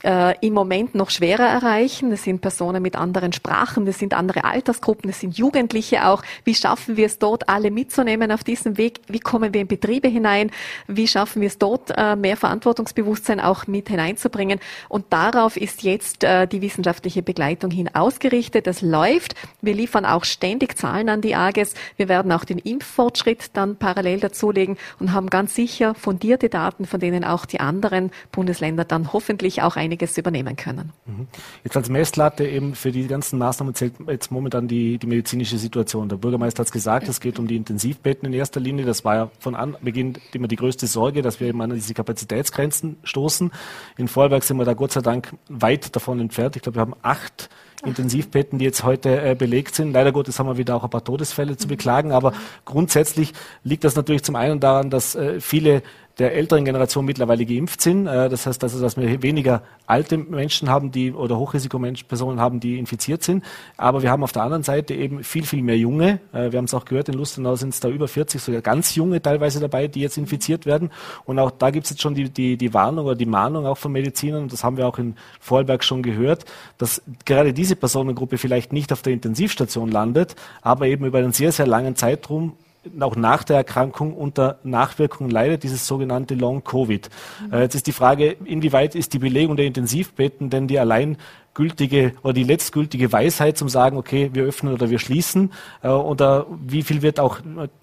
äh, 0.04 0.36
im 0.46 0.54
Moment 0.54 0.96
noch 0.96 1.10
schwerer 1.10 1.46
erreichen. 1.46 2.10
Das 2.12 2.24
sind 2.24 2.42
Personen 2.42 2.82
mit 2.82 2.96
anderen 2.96 3.34
Sprachen, 3.34 3.86
das 3.86 4.00
sind 4.00 4.14
andere 4.14 4.44
Altersgruppen, 4.44 5.10
das 5.10 5.20
sind 5.20 5.38
Jugendliche 5.38 6.08
auch. 6.08 6.24
Wie 6.44 6.56
schaffen 6.56 6.98
wir 6.98 7.06
es 7.06 7.20
dort, 7.20 7.50
alle 7.50 7.72
mitzunehmen 7.72 8.32
auf 8.32 8.44
diesem 8.44 8.78
Weg? 8.78 9.00
Wie 9.08 9.20
kommen 9.20 9.54
wir 9.54 9.62
in 9.62 9.68
Betriebe 9.68 10.08
hinein? 10.08 10.52
Wie 10.88 11.08
schaffen 11.08 11.42
wir 11.42 11.48
es 11.48 11.58
dort, 11.58 11.92
äh, 11.96 12.16
mehr 12.16 12.38
Verantwortungsbewusstsein 12.38 13.40
auch 13.40 13.68
mit 13.68 13.90
hineinzubringen? 13.90 14.60
Und 14.90 15.06
darauf 15.10 15.58
ist 15.58 15.84
jetzt 15.84 16.24
äh, 16.24 16.48
die 16.48 16.62
wissenschaftliche 16.62 17.24
Begleitung 17.24 17.72
hin 17.72 17.90
ausgerichtet. 17.94 18.68
Das 18.68 18.82
läuft. 18.82 19.36
Wir 19.62 19.74
liefern 19.74 20.06
auch 20.06 20.26
ständig 20.26 20.78
Zahlen 20.78 21.10
an 21.10 21.22
die 21.22 21.36
AGES. 21.36 21.74
Wir 21.96 22.08
werden 22.08 22.32
auch 22.32 22.46
den 22.46 22.60
Impffortschritt 22.60 23.52
dann 23.54 23.78
parallel 23.78 24.20
dazulegen 24.20 24.78
und 25.00 25.14
haben 25.14 25.30
ganz 25.30 25.56
sicher 25.56 25.96
fundierte 25.96 26.50
Daten, 26.50 26.86
von 26.86 27.00
denen 27.00 27.24
auch 27.24 27.46
die 27.46 27.60
anderen 27.60 28.12
Bundesländer 28.32 28.86
dann 28.86 29.14
hoffentlich 29.14 29.62
auch 29.62 29.76
ein 29.76 29.87
einiges 29.88 30.18
übernehmen 30.18 30.56
können. 30.56 30.92
Mhm. 31.06 31.28
Jetzt 31.64 31.78
als 31.78 31.90
Messlatte 31.90 32.46
eben 32.46 32.76
für 32.76 32.92
die 32.92 33.08
ganzen 33.08 33.40
Maßnahmen 33.40 33.74
zählt 33.74 33.94
jetzt 34.08 34.32
momentan 34.32 34.68
die, 34.68 34.98
die 34.98 35.08
medizinische 35.08 35.58
Situation. 35.58 36.10
Der 36.10 36.18
Bürgermeister 36.18 36.62
hat 36.62 36.68
es 36.68 36.72
gesagt, 36.72 37.08
es 37.08 37.20
geht 37.20 37.40
um 37.40 37.48
die 37.48 37.56
Intensivbetten 37.56 38.28
in 38.28 38.34
erster 38.34 38.60
Linie. 38.60 38.86
Das 38.86 39.06
war 39.06 39.16
ja 39.16 39.32
von 39.40 39.56
Anbeginn 39.56 40.14
immer 40.34 40.48
die 40.48 40.58
größte 40.58 40.88
Sorge, 40.88 41.22
dass 41.22 41.40
wir 41.40 41.48
eben 41.48 41.62
an 41.62 41.74
diese 41.74 41.94
Kapazitätsgrenzen 41.94 42.98
stoßen. 43.04 43.52
In 43.98 44.08
Vorarlberg 44.08 44.44
sind 44.44 44.58
wir 44.58 44.66
da 44.66 44.74
Gott 44.74 44.92
sei 44.92 45.02
Dank 45.02 45.34
weit 45.48 45.96
davon 45.96 46.20
entfernt. 46.20 46.56
Ich 46.56 46.62
glaube, 46.62 46.78
wir 46.78 46.82
haben 46.82 46.96
acht 47.02 47.50
Intensivbetten, 47.86 48.58
die 48.58 48.66
jetzt 48.66 48.84
heute 48.84 49.22
äh, 49.22 49.36
belegt 49.36 49.76
sind. 49.76 49.94
Leider 49.94 50.12
Gottes 50.12 50.40
haben 50.40 50.48
wir 50.48 50.58
wieder 50.58 50.76
auch 50.76 50.84
ein 50.84 50.90
paar 50.90 51.04
Todesfälle 51.04 51.58
zu 51.58 51.68
beklagen, 51.68 52.12
aber 52.12 52.34
grundsätzlich 52.66 53.34
liegt 53.64 53.84
das 53.84 53.96
natürlich 53.96 54.24
zum 54.24 54.36
einen 54.36 54.60
daran, 54.60 54.90
dass 54.90 55.14
äh, 55.16 55.40
viele 55.40 55.84
der 56.20 56.34
älteren 56.34 56.66
Generation 56.66 57.06
mittlerweile 57.06 57.46
geimpft 57.46 57.82
sind. 57.82 58.08
Äh, 58.08 58.30
das 58.30 58.46
heißt, 58.46 58.64
also, 58.64 58.82
dass 58.82 58.98
wir 58.98 59.22
weniger 59.22 59.62
alte 59.86 60.18
Menschen 60.18 60.70
haben, 60.70 60.92
die 60.92 61.12
oder 61.12 61.38
Hochrisikopersonen 61.38 62.40
haben, 62.40 62.60
die 62.60 62.80
infiziert 62.80 63.24
sind. 63.24 63.44
Aber 63.78 64.02
wir 64.02 64.12
haben 64.12 64.24
auf 64.24 64.32
der 64.32 64.44
anderen 64.44 64.64
Seite 64.64 64.94
eben 64.94 65.24
viel, 65.24 65.46
viel 65.46 65.62
mehr 65.62 65.78
Junge. 65.78 66.20
Äh, 66.34 66.52
wir 66.52 66.58
haben 66.58 66.66
es 66.66 66.74
auch 66.74 66.86
gehört, 66.86 67.10
in 67.10 67.16
Lustenau 67.16 67.56
sind 67.56 67.70
es 67.70 67.80
da 67.80 67.90
über 67.90 68.08
40, 68.08 68.42
sogar 68.42 68.62
ganz 68.62 68.96
junge 68.96 69.22
teilweise 69.22 69.60
dabei, 69.60 69.88
die 69.88 70.02
jetzt 70.02 70.18
infiziert 70.18 70.66
werden. 70.66 70.92
Und 71.26 71.40
auch 71.40 71.52
da 71.52 71.70
gibt 71.70 71.86
es 71.86 71.92
jetzt 71.92 72.02
schon 72.02 72.16
die, 72.16 72.30
die, 72.30 72.58
die 72.58 72.74
Warnung 72.74 73.06
oder 73.06 73.16
die 73.16 73.26
Mahnung 73.26 73.66
auch 73.66 73.78
von 73.78 73.92
Medizinern, 73.92 74.44
und 74.44 74.54
das 74.54 74.64
haben 74.64 74.78
wir 74.78 74.88
auch 74.88 74.98
in 74.98 75.16
Vorarlberg 75.40 75.84
schon 75.84 76.02
gehört, 76.02 76.46
dass 76.78 77.02
gerade 77.26 77.54
diese 77.54 77.76
Personengruppe 77.76 78.38
vielleicht 78.38 78.74
nicht 78.74 78.92
auf 78.92 79.02
der 79.02 79.14
Intensivstation 79.14 79.92
landet, 79.92 80.36
aber 80.62 80.88
eben 80.88 81.06
über 81.06 81.20
einen 81.20 81.34
sehr, 81.34 81.52
sehr 81.52 81.68
langen 81.68 81.96
Zeitraum 81.96 82.54
auch 83.00 83.16
nach 83.16 83.44
der 83.44 83.58
Erkrankung 83.58 84.14
unter 84.14 84.60
Nachwirkungen 84.64 85.32
leidet, 85.32 85.64
dieses 85.64 85.88
sogenannte 85.88 86.36
Long-Covid. 86.36 87.10
Mhm. 87.48 87.54
Äh, 87.54 87.62
jetzt 87.62 87.76
ist 87.76 87.88
die 87.88 87.92
Frage, 87.92 88.36
inwieweit 88.46 88.96
ist 88.96 89.14
die 89.14 89.20
Belegung 89.20 89.56
der 89.56 89.66
Intensivbetten 89.66 90.50
denn 90.50 90.68
die 90.68 90.80
allein 90.80 91.18
gültige 91.54 92.14
oder 92.22 92.34
die 92.34 92.44
letztgültige 92.44 93.12
Weisheit 93.12 93.58
zum 93.58 93.68
sagen, 93.68 93.98
okay, 93.98 94.30
wir 94.34 94.44
öffnen 94.44 94.74
oder 94.74 94.92
wir 94.92 95.00
schließen? 95.00 95.52
Äh, 95.82 95.90
oder 95.90 96.46
wie 96.66 96.84
viel 96.84 97.02
wird 97.02 97.20
auch 97.20 97.40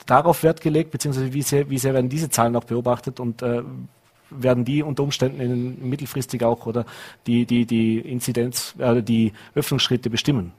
darauf 0.07 0.43
Wert 0.43 0.61
gelegt, 0.61 0.93
beziehungsweise 0.93 1.33
wie 1.33 1.43
sehr, 1.43 1.69
wie 1.69 1.79
sehr 1.79 1.93
werden 1.93 2.09
diese 2.09 2.31
Zahlen 2.31 2.55
auch 2.57 2.65
beobachtet 2.65 3.19
und 3.21 3.43
äh, 3.43 3.63
werden 4.31 4.65
die 4.65 4.83
unter 4.83 5.03
Umständen 5.03 5.41
in, 5.41 5.89
mittelfristig 5.89 6.43
auch 6.45 6.67
oder 6.67 6.87
die, 7.27 7.47
die, 7.47 7.67
die 7.67 7.99
Inzidenz, 7.99 8.75
äh, 8.79 9.03
die 9.03 9.33
Öffnungsschritte 9.55 10.09
bestimmen? 10.09 10.53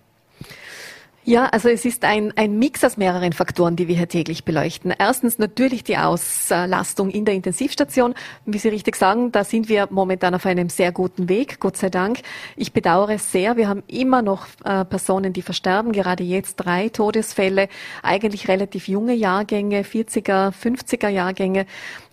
Ja, 1.28 1.48
also 1.48 1.70
es 1.70 1.86
ist 1.86 2.06
ein, 2.06 2.34
ein 2.36 2.60
Mix 2.60 2.84
aus 2.84 2.98
mehreren 2.98 3.34
Faktoren, 3.34 3.76
die 3.76 3.88
wir 3.88 3.96
hier 3.98 4.08
täglich 4.08 4.46
beleuchten. 4.46 4.94
Erstens 4.96 5.40
natürlich 5.40 5.84
die 5.84 5.98
Auslastung 5.98 7.10
in 7.10 7.26
der 7.26 7.34
Intensivstation. 7.34 8.14
Wie 8.46 8.60
Sie 8.60 8.70
richtig 8.70 8.96
sagen, 8.96 9.32
da 9.32 9.44
sind 9.44 9.68
wir 9.68 9.88
momentan 9.90 10.36
auf 10.36 10.46
einem 10.46 10.70
sehr 10.70 10.92
guten 10.92 11.28
Weg, 11.28 11.60
Gott 11.60 11.78
sei 11.78 11.90
Dank. 11.90 12.20
Ich 12.56 12.74
bedauere 12.74 13.16
es 13.16 13.32
sehr. 13.32 13.58
Wir 13.58 13.68
haben 13.68 13.82
immer 13.88 14.22
noch 14.22 14.46
äh, 14.66 14.86
Personen, 14.86 15.34
die 15.34 15.42
versterben. 15.42 15.94
Gerade 15.94 16.24
jetzt 16.24 16.58
drei 16.58 16.90
Todesfälle, 16.90 17.70
eigentlich 18.04 18.48
relativ 18.48 18.88
junge 18.88 19.16
Jahrgänge, 19.16 19.82
40er, 19.82 20.54
50er 20.54 21.10
Jahrgänge. 21.10 21.66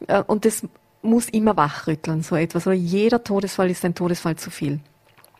Äh, 0.07 0.23
und 0.27 0.47
das 0.47 0.67
muss 1.03 1.29
immer 1.29 1.55
wachrütteln, 1.59 2.23
so 2.23 2.35
etwas. 2.35 2.67
Oder 2.67 2.77
jeder 2.77 3.23
Todesfall 3.23 3.69
ist 3.69 3.85
ein 3.85 3.95
Todesfall 3.95 4.37
zu 4.37 4.51
viel. 4.51 4.81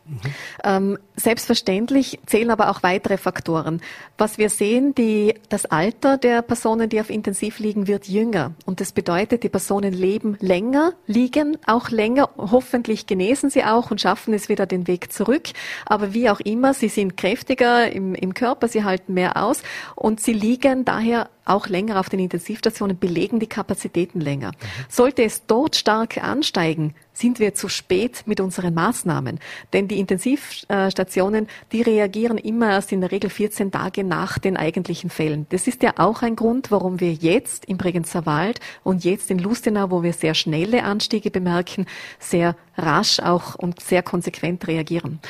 Mhm. 0.05 0.99
Selbstverständlich 1.17 2.19
zählen 2.27 2.51
aber 2.51 2.71
auch 2.71 2.83
weitere 2.83 3.17
Faktoren. 3.17 3.81
Was 4.19 4.39
wir 4.39 4.51
sehen, 4.51 4.95
die, 4.95 5.35
das 5.49 5.67
Alter 5.67 6.17
der 6.17 6.43
Personen, 6.43 6.89
die 6.89 7.01
auf 7.01 7.11
Intensiv 7.11 7.59
liegen, 7.59 7.87
wird 7.87 8.09
jünger. 8.09 8.53
Und 8.65 8.81
das 8.81 8.93
bedeutet, 8.93 9.43
die 9.43 9.49
Personen 9.49 9.93
leben 9.93 10.37
länger, 10.41 10.95
liegen 11.07 11.59
auch 11.67 11.91
länger. 11.91 12.31
Hoffentlich 12.37 13.07
genesen 13.07 13.51
sie 13.51 13.65
auch 13.65 13.91
und 13.91 14.01
schaffen 14.01 14.35
es 14.35 14.49
wieder 14.49 14.67
den 14.67 14.87
Weg 14.87 15.13
zurück. 15.13 15.51
Aber 15.87 16.15
wie 16.15 16.31
auch 16.31 16.41
immer, 16.41 16.75
sie 16.75 16.89
sind 16.89 17.17
kräftiger 17.17 17.91
im, 17.91 18.15
im 18.15 18.35
Körper, 18.35 18.69
sie 18.69 18.85
halten 18.85 19.15
mehr 19.15 19.37
aus 19.37 19.63
und 19.95 20.21
sie 20.21 20.33
liegen 20.33 20.85
daher 20.85 21.29
auch 21.45 21.69
länger 21.69 21.99
auf 21.99 22.09
den 22.09 22.21
Intensivstationen, 22.21 22.99
belegen 22.99 23.41
die 23.41 23.49
Kapazitäten 23.49 24.21
länger. 24.21 24.53
Sollte 24.89 25.25
es 25.25 25.47
dort 25.47 25.77
stark 25.77 26.23
ansteigen, 26.23 26.95
sind 27.13 27.39
wir 27.39 27.55
zu 27.55 27.69
spät 27.69 28.23
mit 28.27 28.41
unseren 28.41 28.75
Maßnahmen. 28.75 29.39
Denn 29.73 29.89
die 29.89 29.99
Intensivstationen, 29.99 31.49
die 31.73 31.83
reagieren 31.83 32.39
immer 32.39 32.71
erst 32.71 32.93
in 32.93 33.01
der 33.01 33.13
Regel 33.13 33.31
14 33.31 33.71
Tage 33.71 34.05
nach 34.05 34.39
den 34.39 34.57
eigentlichen 34.57 35.11
Fällen. 35.11 35.47
Das 35.51 35.67
ist 35.67 35.83
ja 35.83 35.93
auch 35.97 36.23
ein 36.23 36.37
Grund, 36.37 36.71
warum 36.71 37.01
wir 37.01 37.13
jetzt 37.13 37.67
im 37.67 37.77
Bregenzer 37.77 38.27
Wald 38.27 38.61
und 38.83 39.05
jetzt 39.05 39.31
in 39.31 39.39
Lustenau, 39.39 39.91
wo 39.91 40.03
wir 40.03 40.13
sehr 40.13 40.35
schnelle 40.35 40.85
Anstiege 40.85 41.31
bemerken, 41.31 41.87
sehr 42.19 42.57
rasch 42.77 43.21
auch 43.21 43.55
und 43.55 43.81
sehr 43.81 44.03
konsequent 44.03 44.67
reagieren. 44.67 45.21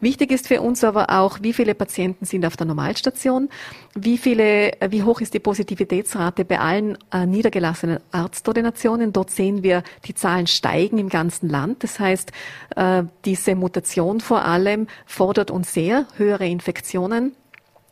Wichtig 0.00 0.30
ist 0.30 0.48
für 0.48 0.60
uns 0.60 0.84
aber 0.84 1.10
auch, 1.10 1.38
wie 1.42 1.52
viele 1.52 1.74
Patienten 1.74 2.24
sind 2.24 2.46
auf 2.46 2.56
der 2.56 2.66
Normalstation, 2.66 3.48
wie 3.94 4.18
viele, 4.18 4.72
wie 4.88 5.02
hoch 5.02 5.20
ist 5.20 5.34
die 5.34 5.40
Positivitätsrate 5.40 6.44
bei 6.44 6.58
allen 6.58 6.96
äh, 7.12 7.26
niedergelassenen 7.26 8.00
Arztordinationen. 8.12 9.12
Dort 9.12 9.30
sehen 9.30 9.62
wir, 9.62 9.82
die 10.06 10.14
Zahlen 10.14 10.46
steigen 10.46 10.98
im 10.98 11.08
ganzen 11.08 11.48
Land. 11.48 11.82
Das 11.84 12.00
heißt, 12.00 12.32
äh, 12.76 13.02
diese 13.24 13.54
Mutation 13.54 14.20
vor 14.20 14.44
allem 14.44 14.86
fordert 15.06 15.50
uns 15.50 15.72
sehr 15.74 16.06
höhere 16.16 16.46
Infektionen 16.46 17.32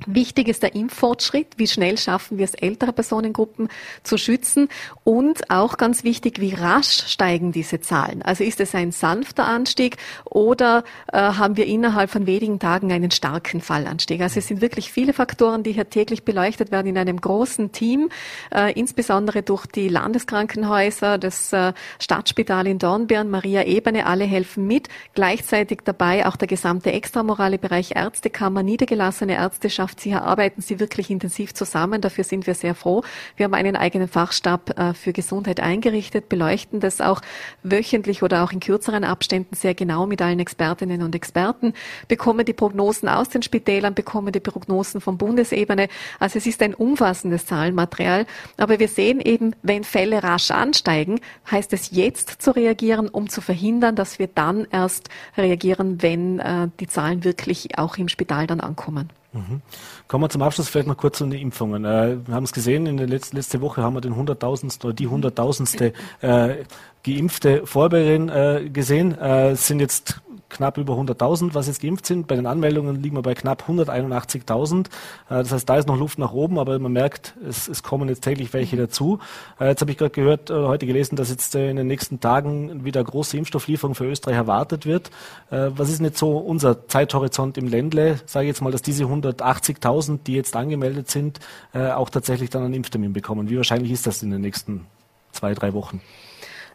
Wichtig 0.06 0.46
ist 0.48 0.62
der 0.62 0.74
Impffortschritt. 0.74 1.54
Wie 1.56 1.66
schnell 1.66 1.98
schaffen 1.98 2.38
wir 2.38 2.44
es, 2.44 2.54
ältere 2.54 2.92
Personengruppen 2.92 3.68
zu 4.04 4.16
schützen? 4.16 4.68
Und 5.02 5.50
auch 5.50 5.76
ganz 5.76 6.04
wichtig, 6.04 6.40
wie 6.40 6.54
rasch 6.54 7.08
steigen 7.08 7.50
diese 7.50 7.80
Zahlen? 7.80 8.22
Also 8.22 8.44
ist 8.44 8.60
es 8.60 8.74
ein 8.74 8.92
sanfter 8.92 9.46
Anstieg 9.46 9.96
oder 10.24 10.84
äh, 11.12 11.18
haben 11.18 11.56
wir 11.56 11.66
innerhalb 11.66 12.10
von 12.10 12.26
wenigen 12.26 12.60
Tagen 12.60 12.92
einen 12.92 13.10
starken 13.10 13.60
Fallanstieg? 13.60 14.20
Also 14.20 14.38
es 14.38 14.46
sind 14.46 14.60
wirklich 14.60 14.92
viele 14.92 15.12
Faktoren, 15.12 15.64
die 15.64 15.72
hier 15.72 15.90
täglich 15.90 16.24
beleuchtet 16.24 16.70
werden 16.70 16.86
in 16.86 16.98
einem 16.98 17.20
großen 17.20 17.72
Team, 17.72 18.08
äh, 18.54 18.72
insbesondere 18.74 19.42
durch 19.42 19.66
die 19.66 19.88
Landeskrankenhäuser, 19.88 21.18
das 21.18 21.52
äh, 21.52 21.72
Stadtspital 21.98 22.68
in 22.68 22.78
Dornbirn, 22.78 23.30
Maria 23.30 23.64
Ebene, 23.64 24.06
alle 24.06 24.24
helfen 24.24 24.66
mit. 24.66 24.88
Gleichzeitig 25.14 25.80
dabei 25.84 26.26
auch 26.26 26.36
der 26.36 26.46
gesamte 26.46 26.92
extramorale 26.92 27.58
Bereich 27.58 27.96
Ärztekammer, 27.96 28.62
niedergelassene 28.62 29.34
Ärzteschaft, 29.34 29.87
Wissenschaft. 29.88 30.00
Sie 30.00 30.14
arbeiten 30.14 30.60
Sie 30.60 30.80
wirklich 30.80 31.10
intensiv 31.10 31.54
zusammen. 31.54 32.00
Dafür 32.00 32.24
sind 32.24 32.46
wir 32.46 32.54
sehr 32.54 32.74
froh. 32.74 33.02
Wir 33.36 33.44
haben 33.44 33.54
einen 33.54 33.76
eigenen 33.76 34.08
Fachstab 34.08 34.78
äh, 34.78 34.94
für 34.94 35.12
Gesundheit 35.12 35.60
eingerichtet, 35.60 36.28
beleuchten 36.28 36.80
das 36.80 37.00
auch 37.00 37.20
wöchentlich 37.62 38.22
oder 38.22 38.44
auch 38.44 38.52
in 38.52 38.60
kürzeren 38.60 39.04
Abständen 39.04 39.54
sehr 39.54 39.74
genau 39.74 40.06
mit 40.06 40.22
allen 40.22 40.40
Expertinnen 40.40 41.02
und 41.02 41.14
Experten, 41.14 41.72
bekommen 42.08 42.44
die 42.44 42.52
Prognosen 42.52 43.08
aus 43.08 43.28
den 43.28 43.42
Spitälern, 43.42 43.94
bekommen 43.94 44.32
die 44.32 44.40
Prognosen 44.40 45.00
von 45.00 45.18
Bundesebene. 45.18 45.88
Also 46.18 46.38
es 46.38 46.46
ist 46.46 46.62
ein 46.62 46.74
umfassendes 46.74 47.46
Zahlenmaterial. 47.46 48.26
Aber 48.56 48.78
wir 48.78 48.88
sehen 48.88 49.20
eben, 49.20 49.54
wenn 49.62 49.84
Fälle 49.84 50.22
rasch 50.22 50.50
ansteigen, 50.50 51.20
heißt 51.50 51.72
es 51.72 51.90
jetzt 51.90 52.42
zu 52.42 52.50
reagieren, 52.50 53.08
um 53.08 53.28
zu 53.28 53.40
verhindern, 53.40 53.96
dass 53.96 54.18
wir 54.18 54.28
dann 54.28 54.66
erst 54.70 55.08
reagieren, 55.36 56.02
wenn 56.02 56.38
äh, 56.40 56.68
die 56.80 56.86
Zahlen 56.86 57.24
wirklich 57.24 57.78
auch 57.78 57.96
im 57.96 58.08
Spital 58.08 58.46
dann 58.46 58.60
ankommen. 58.60 59.10
Mhm. 59.32 59.60
Kommen 60.06 60.24
wir 60.24 60.30
zum 60.30 60.42
Abschluss 60.42 60.68
vielleicht 60.68 60.88
noch 60.88 60.96
kurz 60.96 61.20
um 61.20 61.30
die 61.30 61.40
Impfungen. 61.42 61.84
Äh, 61.84 62.16
wir 62.26 62.34
haben 62.34 62.44
es 62.44 62.52
gesehen, 62.52 62.86
in 62.86 62.96
der 62.96 63.06
letzten 63.06 63.36
letzte 63.36 63.60
Woche 63.60 63.82
haben 63.82 63.94
wir 63.94 64.00
den 64.00 64.16
hunderttausendsten 64.16 64.88
oder 64.88 64.94
die 64.94 65.06
hunderttausendste 65.06 65.92
äh, 66.22 66.64
geimpfte 67.04 67.66
Vorbergerin 67.66 68.28
äh, 68.28 68.70
gesehen. 68.70 69.18
Äh, 69.18 69.54
sind 69.56 69.80
jetzt 69.80 70.22
knapp 70.48 70.78
über 70.78 70.94
100.000, 70.94 71.54
was 71.54 71.66
jetzt 71.66 71.82
geimpft 71.82 72.06
sind. 72.06 72.26
Bei 72.26 72.36
den 72.36 72.46
Anmeldungen 72.46 73.02
liegen 73.02 73.16
wir 73.16 73.22
bei 73.22 73.34
knapp 73.34 73.64
181.000. 73.68 74.86
Äh, 74.86 74.88
das 75.28 75.52
heißt, 75.52 75.68
da 75.68 75.76
ist 75.76 75.88
noch 75.88 75.98
Luft 75.98 76.18
nach 76.18 76.32
oben, 76.32 76.58
aber 76.58 76.78
man 76.78 76.92
merkt, 76.92 77.34
es, 77.46 77.68
es 77.68 77.82
kommen 77.82 78.08
jetzt 78.08 78.22
täglich 78.22 78.52
welche 78.52 78.76
dazu. 78.76 79.18
Äh, 79.60 79.68
jetzt 79.68 79.80
habe 79.80 79.90
ich 79.90 79.98
gerade 79.98 80.10
gehört, 80.10 80.50
oder 80.50 80.68
heute 80.68 80.86
gelesen, 80.86 81.16
dass 81.16 81.30
jetzt 81.30 81.54
äh, 81.54 81.70
in 81.70 81.76
den 81.76 81.86
nächsten 81.86 82.20
Tagen 82.20 82.84
wieder 82.84 83.02
große 83.02 83.36
Impfstofflieferung 83.36 83.94
für 83.94 84.04
Österreich 84.04 84.36
erwartet 84.36 84.86
wird. 84.86 85.10
Was 85.50 85.88
ist 85.88 86.00
jetzt 86.00 86.18
so 86.18 86.36
unser 86.38 86.86
Zeithorizont 86.88 87.56
im 87.58 87.68
Ländle? 87.68 88.20
Sage 88.26 88.46
ich 88.46 88.48
jetzt 88.48 88.60
mal, 88.60 88.70
dass 88.70 88.82
diese 88.82 89.04
180.000, 89.04 90.20
die 90.26 90.34
jetzt 90.34 90.56
angemeldet 90.56 91.10
sind, 91.10 91.40
auch 91.72 92.10
tatsächlich 92.10 92.50
dann 92.50 92.64
einen 92.64 92.74
Impftermin 92.74 93.12
bekommen. 93.12 93.48
Wie 93.48 93.56
wahrscheinlich 93.56 93.92
ist 93.92 94.06
das 94.06 94.22
in 94.22 94.30
den 94.30 94.40
nächsten 94.40 94.86
zwei, 95.32 95.54
drei 95.54 95.72
Wochen? 95.72 96.00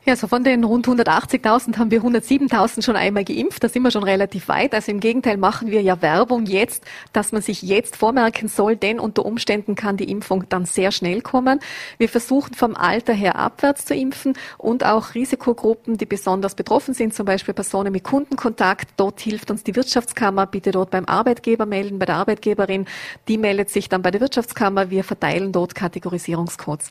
Ja, 0.06 0.18
so 0.18 0.28
von 0.28 0.44
den 0.44 0.66
rund 0.66 0.86
180.000 0.86 1.78
haben 1.78 1.90
wir 1.90 2.02
107.000 2.02 2.84
schon 2.84 2.98
einmal 2.98 3.24
geimpft. 3.24 3.64
Da 3.64 3.70
sind 3.70 3.84
wir 3.84 3.92
schon 3.92 4.04
relativ 4.04 4.50
weit. 4.50 4.74
Also 4.74 4.92
im 4.92 5.00
Gegenteil 5.00 5.38
machen 5.38 5.72
wir 5.72 5.82
ja 5.82 6.02
Werbung 6.02 6.46
jetzt, 6.46 6.84
dass 7.14 7.32
man 7.32 7.42
sich 7.42 7.62
jetzt 7.62 7.96
vormerken 7.96 8.50
soll, 8.50 8.76
denn 8.76 9.00
unter 9.00 9.26
Umständen 9.26 9.76
kann 9.76 9.96
die 9.96 10.12
Impfung 10.12 10.44
dann 10.50 10.66
sehr 10.66 10.92
schnell 10.92 11.22
kommen. 11.22 11.62
Wir 12.00 12.10
versuchen 12.10 12.54
vom 12.54 12.76
Alter 12.76 13.14
her 13.14 13.38
abwärts 13.38 13.86
zu 13.86 13.96
impfen 13.96 14.34
und 14.58 14.84
auch 14.84 15.16
Risikogruppen, 15.16 15.98
die 15.98 16.06
besonders 16.06 16.56
betroffen 16.56 16.94
sind, 16.94 17.14
zum 17.14 17.26
Beispiel 17.26 17.54
Personen 17.54 17.94
mit 17.94 18.04
Kundenkontakt. 18.04 18.90
Dort 18.98 19.22
hilft 19.22 19.52
uns 19.52 19.64
die 19.64 19.74
Wirtschaftskammer. 19.74 20.48
Bitte 20.48 20.72
dort 20.72 20.90
beim 20.90 21.06
Arbeitgeber 21.06 21.66
melden, 21.66 21.98
bei 21.98 22.08
der 22.08 22.16
Arbeitgeberin. 22.16 22.88
Die 23.30 23.38
meldet 23.38 23.70
sich 23.70 23.88
dann 23.88 24.02
bei 24.02 24.12
der 24.12 24.20
Wirtschaftskammer. 24.20 24.90
Wir 24.90 25.06
verteilen 25.06 25.54
dort 25.54 25.76
Kategorisierungscodes. 25.76 26.90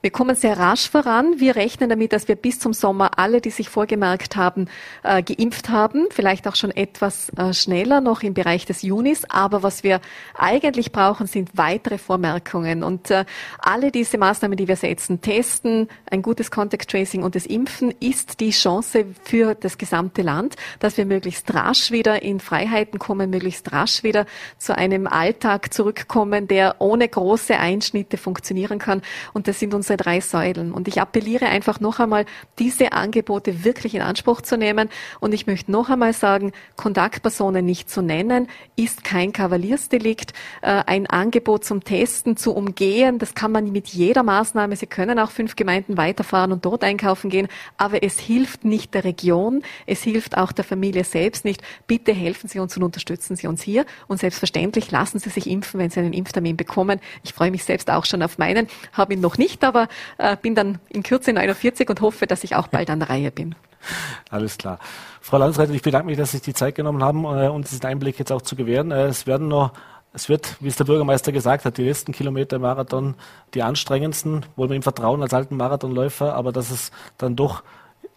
Wir 0.00 0.10
kommen 0.10 0.36
sehr 0.36 0.58
rasch 0.58 0.88
voran. 0.88 1.34
Wir 1.36 1.54
rechnen 1.56 1.90
damit, 1.90 2.14
dass 2.14 2.28
wir 2.28 2.45
bis 2.46 2.60
zum 2.60 2.72
Sommer 2.72 3.18
alle, 3.18 3.40
die 3.40 3.50
sich 3.50 3.68
vorgemerkt 3.68 4.36
haben, 4.36 4.68
äh, 5.02 5.20
geimpft 5.20 5.68
haben. 5.68 6.06
Vielleicht 6.10 6.46
auch 6.46 6.54
schon 6.54 6.70
etwas 6.70 7.30
äh, 7.30 7.52
schneller 7.52 8.00
noch 8.00 8.22
im 8.22 8.34
Bereich 8.34 8.66
des 8.66 8.82
Junis. 8.82 9.24
Aber 9.28 9.64
was 9.64 9.82
wir 9.82 10.00
eigentlich 10.38 10.92
brauchen, 10.92 11.26
sind 11.26 11.50
weitere 11.54 11.98
Vormerkungen. 11.98 12.84
Und 12.84 13.10
äh, 13.10 13.24
alle 13.58 13.90
diese 13.90 14.16
Maßnahmen, 14.16 14.56
die 14.56 14.68
wir 14.68 14.76
setzen, 14.76 15.20
testen, 15.20 15.88
ein 16.08 16.22
gutes 16.22 16.52
Contact 16.52 16.88
Tracing 16.88 17.24
und 17.24 17.34
das 17.34 17.46
Impfen 17.46 17.92
ist 17.98 18.38
die 18.38 18.50
Chance 18.50 19.06
für 19.24 19.56
das 19.56 19.76
gesamte 19.76 20.22
Land, 20.22 20.54
dass 20.78 20.96
wir 20.98 21.04
möglichst 21.04 21.52
rasch 21.52 21.90
wieder 21.90 22.22
in 22.22 22.38
Freiheiten 22.38 23.00
kommen, 23.00 23.28
möglichst 23.28 23.72
rasch 23.72 24.04
wieder 24.04 24.24
zu 24.56 24.78
einem 24.78 25.08
Alltag 25.08 25.74
zurückkommen, 25.74 26.46
der 26.46 26.76
ohne 26.78 27.08
große 27.08 27.58
Einschnitte 27.58 28.18
funktionieren 28.18 28.78
kann. 28.78 29.02
Und 29.32 29.48
das 29.48 29.58
sind 29.58 29.74
unsere 29.74 29.96
drei 29.96 30.20
Säulen. 30.20 30.70
Und 30.70 30.86
ich 30.86 31.00
appelliere 31.00 31.46
einfach 31.46 31.80
noch 31.80 31.98
einmal, 31.98 32.24
diese 32.58 32.92
Angebote 32.92 33.64
wirklich 33.64 33.94
in 33.94 34.02
Anspruch 34.02 34.40
zu 34.40 34.56
nehmen. 34.56 34.88
Und 35.20 35.32
ich 35.34 35.46
möchte 35.46 35.70
noch 35.70 35.90
einmal 35.90 36.12
sagen, 36.12 36.52
Kontaktpersonen 36.76 37.64
nicht 37.64 37.90
zu 37.90 38.02
nennen, 38.02 38.48
ist 38.76 39.04
kein 39.04 39.32
Kavaliersdelikt. 39.32 40.32
Äh, 40.62 40.82
ein 40.86 41.06
Angebot 41.06 41.64
zum 41.64 41.84
Testen 41.84 42.36
zu 42.36 42.54
umgehen, 42.54 43.18
das 43.18 43.34
kann 43.34 43.52
man 43.52 43.72
mit 43.72 43.88
jeder 43.88 44.22
Maßnahme. 44.22 44.76
Sie 44.76 44.86
können 44.86 45.18
auch 45.18 45.30
fünf 45.30 45.56
Gemeinden 45.56 45.96
weiterfahren 45.96 46.52
und 46.52 46.64
dort 46.64 46.84
einkaufen 46.84 47.30
gehen. 47.30 47.48
Aber 47.76 48.02
es 48.02 48.18
hilft 48.18 48.64
nicht 48.64 48.94
der 48.94 49.04
Region. 49.04 49.62
Es 49.86 50.02
hilft 50.02 50.36
auch 50.36 50.52
der 50.52 50.64
Familie 50.64 51.04
selbst 51.04 51.44
nicht. 51.44 51.62
Bitte 51.86 52.12
helfen 52.12 52.48
Sie 52.48 52.58
uns 52.58 52.76
und 52.76 52.82
unterstützen 52.82 53.36
Sie 53.36 53.46
uns 53.46 53.62
hier. 53.62 53.86
Und 54.08 54.20
selbstverständlich 54.20 54.90
lassen 54.90 55.18
Sie 55.18 55.30
sich 55.30 55.48
impfen, 55.48 55.80
wenn 55.80 55.90
Sie 55.90 56.00
einen 56.00 56.12
Impftermin 56.12 56.56
bekommen. 56.56 57.00
Ich 57.24 57.32
freue 57.32 57.50
mich 57.50 57.64
selbst 57.64 57.90
auch 57.90 58.04
schon 58.04 58.22
auf 58.22 58.38
meinen. 58.38 58.68
Habe 58.92 59.14
ihn 59.14 59.20
noch 59.20 59.38
nicht, 59.38 59.64
aber 59.64 59.88
äh, 60.18 60.36
bin 60.40 60.54
dann 60.54 60.78
in 60.88 61.02
Kürze 61.02 61.32
49 61.32 61.88
und 61.88 62.00
hoffe, 62.00 62.25
dass 62.26 62.44
ich 62.44 62.56
auch 62.56 62.68
bald 62.68 62.90
an 62.90 63.00
der 63.00 63.10
Reihe 63.10 63.30
bin. 63.30 63.54
Alles 64.30 64.58
klar. 64.58 64.78
Frau 65.20 65.38
Landesrätin, 65.38 65.74
ich 65.74 65.82
bedanke 65.82 66.06
mich, 66.06 66.18
dass 66.18 66.30
Sie 66.30 66.38
sich 66.38 66.44
die 66.44 66.54
Zeit 66.54 66.74
genommen 66.74 67.02
haben, 67.02 67.24
äh, 67.24 67.48
uns 67.48 67.70
diesen 67.70 67.86
Einblick 67.86 68.18
jetzt 68.18 68.32
auch 68.32 68.42
zu 68.42 68.56
gewähren. 68.56 68.90
Äh, 68.90 69.06
es 69.06 69.26
werden 69.26 69.48
noch 69.48 69.72
es 70.16 70.30
wird, 70.30 70.56
wie 70.60 70.68
es 70.68 70.76
der 70.76 70.84
Bürgermeister 70.84 71.30
gesagt 71.30 71.66
hat, 71.66 71.76
die 71.76 71.84
letzten 71.84 72.12
Kilometer 72.12 72.56
im 72.56 72.62
Marathon 72.62 73.16
die 73.52 73.62
anstrengendsten, 73.62 74.46
wohl 74.56 74.70
wir 74.70 74.74
ihm 74.74 74.82
vertrauen 74.82 75.20
als 75.20 75.34
alten 75.34 75.58
Marathonläufer, 75.58 76.34
aber 76.34 76.52
dass 76.52 76.70
es 76.70 76.90
dann 77.18 77.36
doch 77.36 77.62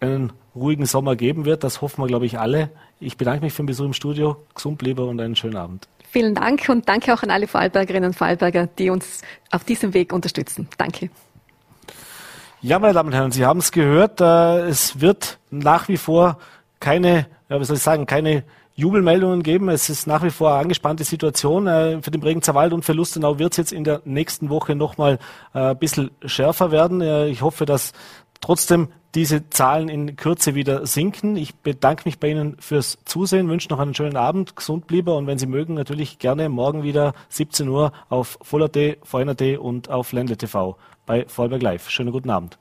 einen 0.00 0.32
ruhigen 0.54 0.86
Sommer 0.86 1.14
geben 1.14 1.44
wird. 1.44 1.62
Das 1.62 1.82
hoffen 1.82 2.02
wir, 2.02 2.06
glaube 2.06 2.24
ich, 2.24 2.38
alle. 2.38 2.70
Ich 3.00 3.18
bedanke 3.18 3.44
mich 3.44 3.52
für 3.52 3.62
den 3.62 3.66
Besuch 3.66 3.84
im 3.84 3.92
Studio. 3.92 4.36
Gesund 4.54 4.78
bleiben 4.78 5.06
und 5.06 5.20
einen 5.20 5.36
schönen 5.36 5.56
Abend. 5.56 5.88
Vielen 6.10 6.34
Dank 6.34 6.68
und 6.70 6.88
danke 6.88 7.12
auch 7.12 7.22
an 7.22 7.30
alle 7.30 7.46
Vorarlbergerinnen 7.46 8.08
und 8.08 8.14
Vorarlberger, 8.14 8.66
die 8.66 8.88
uns 8.88 9.20
auf 9.50 9.64
diesem 9.64 9.92
Weg 9.92 10.14
unterstützen. 10.14 10.68
Danke. 10.78 11.10
Ja, 12.62 12.78
meine 12.78 12.92
Damen 12.92 13.08
und 13.08 13.14
Herren, 13.14 13.32
Sie 13.32 13.46
haben 13.46 13.60
es 13.60 13.72
gehört. 13.72 14.20
Äh, 14.20 14.68
es 14.68 15.00
wird 15.00 15.38
nach 15.50 15.88
wie 15.88 15.96
vor 15.96 16.36
keine, 16.78 17.26
ja, 17.48 17.58
wie 17.58 17.64
soll 17.64 17.76
ich 17.76 17.82
sagen, 17.82 18.04
keine 18.04 18.44
Jubelmeldungen 18.74 19.42
geben. 19.42 19.70
Es 19.70 19.88
ist 19.88 20.06
nach 20.06 20.22
wie 20.22 20.28
vor 20.28 20.50
eine 20.50 20.58
angespannte 20.64 21.04
Situation. 21.04 21.66
Äh, 21.66 22.02
für 22.02 22.10
den 22.10 22.20
Bregenzer 22.20 22.54
Wald 22.54 22.74
und 22.74 22.84
für 22.84 22.92
Lustenau 22.92 23.38
wird 23.38 23.54
es 23.54 23.56
jetzt 23.56 23.72
in 23.72 23.84
der 23.84 24.02
nächsten 24.04 24.50
Woche 24.50 24.74
nochmal 24.74 25.18
äh, 25.54 25.70
ein 25.70 25.78
bisschen 25.78 26.10
schärfer 26.26 26.70
werden. 26.70 27.00
Ich 27.28 27.40
hoffe, 27.40 27.64
dass 27.64 27.92
trotzdem 28.40 28.88
diese 29.14 29.50
Zahlen 29.50 29.88
in 29.88 30.16
Kürze 30.16 30.54
wieder 30.54 30.86
sinken. 30.86 31.36
Ich 31.36 31.54
bedanke 31.56 32.02
mich 32.04 32.18
bei 32.18 32.30
Ihnen 32.30 32.56
fürs 32.60 32.98
Zusehen, 33.04 33.48
wünsche 33.48 33.68
noch 33.68 33.80
einen 33.80 33.94
schönen 33.94 34.16
Abend, 34.16 34.56
gesund 34.56 34.86
bleiben 34.86 35.10
und 35.10 35.26
wenn 35.26 35.38
Sie 35.38 35.46
mögen, 35.46 35.74
natürlich 35.74 36.18
gerne 36.18 36.48
morgen 36.48 36.82
wieder 36.82 37.14
17 37.28 37.68
Uhr 37.68 37.92
auf 38.08 38.38
Full.at, 38.42 38.98
VNAT 39.02 39.58
und 39.58 39.90
auf 39.90 40.12
Ländle 40.12 40.36
TV 40.36 40.76
bei 41.06 41.24
Vollberg 41.26 41.62
Live. 41.62 41.90
Schönen 41.90 42.12
guten 42.12 42.30
Abend. 42.30 42.58